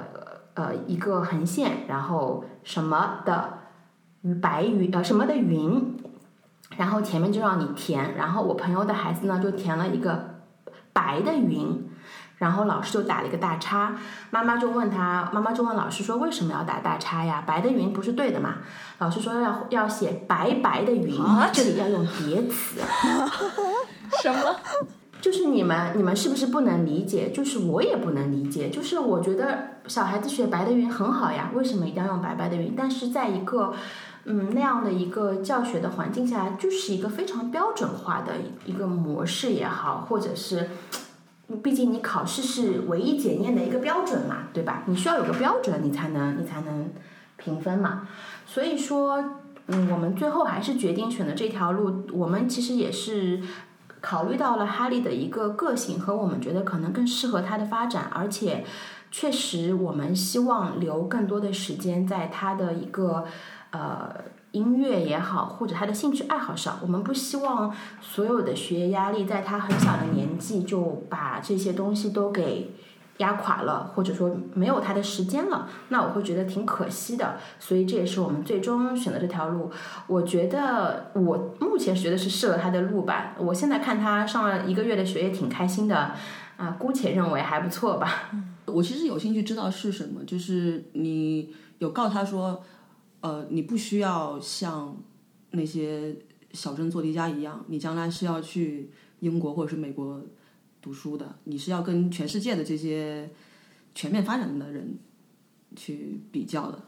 [0.53, 3.57] 呃，一个横线，然后什么的
[4.41, 5.97] 白云呃什么的云，
[6.78, 8.15] 然后前面就让你填。
[8.15, 10.39] 然后我朋友的孩子呢，就填了一个
[10.93, 11.86] 白的云，
[12.38, 13.93] 然后老师就打了一个大叉。
[14.30, 17.43] 妈妈就问他，妈妈就问老师说：为什么要打大叉呀？
[17.45, 18.59] 白的云不是对的嘛？
[18.99, 22.80] 老师说要要写白白的云，这里要用叠词。
[24.24, 24.55] 什么？”
[25.22, 27.30] 就是你们，你们是不是不能理解？
[27.30, 28.72] 就是我也不能理解。
[28.72, 32.74] 就是我觉得小孩子学白的云很好呀，为什么一定要用白白的云？
[32.76, 33.72] 但是在一个，
[34.26, 38.34] 嗯，那样的一个教学的环境下，就是一个非常标准化的
[38.65, 40.67] 一个模式也好，或者是，
[41.61, 44.82] 毕竟你考试是唯一检验的一个标准嘛，对吧？
[44.88, 46.89] 你需要有个标准，你才能你才能
[47.38, 48.07] 评分嘛。
[48.47, 49.24] 所以说，
[49.67, 52.05] 嗯，我们最后还是决定选的这条路。
[52.11, 53.39] 我们其实也是。
[54.02, 58.66] 考虑到了哈利的一个个性和我们觉得可能更适合他的发展，而且
[59.12, 63.26] 确实我们希望留更多的时间在他的一个
[63.70, 64.14] 呃
[64.52, 66.80] 音乐也好，或者他的兴趣爱好上。
[66.82, 72.76] 我们不希望所有的学业压力在他很小的年纪就把这些东西都给。
[73.22, 77.38] 压垮了，或者说没有他的时间了，那我会觉得挺可惜的。
[77.59, 79.72] 所以这也是我们最终选择这条路。
[80.07, 83.36] 我觉得我目前学的是适合他的路吧。
[83.38, 86.11] 我现在看他上了一个月的学，也挺开心的
[86.57, 88.32] 啊，姑且认为还不错吧。
[88.65, 92.63] 我其实有兴趣知道是什么，就是你有告诉他说，
[93.22, 94.97] 呃，你不需要像
[95.51, 96.15] 那些
[96.51, 100.22] 小镇做题家一样，你将来是要去英国或者是美国。
[100.82, 103.29] 读书的，你是要跟全世界的这些
[103.93, 104.97] 全面发展的人
[105.75, 106.79] 去比较的。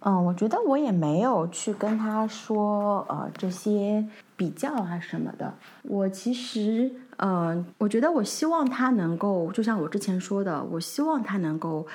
[0.00, 5.54] 嗯，我觉得我也没有去跟他说呃这些比较啊什么的。
[5.82, 11.86] 我其实嗯，我觉得我希望他能够，就像我之前说的，我希望他能够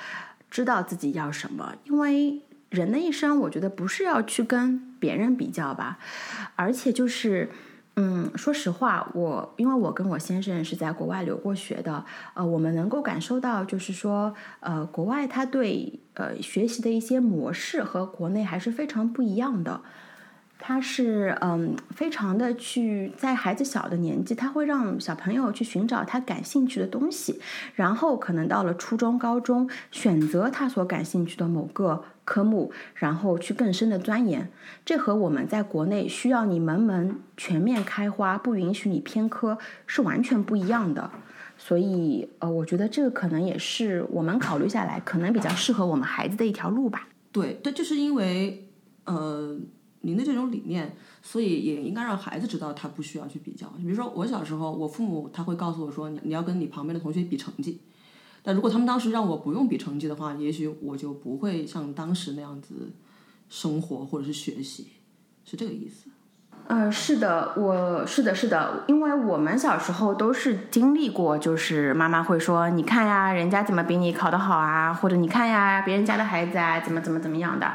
[0.50, 1.74] 知道自己要什么。
[1.84, 2.40] 因为
[2.70, 5.98] 人的一生，我觉得不是要去跟别人比较吧，
[6.56, 7.50] 而且就是。
[7.98, 19.80] 嗯，说实话，我因为我跟我先生是在国外留过学的，呃，我们能够感受到，就是说，呃，国外他对呃学习的一些模式和国内还是非常不一样的。
[20.58, 27.40] 他是嗯，非常的去在孩子小的年纪，他会让小朋友去寻找他感兴趣的东西，
[27.74, 34.50] 然后可能到了初中、高中，选择他所感兴趣的某个科目，然后去更深的钻研。
[34.84, 41.10] 这和我们在国内需要你门门全面开花，不允许你偏科，是完全不一样的。
[41.56, 47.08] 所以，呃，我觉得这个可能也是我们考虑下来，可能比较适合我们孩子的一条路吧。
[47.32, 48.68] 对对，就是因为
[49.04, 49.56] 呃
[50.02, 53.66] 您的这种理念，所以也应该让孩子知道他不需要去比较。
[53.78, 57.80] 比如说我小时候，我父母他会告诉我说，你你要跟你旁边的同学比成绩。
[58.46, 62.92] 但如果他们当时让我不用比成绩的话，也许我就不会像当时那样子
[63.48, 64.86] 生活或者是学习，
[65.44, 66.08] 是这个意思。
[66.68, 77.70] 呃，是的，我是的，是的，因为我们小时候都是经历过，就是妈妈会说，你看呀，人家怎么比你考得好啊，或者你看呀，别人家的孩子啊，怎么怎么怎么样的。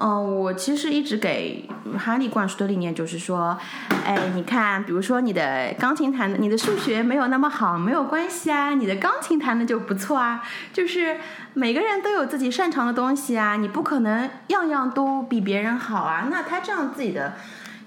[0.00, 3.58] 嗯，我其实一直给哈利灌输的理念就是说，
[4.04, 10.40] 哎，你看，比如说你的钢琴弹，你的数学没有那么好，没有关系啊，你的钢琴弹的就不错啊，
[10.72, 11.16] 就是
[11.54, 17.32] 每个人都有自己擅长的东西啊，你不可能样样都比别人好啊，那他这样自己的。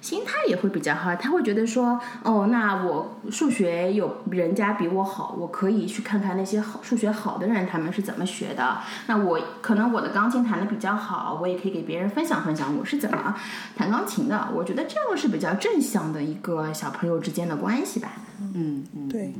[0.02, 8.80] 心态也会比较好，他会觉得说，哦，那我数学有人家比我好，我可以去看看那些好数学好的人他们是怎么学的。
[9.06, 13.36] 那我可能我的钢琴弹的比较好，我也可以给别人分享分享我是怎么
[13.76, 14.50] 弹钢琴的。
[14.56, 18.14] 我觉得这样是比较正向的一个小朋友之间的关系吧。
[18.56, 19.34] 嗯嗯，对。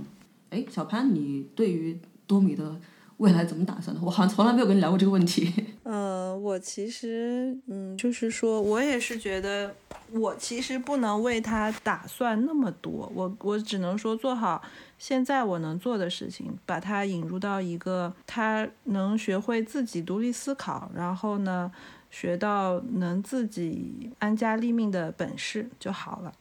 [0.52, 2.76] 哎，小潘，你对于多米的？
[3.22, 4.02] 未来怎么打算的？
[4.04, 5.54] 我好像从来没有跟你聊过这个问题。
[5.86, 9.76] 呃，我其实，嗯，就是说我也是觉得，
[10.12, 13.12] 我其实不能为他打算那么多。
[13.14, 14.60] 我我只能说做好
[14.98, 21.72] 现在我能做的事情，把他引入到一个他能学会自己独立思考，然后呢，
[22.10, 26.34] 学到能自己安家立命的本事就好了。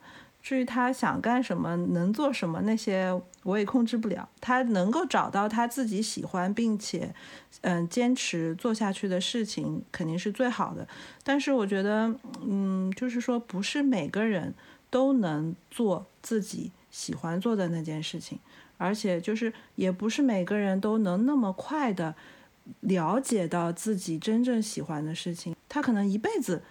[0.42, 3.12] 至于他想干什么，能做什么，那些
[3.42, 4.26] 我也控制不了。
[4.40, 7.14] 他能够找到他自己喜欢并且，
[7.60, 10.88] 嗯，坚持做下去的事情，肯定是最好的。
[11.22, 14.54] 但是我觉得，嗯，就是说，不是每个人
[14.88, 18.38] 都能做自己喜欢做的那件事情，
[18.78, 22.14] 而且就是也不是每个人都能那么快的
[22.80, 25.54] 了解到自己真正喜欢的事情。
[25.68, 26.62] 他可能一辈子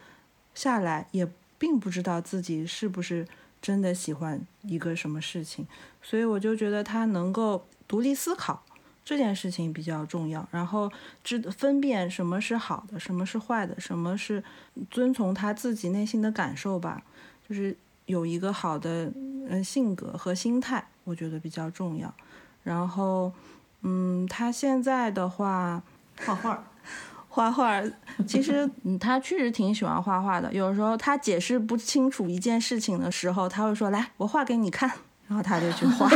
[0.55, 1.29] 下来也
[1.59, 3.27] 并不知道自己是不是。
[3.61, 5.67] 真的喜欢一个什么事情，
[6.01, 8.63] 所以我就觉得他能够独立思考
[9.03, 10.91] 这件事情比较重要，然后
[11.23, 14.43] 知分辨什么是好的，什么是坏的，什么是
[14.89, 17.01] 遵从他自己内心的感受吧，
[17.47, 17.75] 就是
[18.05, 19.11] 有一个好的
[19.49, 22.13] 嗯性格和心态，我觉得比较重要。
[22.63, 23.31] 然后，
[23.81, 25.81] 嗯，他现在的话，
[26.25, 26.63] 画画。
[27.29, 27.81] 画画，
[28.27, 28.69] 其实
[28.99, 30.51] 他确实挺喜欢画画的。
[30.51, 34.91] 有时候他解释不清楚一件事情的时候，他会说：“来，我画给你看。”
[35.29, 36.09] 然后他就去画。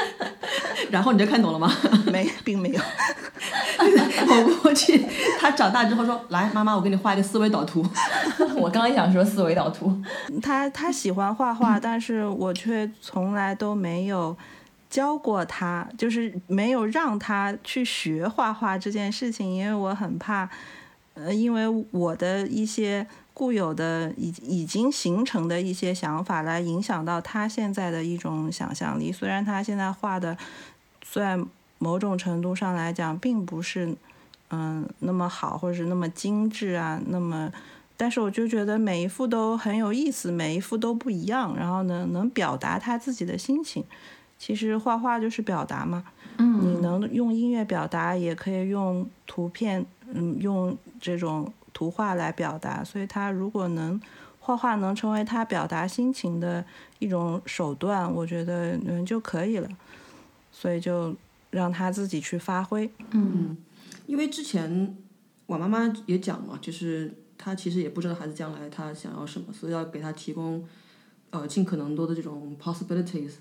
[0.90, 1.70] 然后你就看懂了吗？
[2.10, 2.80] 没，并没有。
[3.80, 5.06] 我过去，
[5.38, 7.84] 他长大之后说：“来，妈妈，我给你画一个思维导图。”
[8.56, 9.94] 我刚刚想说思维导图。
[10.42, 14.36] 他他喜欢画画，但是我却从来都没有。
[14.90, 20.50] 教过他，就是没有让他去学画画这件事情，因为我很怕，
[21.14, 29.12] 呃，因为我的一些固有的已已经形成的一些想法来影响到他现在的一种想象力。
[29.12, 30.36] 虽然他现在画的，
[31.04, 31.46] 虽然
[31.78, 33.94] 某种程度上来讲并不是
[34.50, 37.50] 嗯那么好，或者是那么精致啊，那么，
[37.96, 43.84] 但是我就觉得每一幅都很有意思，每一幅都不一样，然后呢，能表达他自己的心情。
[44.40, 46.02] 其实画画就是表达嘛，
[46.38, 49.84] 嗯，你能用音乐表达，也可以用图片，
[50.14, 52.82] 嗯，用这种图画来表达。
[52.82, 54.00] 所以他如果能
[54.38, 56.64] 画画，能成为他表达心情的
[56.98, 59.68] 一种手段，我觉得嗯就可以了。
[60.50, 61.14] 所以就
[61.50, 62.90] 让他自己去发挥。
[63.10, 63.58] 嗯，
[64.06, 64.96] 因为之前
[65.44, 70.66] 我妈妈也讲嘛，就是她其实也不知道孩子将来他想要什么，所以要给他提供
[71.28, 73.32] 呃尽可能多的这种 possibilities。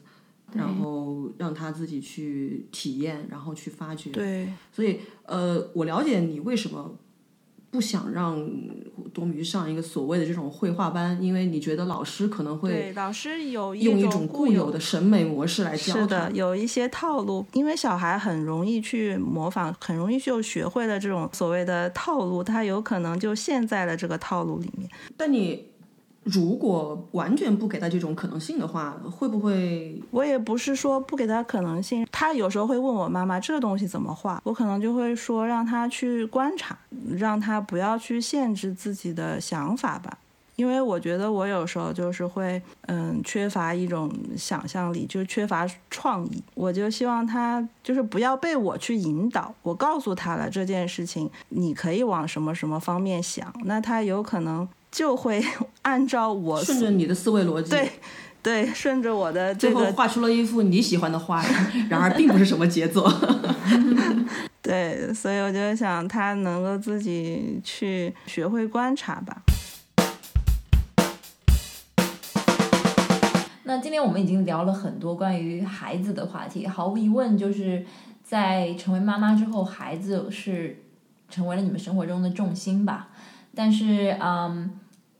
[0.53, 4.09] 然后让他自己去体验，然后去发掘。
[4.09, 6.95] 对，所以呃，我了解你为什么
[7.71, 8.49] 不想让
[9.13, 24.89] 多米上一个所谓的这种绘画班，因为你觉得老师可能会对老师有用一种固有的审美模式来教是的，有一些套路，因为小孩很容易去模仿，很容易就学会了这种所谓的套路，他有可能就陷在了这个套路里面。
[25.15, 25.68] 但你。
[26.31, 30.01] 如果完全不给他这种可能性的话，会不会？
[30.11, 36.77] 我也不是说不给他可能性，他有时候会问我妈妈这个东西怎么画，我可能就会说让他去观察，
[37.17, 40.17] 让他不要去限制自己的想法吧。
[40.55, 46.43] 因为我觉得我有时候就是会，嗯，缺乏一种想象力，就缺乏创意。
[46.53, 54.67] 我就希望他就是不要被我去引导，我告诉他了这件事情，你可以往什么什么方面想，那他有可能。
[54.91, 55.43] 就会
[55.83, 57.91] 按照我顺着你的思维逻辑，对，
[58.41, 61.43] 对，顺着我的这个最后画出了一幅你喜欢的画，
[61.89, 63.11] 然 而并不是什么杰作。
[64.61, 69.41] 对，所以我就想他能够自己去学会观察吧。
[73.63, 77.85] 那今天我们已经聊了很多关于孩子的话题，毫无疑问，就是
[78.23, 80.83] 在成为妈妈之后，孩子是
[81.29, 83.09] 成为了你们生活中的重心吧。
[83.55, 84.71] 但是，嗯，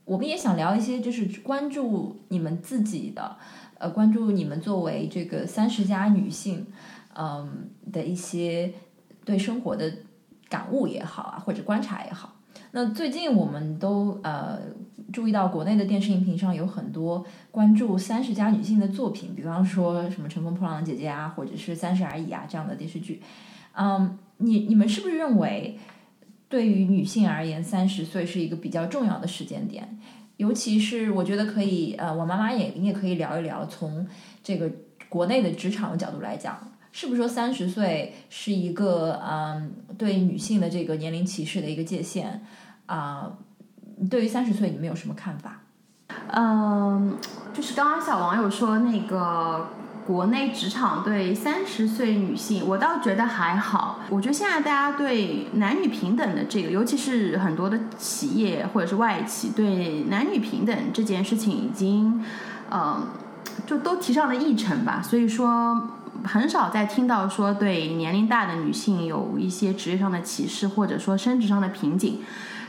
[0.05, 3.37] 我们也想聊一些，就是关注你们自己的，
[3.77, 6.65] 呃，关注你们作为这个三十加女性，
[7.15, 8.73] 嗯的一些
[9.25, 9.91] 对生活的
[10.47, 12.35] 感悟也好啊，或者观察也好。
[12.71, 14.59] 那最近我们都呃
[15.11, 23.21] 注意到国内的电视荧屏上有很多关注三十加女性的作品，比方说什么《乘风破浪的姐姐》啊，或者是《三十而已》啊这样的电视剧。
[23.73, 25.79] 嗯，你你们是不是认为，
[26.49, 29.97] 对于女性而言，三十岁是一个比较重要的时间点？
[30.35, 34.05] 尤其是我觉得可以，呃，我妈妈也你也可以聊一聊，从
[34.43, 34.69] 这个
[35.07, 36.59] 国内的职场的角度来讲。
[36.91, 42.43] 是不是说三十岁是一个嗯对女性的这个年龄歧视的一个界限
[42.87, 43.37] 啊、
[44.09, 45.61] 对于三十岁你们有什么看法？
[46.31, 47.15] 嗯，
[47.53, 49.69] 就是刚刚小王有说那个
[50.09, 53.99] 国内职场对三十岁女性，我倒觉得还好。
[54.09, 62.25] 我觉得现在大家对男女平等的这个，尤其是很多的企业或者是外企对男女平等这件事情，已经
[62.71, 63.05] 嗯
[63.67, 64.99] 就都提上了议程吧。
[64.99, 65.79] 所以说。
[66.25, 72.19] 很少再听到说对年龄大的女性有一些职业上的歧视，或者说升职上的瓶颈。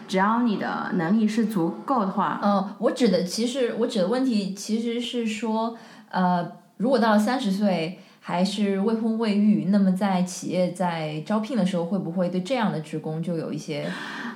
[0.06, 5.76] 只要你的能力是足够的话，嗯，我指的其实我指的问题其实是说，
[6.10, 6.46] 呃，
[6.80, 13.86] 如果到了三十岁还是未婚未育，那么在企业在招聘的时候，会不会对这样的职工就有一些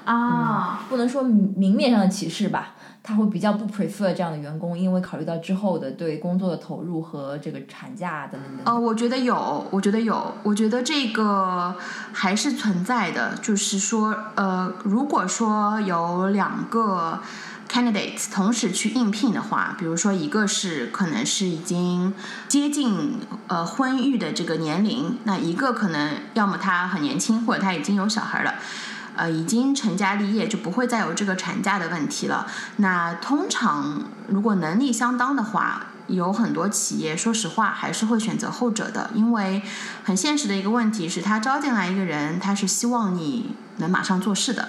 [0.05, 2.75] 啊，不能说明面上的歧视吧？
[3.03, 8.75] 他会比较不 prefer 这样的员工，因为考虑到之后的对工作的投入和这个产假等等等。
[8.75, 11.75] 呃，我觉得有，我觉得有，我觉得这个
[12.13, 13.35] 还是存在的。
[13.43, 17.19] 就是说，呃，如果说有两个
[17.75, 22.15] candidates 同时去应聘的话，比如说一个是可能是已经
[22.47, 23.19] 接近
[23.49, 28.55] 呃婚育的这个年龄，那一个可能要么他很年轻，或者他已经有小孩了。
[29.17, 32.47] 呃，已经成家立业，就不会再有这个产假的问题了。
[32.77, 39.63] 那通常如果能力相当的话，有很多企业，说实话还是会选择后者的，因为
[40.05, 44.69] 很现实的一个问题是，他招进来一个人，他是希望你能马上做事的，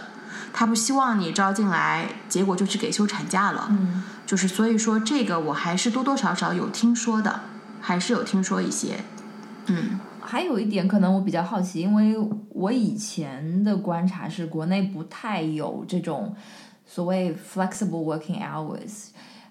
[0.58, 3.68] 他不希望你招进来，结果就去给休产假了。
[3.72, 7.42] 嗯，就是所以说这个我还是多多少少有听说的，
[7.82, 9.00] 还是有听说一些，
[9.66, 10.00] 嗯。
[10.28, 12.16] 还有一点，可能我比较好奇，因为
[12.50, 16.36] 我以前的观察是，国内不太有这种
[16.84, 19.10] 所谓 flexible working hours，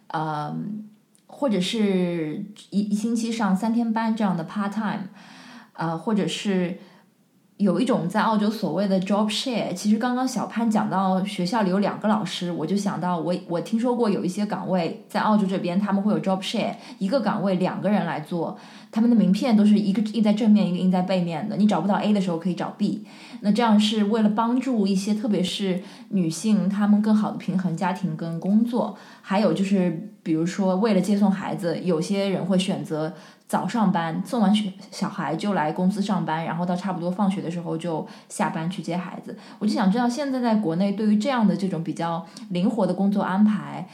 [0.08, 0.84] 嗯，
[1.28, 5.04] 或者是一一星期上三天班这样的 part time，
[5.74, 6.80] 呃，或者是
[7.64, 9.72] 有一种在澳洲所谓的 job share。
[9.72, 18.58] 其实刚刚小潘讲到学校里有两个老师，我就想到我我听说过有一些岗位在澳洲这边他们会有 job share，一个岗位两个人来做。
[18.92, 21.56] 他们的名片都是一个印在正面，一个印在背面的。
[21.56, 23.04] 你找不到 A 的时候可以找 B。
[23.40, 28.96] 那这样是为了帮助一些，特别是女性，她们更好的平衡家庭跟工作。
[29.20, 33.12] 还有就是，比如说为了接送孩子，有些人会选择
[33.46, 39.36] 早上班，送完学小孩就来公司上班，然后到差不多放学的时候就下班去接孩子。
[39.58, 43.88] 我就想知道，现在在国内对于这样的这种比较灵活的工作安排。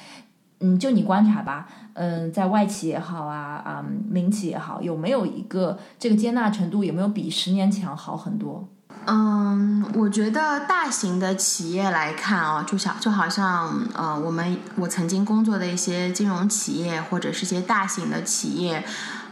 [0.63, 8.69] 嗯，就你观察吧，嗯，在外企也好啊，啊、嗯，民企也好，有没有一个这个接纳程度有没有比十年前好很多？
[9.07, 18.85] 嗯，我觉得大型的企业来看啊，就像就好像呃，我们我曾经工作的一些金融企业或者是些大型的企业，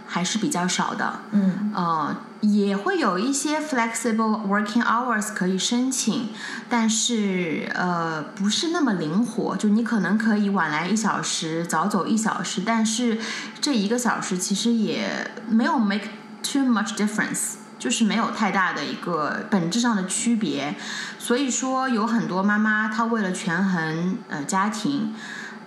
[0.09, 1.21] 还是比较少的。
[1.33, 6.31] 嗯，呃，也会有一些 flexible working hours 可以申请，
[6.69, 9.57] 但是呃，不是那么灵活。
[9.57, 13.19] 就你可能可以晚来一小时，早走一小时，但是
[13.61, 16.09] 这一个小时其实也没有 make
[16.43, 17.57] too much difference。
[17.79, 20.75] 就是没有太大的一个本质上的区别，
[21.17, 25.15] 所以说有很多妈妈她为了权衡呃家庭，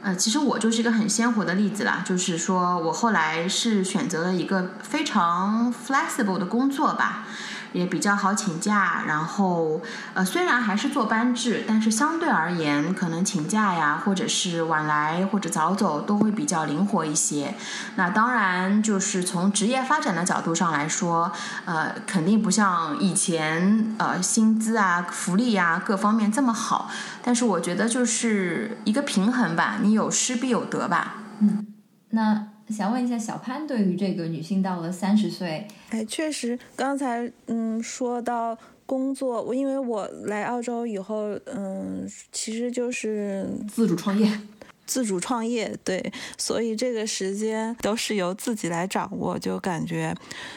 [0.03, 7.25] 呃其实我就是一个很鲜活的例子啦，就是说我后来是选择了一个非常 flexible 的工作吧。
[7.73, 9.81] 也比较好请假，然后
[10.13, 17.55] 呃虽然还是做班制，但是相对而言，可能请假呀，或者是晚来或者早走都会比较灵活一些。
[17.95, 21.31] 那当然就是从职业发展的角度上来说，
[21.65, 26.89] 呃肯定不像以前呃薪资啊、福利啊各方面这么好，
[27.23, 31.15] 但是我觉得就是一个平衡吧，你有失必有得吧。
[31.39, 31.67] 嗯，
[32.09, 44.31] 那想问一下小潘，对于这个女性到了三十岁，哎，确实，刚才嗯说到工作，我因为我来澳洲以后，嗯，其实就是自主创业。
[44.91, 50.13] 自主创业，对，所以这个时间都是由自己来掌握，就感觉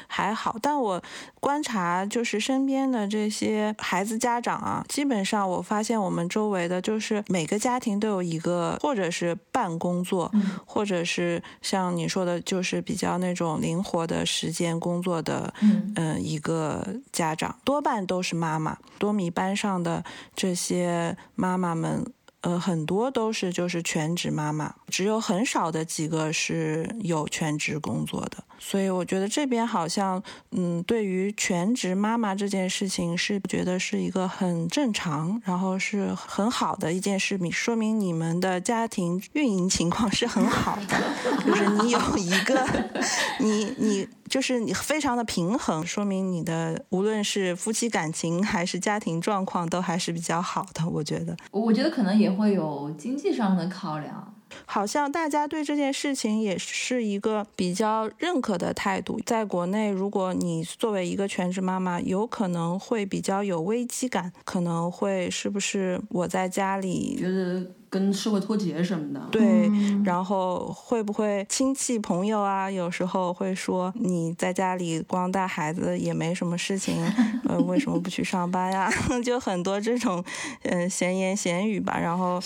[0.08, 0.56] 还好。
[0.60, 1.00] 但我
[1.38, 10.28] 观察就是身边的这些孩子家长啊，基本上我发现我们周围的，就是每个家庭都有一个，或者是半工作，
[10.66, 15.54] 或者是像你说的，就是比较那种灵活的时间工作的，
[15.94, 18.76] 嗯，一个家长，多半都是妈妈。
[18.98, 20.02] 多米班上的
[20.34, 22.04] 这些妈妈们。
[22.44, 28.44] 呃，很多都是就是全职妈妈，只有很少的几个是有全职工作的。
[28.58, 41.02] 所以我觉得这边好像，嗯，对于全职妈妈这件事情是觉得是一个很正常，然后是很好的一件事情，说明你们的家庭运营情况是很好的，
[41.46, 42.62] 就是你有一个，
[43.40, 50.88] 你你就是你非常的平衡，说明你的无论是夫妻感情还是家庭状况都还是比较好的。
[50.88, 54.34] 我觉得，我觉得可能也会有经济上的考量。
[54.66, 59.20] 好像大家对这件事情也是一个比较认可的态度。
[59.26, 67.66] 在国内，如果你作为一个全职妈妈，有可能会比较有危机感，可能会是不是我在家里觉得。
[67.94, 69.70] 跟社会脱节什么的，对，
[70.04, 76.96] 然后会不会亲戚朋友啊，有时候会说你在家里光带孩子也没什么事情，
[77.48, 78.90] 呃，为什么不去上班呀？
[79.24, 80.24] 就很多这种
[80.64, 81.96] 嗯闲言闲语吧。
[81.96, 82.42] 然后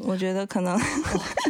[0.00, 0.76] 我觉得可能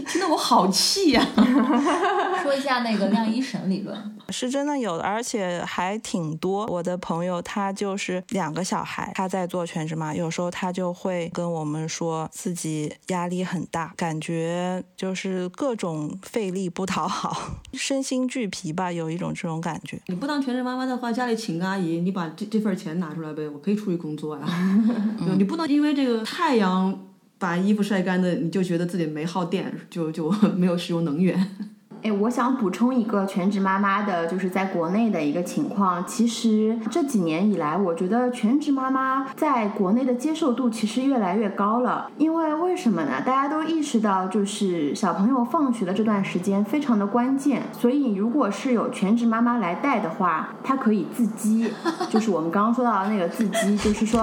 [0.07, 1.27] 听得我好气呀。
[2.43, 3.97] 说一下那个晾衣绳理论，
[4.29, 6.67] 是真的有的，而且还挺多。
[6.67, 13.22] 我的朋友他就是两个小孩，他在做全职妈，有时候他就会跟我们说自己压。
[13.23, 20.01] 压力很大，感觉就是各种费力不讨好， 身心俱疲吧，有一种这种感觉。
[20.09, 24.45] 你不当全职妈妈的话，家里请个阿姨，你把这这份钱拿出来呗，我可以出去工作 呀。
[25.39, 27.07] 你不能因为这个太阳
[27.39, 30.29] 把衣服晒干的，你就觉得自己没耗电，就就
[30.59, 31.72] 没有使用能源。
[32.03, 36.05] 哎，我想补充一个全职妈妈的，就是在国内的一个情况。
[36.05, 42.11] 其实这几年以来，我觉得全职妈妈在国内的接受度其实越来越高了。
[42.19, 43.23] 因为为什么呢？
[43.25, 47.63] 大家都意识到，就是小朋友放学的这段时间非常的关键。
[47.73, 51.73] 所以，如果是有全职妈妈来带的话，她可以自激，
[52.11, 54.21] 就是我们刚刚说到的那个自激，就是说，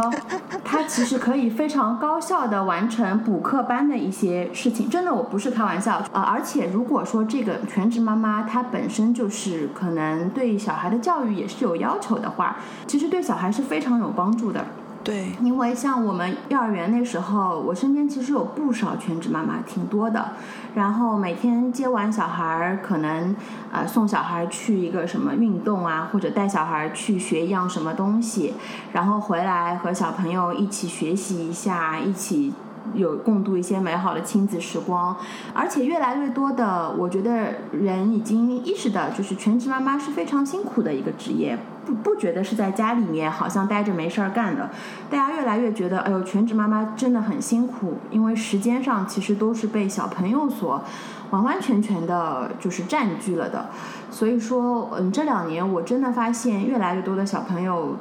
[0.66, 4.90] 她其实可以非常高效的完成补课班的一些事情。
[4.90, 6.24] 真的，我不是开玩笑啊！
[6.24, 7.58] 而且，如果说这个。
[7.72, 14.66] 全职妈妈她本身就是可能对小孩的教育也是有要求的话，其实对小孩是非常有帮助的。
[15.02, 20.32] 对，因为像我们幼儿园那时候，我身边其实有不少全职妈妈，挺多的。
[20.76, 23.34] 然后每天接完小孩，可能
[23.72, 28.54] 呃送小孩去一个什么运动啊，或者带小孩去学一样什么东西，
[28.92, 32.54] 然后回来和小朋友一起学习一下，一起。
[32.94, 35.16] 有共度一些美好的亲子时光，
[35.54, 44.70] 而且越来越多的，我觉得人已经意识到，就是全职妈妈是非常辛苦的一个职业，不不觉得是在家里面好像待着没事儿干的，
[45.10, 50.84] 大家越来越觉得，哎呦，全职妈妈真的很辛苦，因为时间上其实都是被小朋友所
[51.30, 53.70] 完完全全的，就是占据了的，
[54.10, 57.96] 所以说，嗯，这两年我真的发现越来越多的小朋友。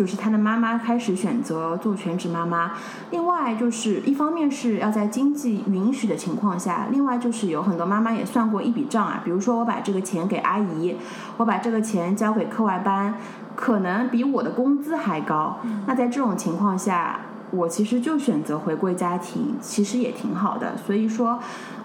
[0.00, 2.72] 就是他的妈妈开始选择做全职妈妈，
[3.10, 10.96] 另外就是一方面是要在经济允许的情况下，另外就是有很多妈妈也算过一笔账啊，比如说我把这个钱给阿姨，
[11.36, 13.14] 我把这个钱交给课外班，
[13.54, 15.58] 可能比我的工资还高。
[15.86, 17.20] 那在这种情况下，
[17.50, 20.76] 我其实就选择回归家庭，其实也挺好的。
[20.76, 21.38] 所以说，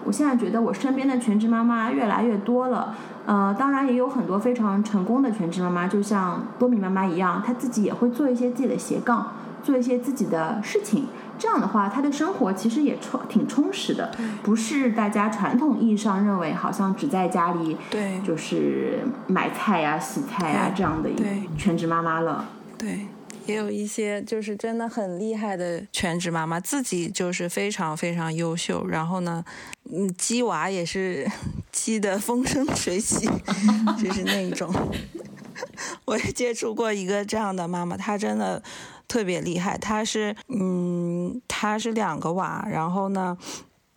[0.04, 2.94] 我现在觉得我身边的全职妈妈越来越多了。
[3.26, 9.32] 呃，当然也有很多非常成功的全职妈妈，就像多米妈妈一样，她自己也会做一些自己的斜杠，
[9.64, 11.06] 做一些自己的事情。
[11.36, 14.12] 这样的话，她的生活其实也充挺充实的，
[14.44, 21.16] 不是大家传统意义上认为好像只在家里对就是买菜呀、洗菜呀这样的一
[21.58, 22.44] 全职妈妈了。
[22.78, 23.08] 对。
[23.46, 29.44] 也有一些就是真的很厉害的全职妈妈，自己就是非常非常优秀，然后呢，
[29.90, 31.30] 嗯，鸡娃也是
[31.72, 33.28] 鸡的风生水起，
[34.02, 34.72] 就是那一种。
[36.04, 38.62] 我也接触过一个这样的妈妈，她真的
[39.08, 39.78] 特别厉害。
[39.78, 43.38] 她是，嗯，她是两个娃，然后呢，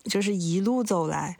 [0.06, 1.38] 就是一路走来。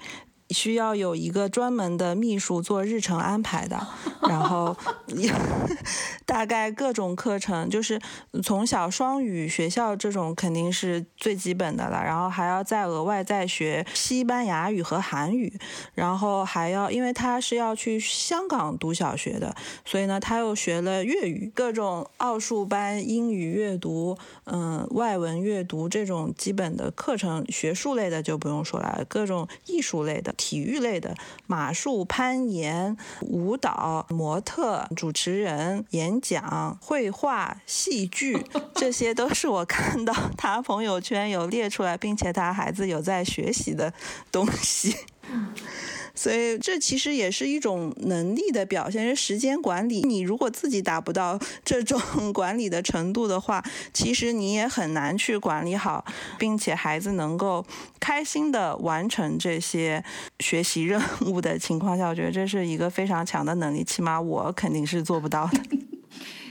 [0.50, 3.88] 需要有一个专门的秘书做日程安排的，
[4.28, 4.76] 然后
[6.26, 8.00] 大概各种课程，就是
[8.44, 15.52] 从小双语学校这种肯定是最基本的了，然后还要再额外再学西班牙语和韩语，
[15.94, 19.56] 然后还要因为他是要去香港读小学的，
[19.86, 31.14] 所以呢他又学了粤语，各种奥数班、英语阅读、嗯外文阅读这种基本的课程，学术类的就不用说了，各种艺术类的、体育类的、
[31.48, 43.94] 马术、攀岩、舞蹈、模特、主持人、演讲、绘画、戏剧， 这些都是我看到他朋友圈有列出来，并且他孩子有在学习的
[44.32, 44.96] 东西。
[46.20, 50.02] 所以这其实也是一种能力的表现，是时间管理。
[50.02, 51.98] 你如果自己达不到 这种
[52.36, 53.64] 管理的程度的话，
[53.94, 56.04] 其实你也很难去管理好，
[56.38, 57.66] 并且孩子能够
[58.02, 60.04] 开心的完成这些
[60.42, 65.62] 学习任务的情况下，我觉得这是一个非常强的能力，起码我肯定是做不到的。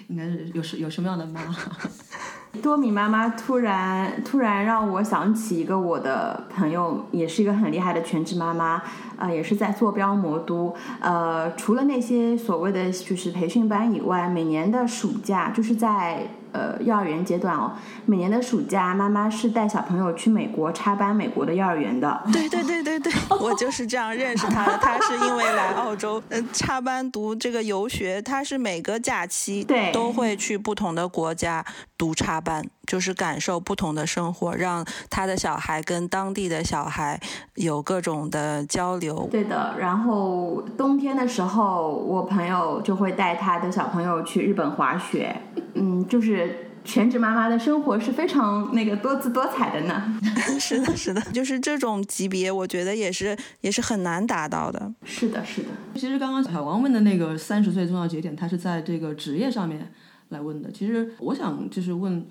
[0.08, 1.54] 应该是有什有什么样的妈？
[2.58, 8.82] 多米妈妈突然突然让我想起一个我的朋友，也是一个很厉害的全职妈妈，
[9.16, 10.74] 呃，也是在坐标魔都。
[11.00, 16.28] 呃，除了那些所谓的就是培训班以外，每年的暑假就是在。
[16.52, 17.72] 呃，幼儿园阶段哦，
[18.06, 22.22] 每年的暑假，妈妈是带小朋友去美国插班美国的幼儿园的。
[22.32, 24.78] 对对对对对， 我就是这样认识他的。
[24.78, 31.64] 他是因为来澳洲，嗯， 插班读这个游学，他是每个假期对都会去不同的国家
[31.96, 37.20] 读插班，就是感受不同的生活，让他的小孩跟当地的小孩
[37.54, 39.28] 有各种的交流。
[39.30, 45.40] 对的，然后冬天的时候，我朋友就会带他的小朋友去日本滑雪。
[45.74, 50.18] 嗯，就是全职妈妈的生活是非常那个多姿多彩的呢。
[50.58, 54.90] 是的，是的，就是这种级别，我觉得也是也是很难达到的。
[55.04, 55.68] 是的，是的。
[55.94, 59.92] 其实刚刚小王问的那个三十岁重要节点，他是在这个职业上面
[60.30, 60.70] 来问的。
[60.72, 62.26] 其实我想就是问，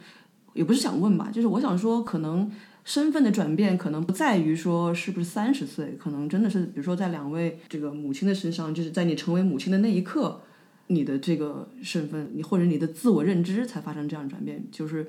[0.57, 2.51] 也不是想问吧，就是我想说，可能
[2.83, 10.41] 身份的转变可能不在于说是不是三十岁，可能真的是比如说在两位这个母亲的身上，就是在你成为母亲的那一刻。
[10.89, 15.05] 你的这个身份，你或者你的自我认知才发生这样转变，就是，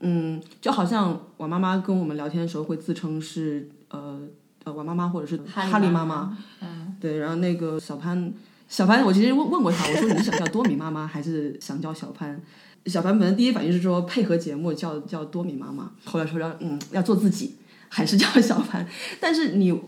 [0.00, 4.22] 嗯，就好像我妈妈跟我们聊天的时候会自称是呃
[4.64, 8.34] 呃我妈妈或者是哈利妈妈，嗯，对，然后那个小潘
[8.68, 12.42] 小潘，我其实问问过他，我说你想叫多米妈妈还是想叫小潘？
[12.86, 17.56] 小凡本来第一反应是说配合节目叫叫多米妈妈，后来说要嗯要做自己，
[17.88, 18.86] 还是叫小凡，
[19.20, 19.78] 但是你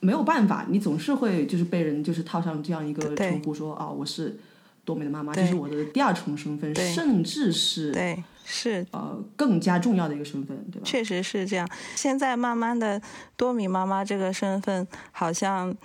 [0.00, 4.38] 没有办法，你总是会就是被人就是套上这样一个称呼，说啊我是。
[4.84, 10.82] 多美的妈妈，这是我的第二重身份，甚至是对是呃更加重要的一个身份，对吧？
[10.84, 11.68] 确实是这样。
[11.96, 13.02] 现在慢慢的，
[13.36, 15.76] 多米妈妈这个身份好像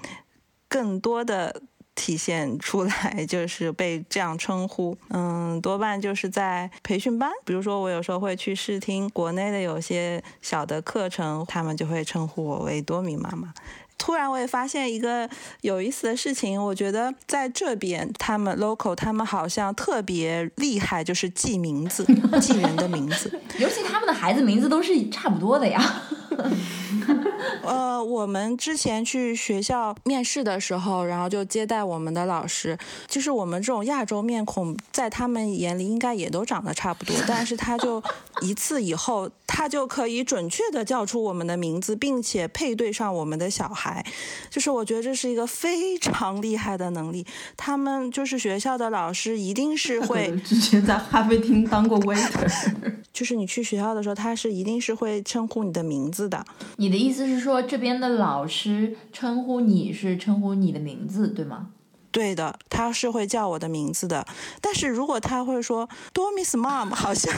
[0.70, 1.64] 更多的
[1.96, 4.98] 体现出来，就是被这样称呼。
[5.10, 13.54] 嗯，多半就是在培训班，比如说我有时候会去试听国内的有些小的课程，他们就会称呼我为多米妈妈。
[13.98, 15.30] 突然，我也发现一个
[15.62, 16.60] 有意思的事情。
[16.60, 22.04] 我觉得在这边，他们 local，他们好像特别厉害，就是记名字，
[22.42, 23.40] 记人的名字。
[23.60, 26.02] 尤其他们的孩子名字都是差不多的呀。
[27.64, 32.78] 呃，我们之前去学校面试的时候，然后就接待我们的老师，
[33.08, 38.02] 就是我们这种亚洲面孔，在他们眼里应该也都长得差不多，但是他就
[38.42, 44.06] 一次以后，他就可以准确的叫出我们的名字，并且配对上我们的小孩，
[44.50, 47.26] 就是我觉得这是一个非常厉害的能力。
[47.58, 52.72] 他们就是学校的老师，一定是会之前在咖啡厅当过 waiter，
[53.14, 56.44] 就是你去学校的时候，他是一定是会称呼你的名字的。
[56.78, 61.68] 你的意思是说，这边的老师称呼你是称呼你的名字，对吗？
[62.12, 64.26] 对的，他是会叫我的名字的。
[64.60, 67.34] 但是如果他会说多 Miss Mom，好像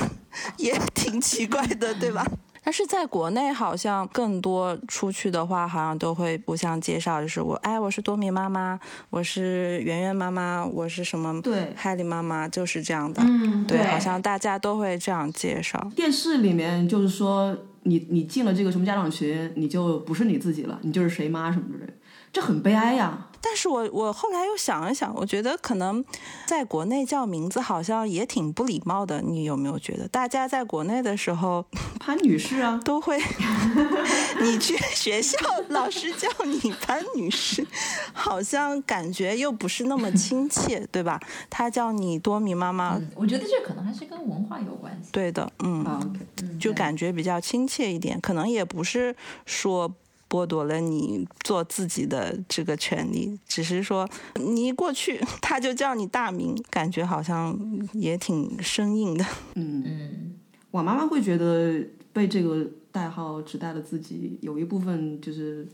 [0.57, 2.25] 也挺奇怪的，对吧？
[2.63, 8.79] 但是在国内，好像更多出去的话，好像都会互相介绍，就是我，哎，我是多米妈妈，
[9.11, 11.39] 我是圆圆妈妈，我是什么？
[11.41, 13.21] 对，海里妈妈就是这样的。
[13.23, 15.91] 嗯，对，好像大家都会这样介绍。
[15.95, 17.55] 电视里面就是说。
[17.83, 21.93] 你你进了这个什么家长群，你就不是你自己了，你就是谁妈什么之类，
[22.33, 23.27] 这很悲哀呀。
[23.45, 26.03] 但是我我后来又想了想，我觉得可能
[26.45, 29.21] 在国内叫名字好像也挺不礼貌的。
[29.21, 31.63] 你有没有觉得，大家在国内的时候，
[31.99, 33.19] 潘女士啊，都会
[34.41, 35.37] 你去学校
[35.67, 37.67] 老师叫你潘女士，
[38.13, 41.19] 好像感觉又不是那么亲切，对吧？
[41.49, 45.09] 他叫你多米妈妈，我觉得这可能还是跟文化有关系。
[45.11, 46.15] 对的，嗯，
[46.57, 49.13] 就感觉比较亲切一点，可能也不是
[49.45, 49.93] 说。
[50.33, 53.39] 剥夺了你做自己的这个权利。
[53.47, 57.55] 只是说你一过去， 他就叫你大名，感觉好像
[57.93, 59.23] 也挺生硬的。
[59.53, 60.33] 嗯嗯，
[60.71, 61.79] 我妈妈会觉得
[62.11, 65.67] 被这个代号指代了自己，有一部分就是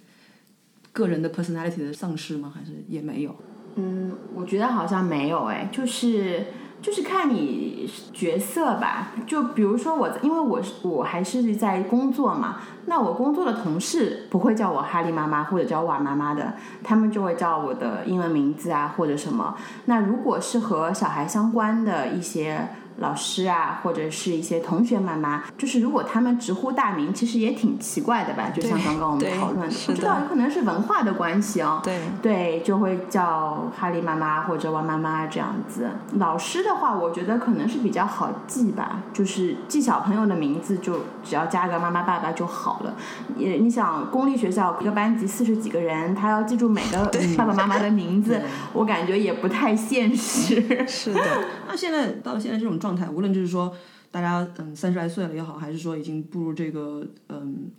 [0.91, 2.52] 个人的 personality 的丧失吗？
[2.53, 3.34] 还是也没有？
[3.76, 6.48] 嗯，我觉得好像没有哎，就是
[6.81, 9.14] 就是看你角色吧。
[9.27, 16.53] 就比如说我，因为我是我还是在工作嘛，那我工作的同事不会叫我哈利妈妈或者叫瓦妈妈的，
[16.84, 19.56] 他们就会叫我的英文名字啊或者什么。
[19.85, 22.69] 那如果是和小孩相关的一些。
[22.99, 28.49] 老师啊，或者是一些同学妈妈，就是如果他们直呼大名，其实也挺奇怪的吧？
[28.49, 31.81] 就像刚刚我们讨论的，不知道有可能是文化的关系哦。
[31.84, 35.89] 对对，就会叫哈利妈妈或者王妈妈这样子。
[36.15, 42.93] 老师的话，我觉得可能是比较好记吧，就是记小朋友的名字，就只要加个妈妈爸爸就好了。
[43.38, 48.41] 也你想，公立学校一个班级四十几个人，他要记住每个爸爸妈妈的名字，
[48.73, 50.85] 我感觉也不太现实。
[50.88, 51.21] 是的，
[51.70, 52.96] 那现在到现在这种状。
[52.96, 53.72] 态，无论就是说，
[54.10, 57.70] 大家嗯三十来岁了也好，还是说已经步入这个嗯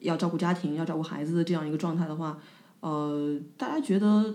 [0.00, 2.36] 要照顾家庭、要照顾孩子的这样一个状态的话，
[2.80, 4.34] 呃，大家觉得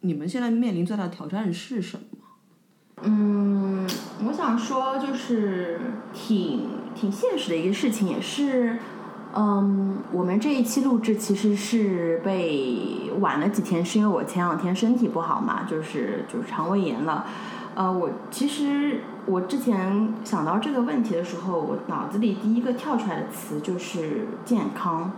[0.00, 2.04] 你们现在面临最大的挑战是什么？
[3.02, 3.86] 嗯，
[4.26, 5.78] 我想说就是
[6.14, 8.78] 挺挺现实的一个事情，也是
[9.34, 17.26] 嗯，我们这一期录制其实是被晚了几天，是因为我前两天身体不好嘛，就是就是肠胃炎了。
[17.74, 25.10] 呃，我其实我之前想到这个问题的时候，我脑子里第一个跳出来的词就是健康。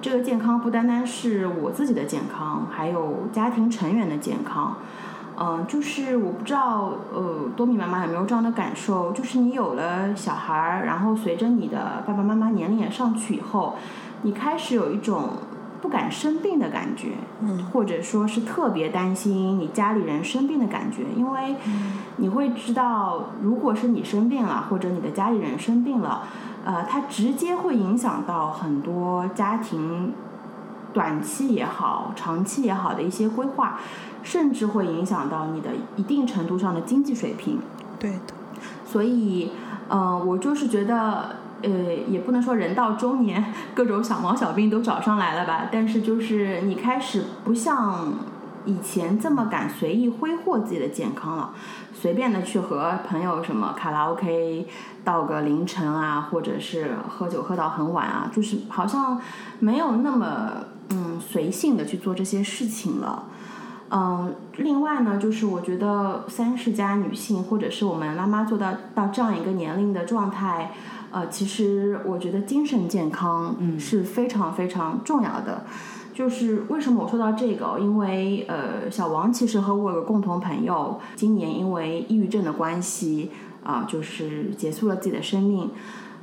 [0.00, 4.76] 这个健康不单单是我自己的健康，还有家庭成员的健康。
[5.36, 9.10] 嗯，就是我不知道，呃，多米妈妈有没有这样的感受？
[9.10, 13.74] 就是你有了小孩儿，然后随着你的爸爸妈妈年龄也上去以后，
[14.22, 15.30] 你开始有一种。
[15.82, 17.08] 不敢生病的感觉，
[17.72, 21.56] 或者说是特别担心你家里人生病的感觉，因为
[22.18, 26.22] 你会知道，如果是你生病了，或者你的家里人生病了，
[26.64, 30.12] 呃，它直接会影响到很多家庭
[30.92, 33.80] 短期也好、长期也好的一些规划，
[34.22, 37.58] 甚至会影响到你的一定程度上的经济水平。
[37.98, 38.34] 对的，
[38.86, 39.50] 所以，
[39.88, 41.41] 呃，我就是觉得。
[41.62, 41.70] 呃，
[42.08, 48.12] 也不能说人到中年各种小毛小病都找上来了吧，但是就是你开始不像
[48.64, 51.54] 以前这么敢随意挥霍自己的健康了，
[51.92, 54.66] 随便的去和朋友什么卡拉 OK
[55.04, 59.20] 到个凌晨啊，或者是喝酒喝到很晚啊，就是好像
[59.58, 60.52] 没有那么
[60.90, 63.24] 嗯随性的去做这些事情了。
[63.90, 70.72] 嗯，另外呢，就是我觉得三十加女性或者是我们妈妈做到到这样一个年龄的状态。
[71.12, 75.66] 呃，其实我觉得精神健康是非常非常重要的。
[76.14, 77.78] 就是为什么我说到这个？
[77.78, 83.30] 因为呃，小王其实和我有个共同朋友，今年因为抑郁症的关系
[83.62, 85.70] 啊，就是结束了自己的生命。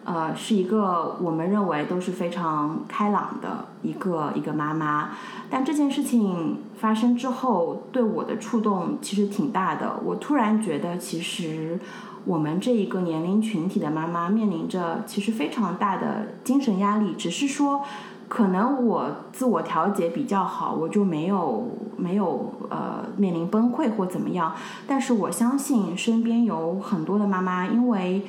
[0.06, 5.10] 呃，是一个我们认为都是非常开朗的一个一个妈妈。
[5.52, 10.00] 但这件事情发生之后，对我的触动其实挺大的。
[10.04, 11.80] 我突然觉得，其实。
[12.26, 17.82] 我们这一个年龄群体的妈妈面临着其实非常大的精神压力，只是说，
[18.28, 21.68] 可能我自我调节比较好，我就没有
[21.98, 24.54] 没有呃面临崩溃或怎么样。
[24.86, 28.24] 但是我相信身边有很多的妈妈，因为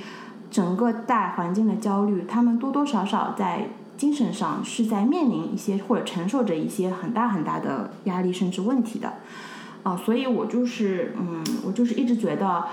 [0.51, 3.69] 整个大环境的焦虑，他们多多少少在
[3.99, 9.12] 精神上是在面临一些或者承受着一些很大很大的压力甚至问题的。
[9.83, 12.65] 啊，所以我就是嗯，我就是一直觉得。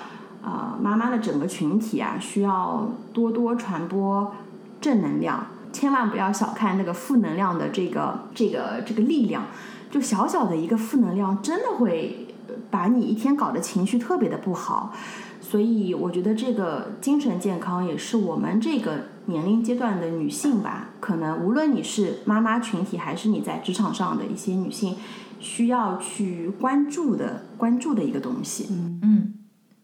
[0.47, 4.33] 呃，妈妈的整个群体啊，需要多多传播
[4.79, 9.43] 正能量，千万不要小看那个负能量的这个这个这个力量。
[9.91, 12.27] 就小小的一个负能量，真的会
[12.71, 14.93] 把你一天搞得情绪特别的不好。
[15.41, 24.95] 所以，我觉得这个精神健康也是我们这个年龄阶段的女性吧，可能无论你是妈妈群体，还是你在职场上的一些女性，
[25.39, 28.67] 需要去关注的关注的一个东西。
[28.69, 29.33] 嗯嗯。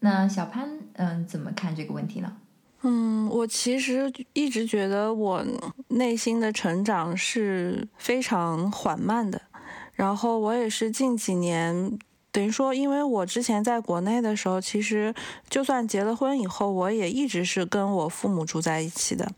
[0.04, 2.30] 那小潘，嗯，怎么看这个问题呢？
[2.82, 5.42] 嗯，我其实一直觉得我
[5.88, 9.40] 内心的成长是非常缓慢的，
[9.94, 11.98] 然后我也是近几年
[12.34, 15.14] 等于说，因为我之前在国内的时候，其实
[15.48, 19.30] 就算结了婚以后，我也一直是跟我父母住在一起的。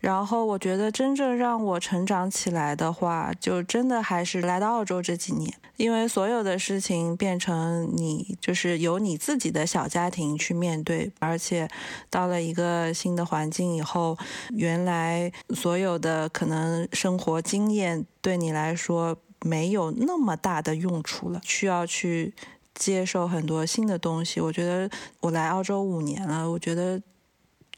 [0.00, 11.68] 然后我觉得真正让我成长起来的话，就真的还是来到澳洲这几年，因为所有的事情变成你就是由你自己的小家庭去面对，而且
[12.08, 14.16] 到了一个新的环境以后，
[14.52, 19.18] 原来所有的可能生活经验对你来说。
[19.44, 22.34] 没有那么大的用处了，需要去
[22.74, 24.40] 接受很多新的东西。
[24.40, 24.90] 我觉得
[25.20, 27.02] 我来澳洲五年了，我觉得。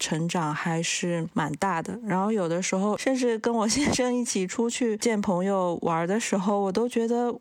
[0.01, 7.33] 成长还是蛮大的，然后有的时候甚至跟我 先生一起出去见朋友玩的时候，我都觉得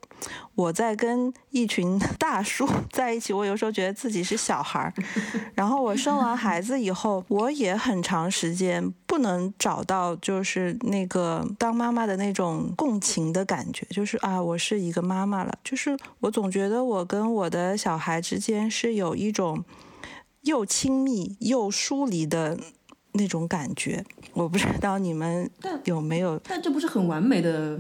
[0.56, 3.32] 我在跟一群 大叔在一起。
[3.32, 4.94] 我有时候觉得自己是小孩儿。
[5.56, 15.58] 然后我生完孩子以后，我也很长时间不能找到就是那个当妈妈的那种共情的感觉，就是啊，我是一个妈妈了。
[15.64, 19.64] 就是我总觉得我跟我的小孩之间是有一种。
[20.50, 22.58] 又亲密又疏离的
[23.14, 24.04] 那种感觉，
[24.34, 25.50] 我不知道你们
[25.86, 26.40] 有没有？
[26.44, 27.80] 但这不是很完美的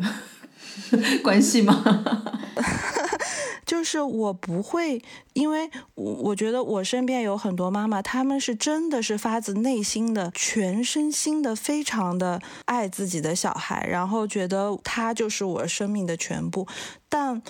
[1.23, 1.73] 关系吗？
[3.65, 5.01] 就是我不会，
[5.33, 16.67] 因为我我觉得我身边有很多妈妈，他们是真的是发自内心的、全身心的、非常的爱自己的小孩，然后觉得他就是我生命的全部。
[17.07, 17.41] 但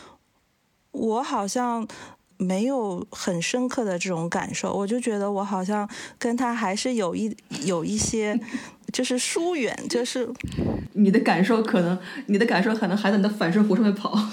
[0.92, 1.88] 我好像。
[2.40, 5.88] 没有很深刻的这种感受，我就觉得我好像
[6.18, 7.36] 跟他还是有一
[7.66, 8.40] 有一些，
[8.92, 10.28] 就是疏远，就是
[10.94, 11.98] 你的感受可能，
[12.28, 14.18] 你的感受可能还在你的反射弧上面跑。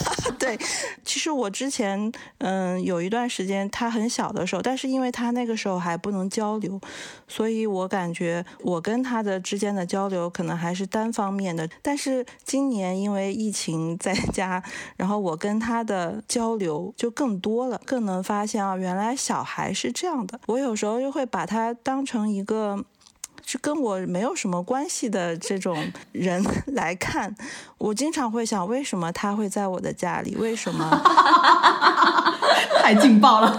[0.38, 0.58] 对，
[1.04, 6.80] 其实我之前嗯有一段时间他很小的时候，但是因为他那个时候还不能交流，
[7.28, 11.68] 所以我感觉我跟他的之间的交流可能还是单方面的。
[11.82, 14.62] 但是今年因为疫情在家，
[14.96, 20.40] 然后我跟他的交流就更多了，更能发现啊，原来小孩是这样的。
[20.46, 22.84] 我有时候又会把他当成一个。
[23.50, 25.76] 是跟我没有什么关系的这种
[26.12, 26.40] 人
[26.72, 27.34] 来看，
[27.78, 30.36] 我经常会想，为什么他会在我的家里？
[30.36, 30.88] 为什么？
[32.80, 33.58] 太劲爆了！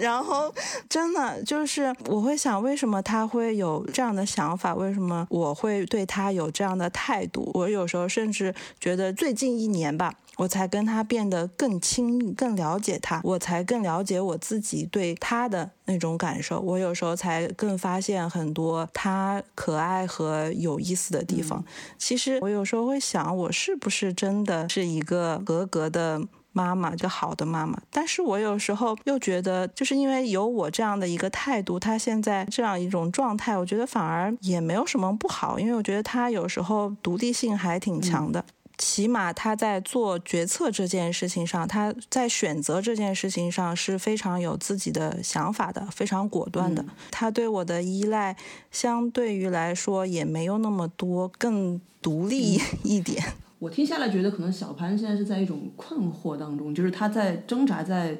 [0.00, 0.52] 然后
[0.88, 4.74] 真的就是我会想，为什么他会有这样的想法？
[4.74, 7.50] 为什么我会对他有这样的态度？
[7.54, 10.14] 我有时候甚至觉得，最近一年吧。
[10.36, 16.60] 我才跟他变得更亲密，更了解他，我才更了解我自己对他的那种感受。
[16.60, 21.64] 我有时候才更发现很多他可爱和有意思的地方。
[21.96, 26.20] 其实我有时候会想，我是不是真的是一个合格的
[26.56, 27.78] 妈妈，就好的妈妈？
[27.90, 38.42] 但是我有时候又觉得，就是因为有我这样的一个态度，他现在这样一种状态，我觉得反而也没有什么不好，因为我觉得他有时候独立性还挺强的。
[38.78, 46.84] 起码他在做决策这件事情上，他在选择这件事情上是非常有自己的想法的，非常果断的。
[47.10, 48.34] 他对我的依赖
[48.70, 53.22] 相对于来说也没有那么多，更独立一点。
[53.58, 58.18] 我听下来觉得，可能小潘现在是在一种困惑当中，就是他在挣扎在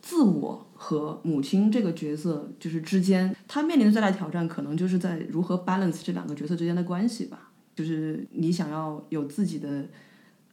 [0.00, 7.50] 自我和母亲这个角色就是之间，他面临的最大挑战可能就是在如何 balance 这两个角色之间的关系吧。
[7.74, 9.84] 就是你想要有自己的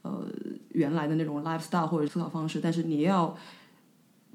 [0.04, 0.26] 呃
[0.70, 3.36] 原来的那种 lifestyle 或者思考方式，但是你要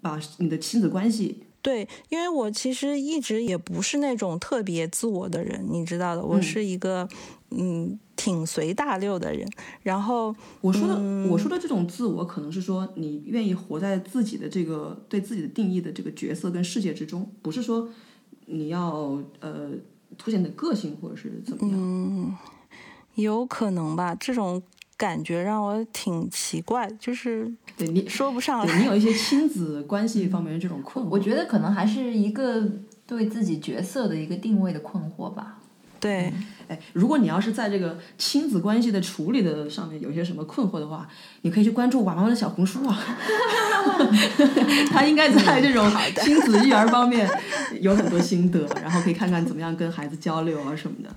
[0.03, 7.09] 把你的亲子关系对，因为我其实一直也不是那种特别自我的人，你知道的，我是一个
[7.57, 9.49] 嗯挺随大流的人。
[9.83, 10.97] 然后我说的
[11.29, 17.89] 我说的这种自我，可能是说你愿意活在自己的这个对自己的定义的这个角色跟世界之中，不是说
[18.47, 19.71] 你要呃
[20.19, 21.79] 凸显的个性或者是怎么样。
[21.81, 22.37] 嗯
[23.15, 24.61] 有可能吧，这种
[24.97, 28.81] 感觉让我挺奇怪，就是对你说不上来。
[28.81, 32.69] 你有一些亲子关系方面的这种困惑，我觉得可能还是一个
[33.07, 35.61] 对自己角色的一个定位的困惑吧。
[36.01, 36.33] 对，
[36.69, 41.07] 哎，如果你要是在这个亲子关系的处理的上面有些什么困惑的话，
[41.43, 42.99] 你可以去关注瓦妈妈的小红书啊，
[44.91, 45.91] 他应该在这种
[46.23, 47.29] 亲子育儿方面
[47.81, 51.11] 有很多心得，然后可以看看怎么样跟孩子交流啊什么的。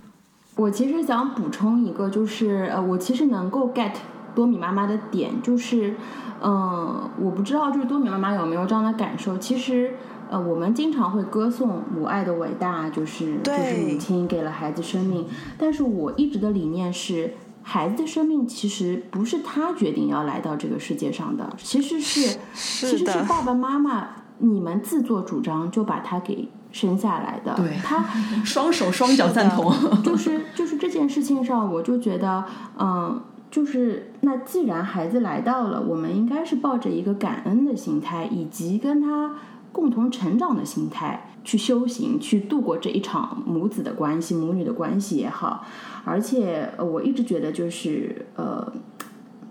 [0.55, 3.91] 我其实想补充一个，就是呃，我其实能够 get
[4.33, 5.95] 多米妈妈的点，就是，
[6.41, 9.37] 嗯，我不知道就是多米妈妈有没有这样的感受。
[9.37, 9.93] 其实，
[10.29, 15.25] 呃，我们经常会歌颂母爱的伟大，就是就是母亲给了孩子生命。
[15.57, 17.33] 但是我一直的理念是，
[17.63, 24.07] 孩子的生命其实不是他决定要来到这个世界上的，其实是其实是 爸爸妈妈
[24.39, 26.49] 你们自作主张就把他给。
[26.69, 28.03] 生下来的，对他
[28.43, 29.73] 双手双脚赞同，
[30.03, 32.43] 就是就是这件事情上，我就觉得，
[32.77, 33.57] 嗯，就。
[33.57, 39.33] 就是那既然孩子来到了，我们应该是抱着一个感恩的心态，以及跟他
[39.71, 45.65] 共同成长的心态去修行，去度过这一场母子的关系、母女的关系也好。
[46.03, 48.73] 而且我一直觉得，就是呃，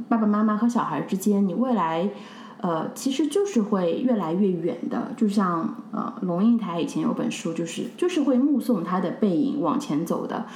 [0.08, 2.10] 爸爸妈妈和小孩之间，你未来。
[2.58, 10.46] 呃，其实就是会越来越远的，就像呃，龙应台以前有本书，就是就是会目送他的背影往前走的，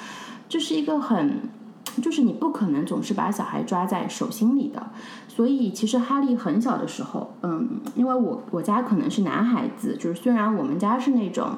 [0.48, 1.42] 这是一个很，
[2.02, 4.90] 就是你不可能总是把小孩抓在手心里的。
[5.28, 11.50] 所以其实哈利很小的时候，嗯，因为我我家可能是男孩子，就是虽然我们家是那种。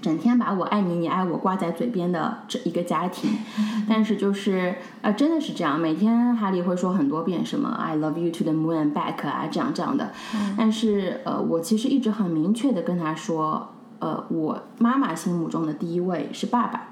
[0.00, 3.30] 整天把我爱你，你爱我挂在嘴边的这一个家庭，
[3.88, 5.80] 但是就是呃，真的是这样。
[5.80, 10.12] 每天哈利会说很多遍什么 “I love you to the moon and back” 啊，这样这样的。
[10.58, 16.88] 但是呃，我其实一直很明确的跟他说，呃，我妈妈心目中的第一位是爸爸，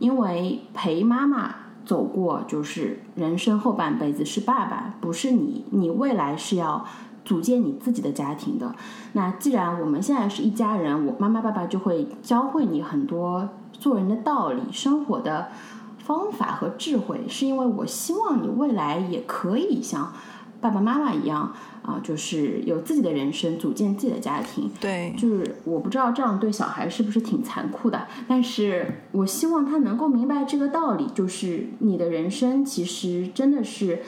[0.00, 1.54] 因为陪妈妈
[1.86, 6.84] 走过就是人生后半辈子是爸爸，不是你，你未来是要。
[7.24, 8.72] 组建你自己的家庭的，
[9.14, 15.48] 那既然我们现在是一家人，我妈妈爸爸就会教会你很多做人的道理、生活的
[15.98, 20.12] 方法和智慧，是因为我希望你未来也可以像
[20.60, 21.52] 爸爸妈妈一样
[21.86, 24.70] 啊，就是有自己的人生，组建自己的家庭。
[24.80, 34.00] 对，就是我不知道这样对小孩是不是挺残酷的，但是我希望他能够明白这个道理，就是你的人生其实真的是。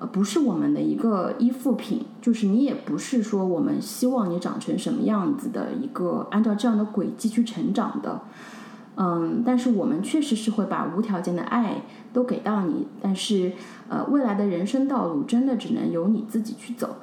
[0.00, 8.20] 呃，不是我们的一个依附品，就是你也不是说我们希望你长成什么样子的一个按照这样的轨迹去成长的，
[8.94, 11.82] 嗯，但是我们确实是会把无条件的爱
[12.12, 13.50] 都给到你，但是
[13.88, 16.98] 呃，未来的人生道路真的只能由你自己去走。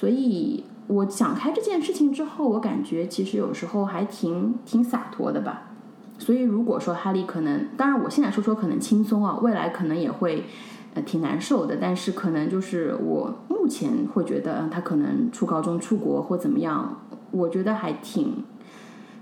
[0.00, 5.72] 所以我想开这件事情之后，我感觉其实有时候还挺挺洒脱的吧。
[6.18, 10.44] 所以如果说哈利可能，当然我现在说说可能轻松啊，未来可能也会。
[10.92, 18.42] 呃，挺难受的，但是可能就是我目前会觉得，他可能初高中出国或怎么样，我觉得还挺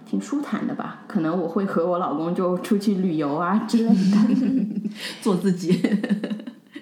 [0.06, 1.02] 挺舒坦的吧。
[1.06, 4.80] 可能我会和我老公就出去旅游啊之类的，
[5.20, 5.78] 做自己。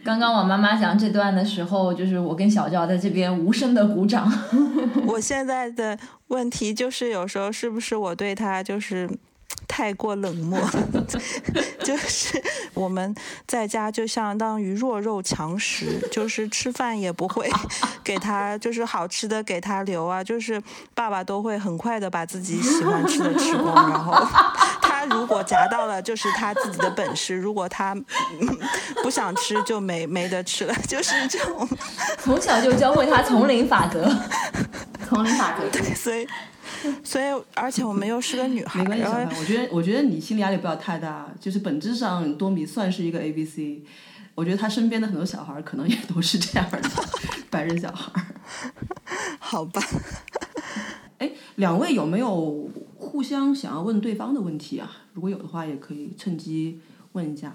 [0.06, 4.32] 刚刚我妈妈讲这段的时候，就是我跟小赵在这边无声的鼓掌。
[5.04, 9.10] 我现在的问题就是，有时候是不是我对他就是。
[9.68, 10.60] 太过冷漠，
[11.82, 12.40] 就是
[12.72, 13.14] 我们
[13.46, 17.48] 在家就相当于弱肉强食，就是吃饭也不会
[18.04, 20.62] 给他，就是好吃的给他留啊，就是
[20.94, 24.14] 爸爸都会很快的把自己喜欢吃的吃光，然后
[25.10, 27.96] 如果夹到了，就是他自己的本事； 如果他
[29.02, 31.68] 不想吃，就没没得吃了， 就是这种。
[32.18, 34.08] 从小就教会他丛林法则，
[35.08, 36.26] 丛林法则，对，所以。
[37.02, 37.24] 所以，
[37.54, 38.84] 而且我们又是个女孩。
[38.84, 41.26] 没关系，我觉得，我觉得你心理压力不要太大。
[41.40, 43.82] 就是本质上，多米算是一个 A B C。
[44.34, 46.78] 我觉得他身边的很多小孩可能也都是这样的
[47.50, 48.12] 白人小孩。
[49.38, 49.82] 好吧。
[51.18, 52.68] 哎，两位有没有
[52.98, 54.90] 互相想要问对方的问题啊？
[55.14, 56.80] 如果有的话，也可以趁机
[57.12, 57.52] 问一下。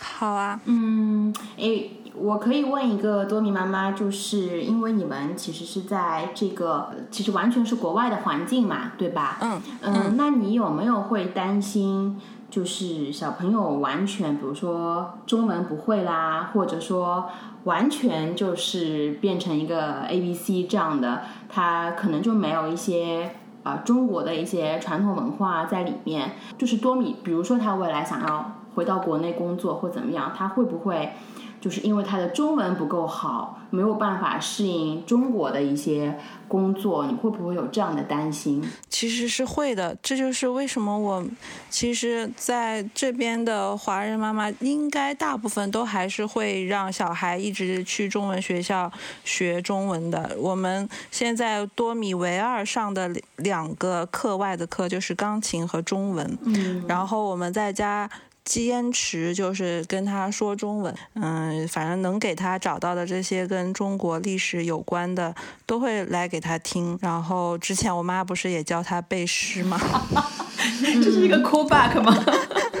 [0.00, 0.60] 好啊。
[0.66, 1.84] 嗯，哎。
[2.14, 9.38] 我可以问一个多米妈妈，就是因为你们其实是在这个其实完全是国外的环境嘛，对吧？
[9.40, 12.20] 嗯嗯，那你有没有会担心，
[12.50, 17.30] 就是小朋友完全比如说中文不会啦，或者说
[17.64, 26.32] 完全就是变成一个 A B C 这样的，他可能就没有一些啊中国的一些传统文化在里面。
[26.58, 31.12] 就是多米，比如说他未来想要回到国内工作或怎么样，他会不会？
[31.62, 36.18] 就是因为他的中文不够好，没有办法适应中国的一些
[36.48, 38.60] 工作，你会不会有这样的担心？
[38.90, 41.24] 其实是会的，这就是为什么我
[41.70, 48.90] 其实在这边的华人妈妈，应该大部分都还是会让小孩一直去中文学校
[49.24, 50.36] 学中文的。
[50.40, 58.10] 我们现在多米维二上的两个课外的课就是钢琴和中文，嗯，然后我们在家。
[58.44, 66.98] 坚持就是跟他说中文，嗯，反正能给他找到的这些跟中国历史有关的，都会来给他听。
[67.00, 69.78] 然后之前我妈不是也教他背诗吗？
[70.82, 72.12] 这是一个 callback 吗？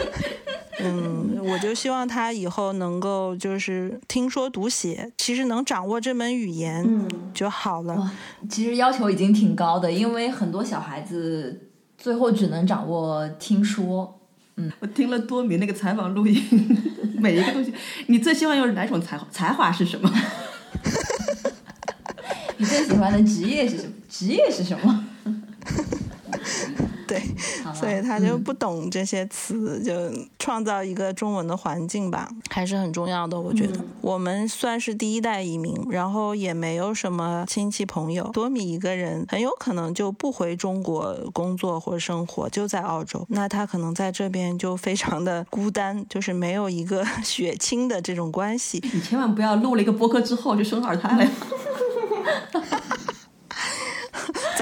[0.84, 8.10] 嗯，我就希望他以后能够就是听说读写，其实能掌握这门语言就好了。
[8.50, 14.18] 其实要求已经挺高的，因为很多小孩子最后只能掌握听说。
[14.56, 16.42] 嗯，我听了多米那个采访录音，
[17.18, 17.72] 每一个东西，
[18.08, 20.12] 你最希望用哪种才华才华是什么？
[22.58, 23.92] 你最喜欢的职业是什么？
[24.08, 25.04] 职业是什么？
[27.12, 29.92] 对，所以他就不懂这些词，就
[30.38, 33.38] 创造一个中文的环境吧，还是很重要的。
[33.38, 38.24] 我觉得我们算是第一代移民，然后也没有什么亲戚朋友。
[38.32, 43.26] 多米一个人很有可能就不回中国工作或生活，就在澳洲。
[43.28, 48.82] 那他可能在这边就非常的孤单，就是没有一个 血亲的这种关系。
[48.94, 51.30] 你千万不要录了一个播客之后就生二胎了。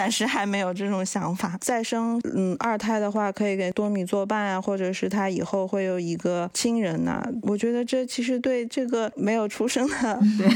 [0.01, 1.59] 暂时还没有这种想法。
[1.61, 7.23] 再生嗯二胎的话，可以给多米作伴啊，或者是他以后会有一个亲人呐。
[7.43, 10.49] 我觉得这其实对这个没有出生的，对，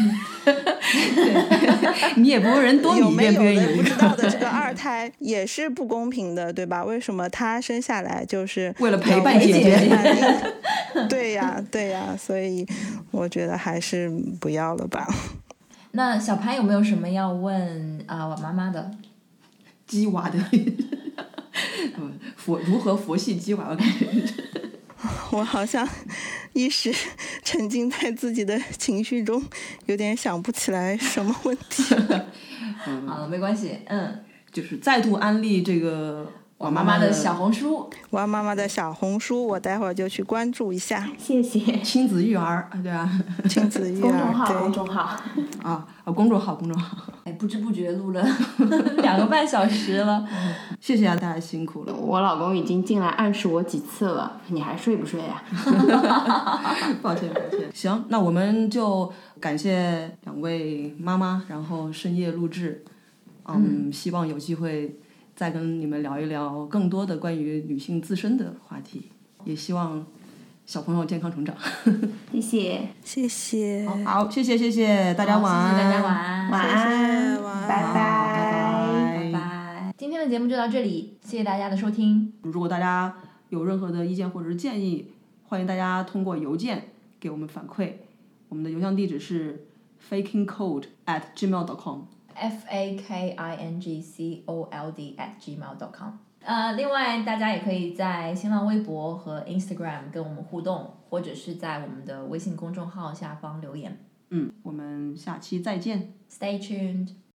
[2.16, 6.82] 你也不问人多米愿不愿意不知道的这个二胎也是不公平的，对吧？
[6.82, 11.04] 为什么他生下来就是为了陪伴姐姐？
[11.06, 12.66] 对呀，对呀，所以
[13.10, 14.10] 我觉得还是
[14.40, 15.06] 不要了吧。
[15.92, 18.90] 那小潘有没有什么要问啊我妈妈的？
[19.86, 20.38] 鸡娃的，
[22.36, 23.68] 佛如何佛系鸡娃？
[23.70, 24.34] 我感觉，
[25.32, 25.88] 我好像
[26.52, 26.94] 一时
[27.42, 29.42] 沉浸在自己的情绪中，
[29.86, 31.82] 有点想不起来什么问题。
[33.06, 36.30] 好了，没关系，嗯，就是再度安利这个。
[36.56, 41.10] 我妈妈的小红书，我妈妈的小红书，我待会儿就去关注一下。
[41.18, 41.80] 谢谢。
[41.80, 43.10] 亲子育儿，对吧？
[43.48, 45.00] 亲子育儿，公众号，公众号。
[45.62, 47.12] 啊啊，公众号，公众号。
[47.24, 48.24] 哎，不知不觉录了
[49.02, 50.26] 两个半小时了，
[50.80, 51.92] 谢谢啊，大家辛苦了。
[51.92, 55.42] 我老公已经进来暗示我几次了，你还睡不睡呀？
[57.02, 57.68] 抱歉，抱歉。
[57.74, 62.84] 行，那我们就感谢两位妈妈，然后深夜录制。
[63.46, 64.98] 嗯，希望有机会。
[65.34, 69.10] 再跟你们聊一聊更多的关于女性自身的话题，
[69.44, 70.06] 也希望
[70.64, 71.56] 小朋友健康成长。
[72.32, 77.94] 谢谢，谢谢，好，谢谢，谢谢大家晚安，大家晚安，晚安，拜拜，
[79.16, 79.94] 拜拜。
[79.98, 82.32] 今天的节目就到这里，谢谢大家的收听。
[82.42, 83.16] 如果大家
[83.48, 85.08] 有任何的意见或者是建议，
[85.42, 87.94] 欢迎大家通过邮件给我们反馈。
[88.48, 89.66] 我们的邮箱地址是
[90.08, 92.02] fakingcold at gmail dot com。
[92.34, 96.12] F a k i n g c o l d at gmail dot com。
[96.40, 103.98] 呃，另外大家也可以在新浪微博和 Instagram 跟我们互动，或者是在我们的微信公众号下方留言。
[104.28, 106.12] 嗯，我们下期再见。
[106.30, 107.23] Stay tuned。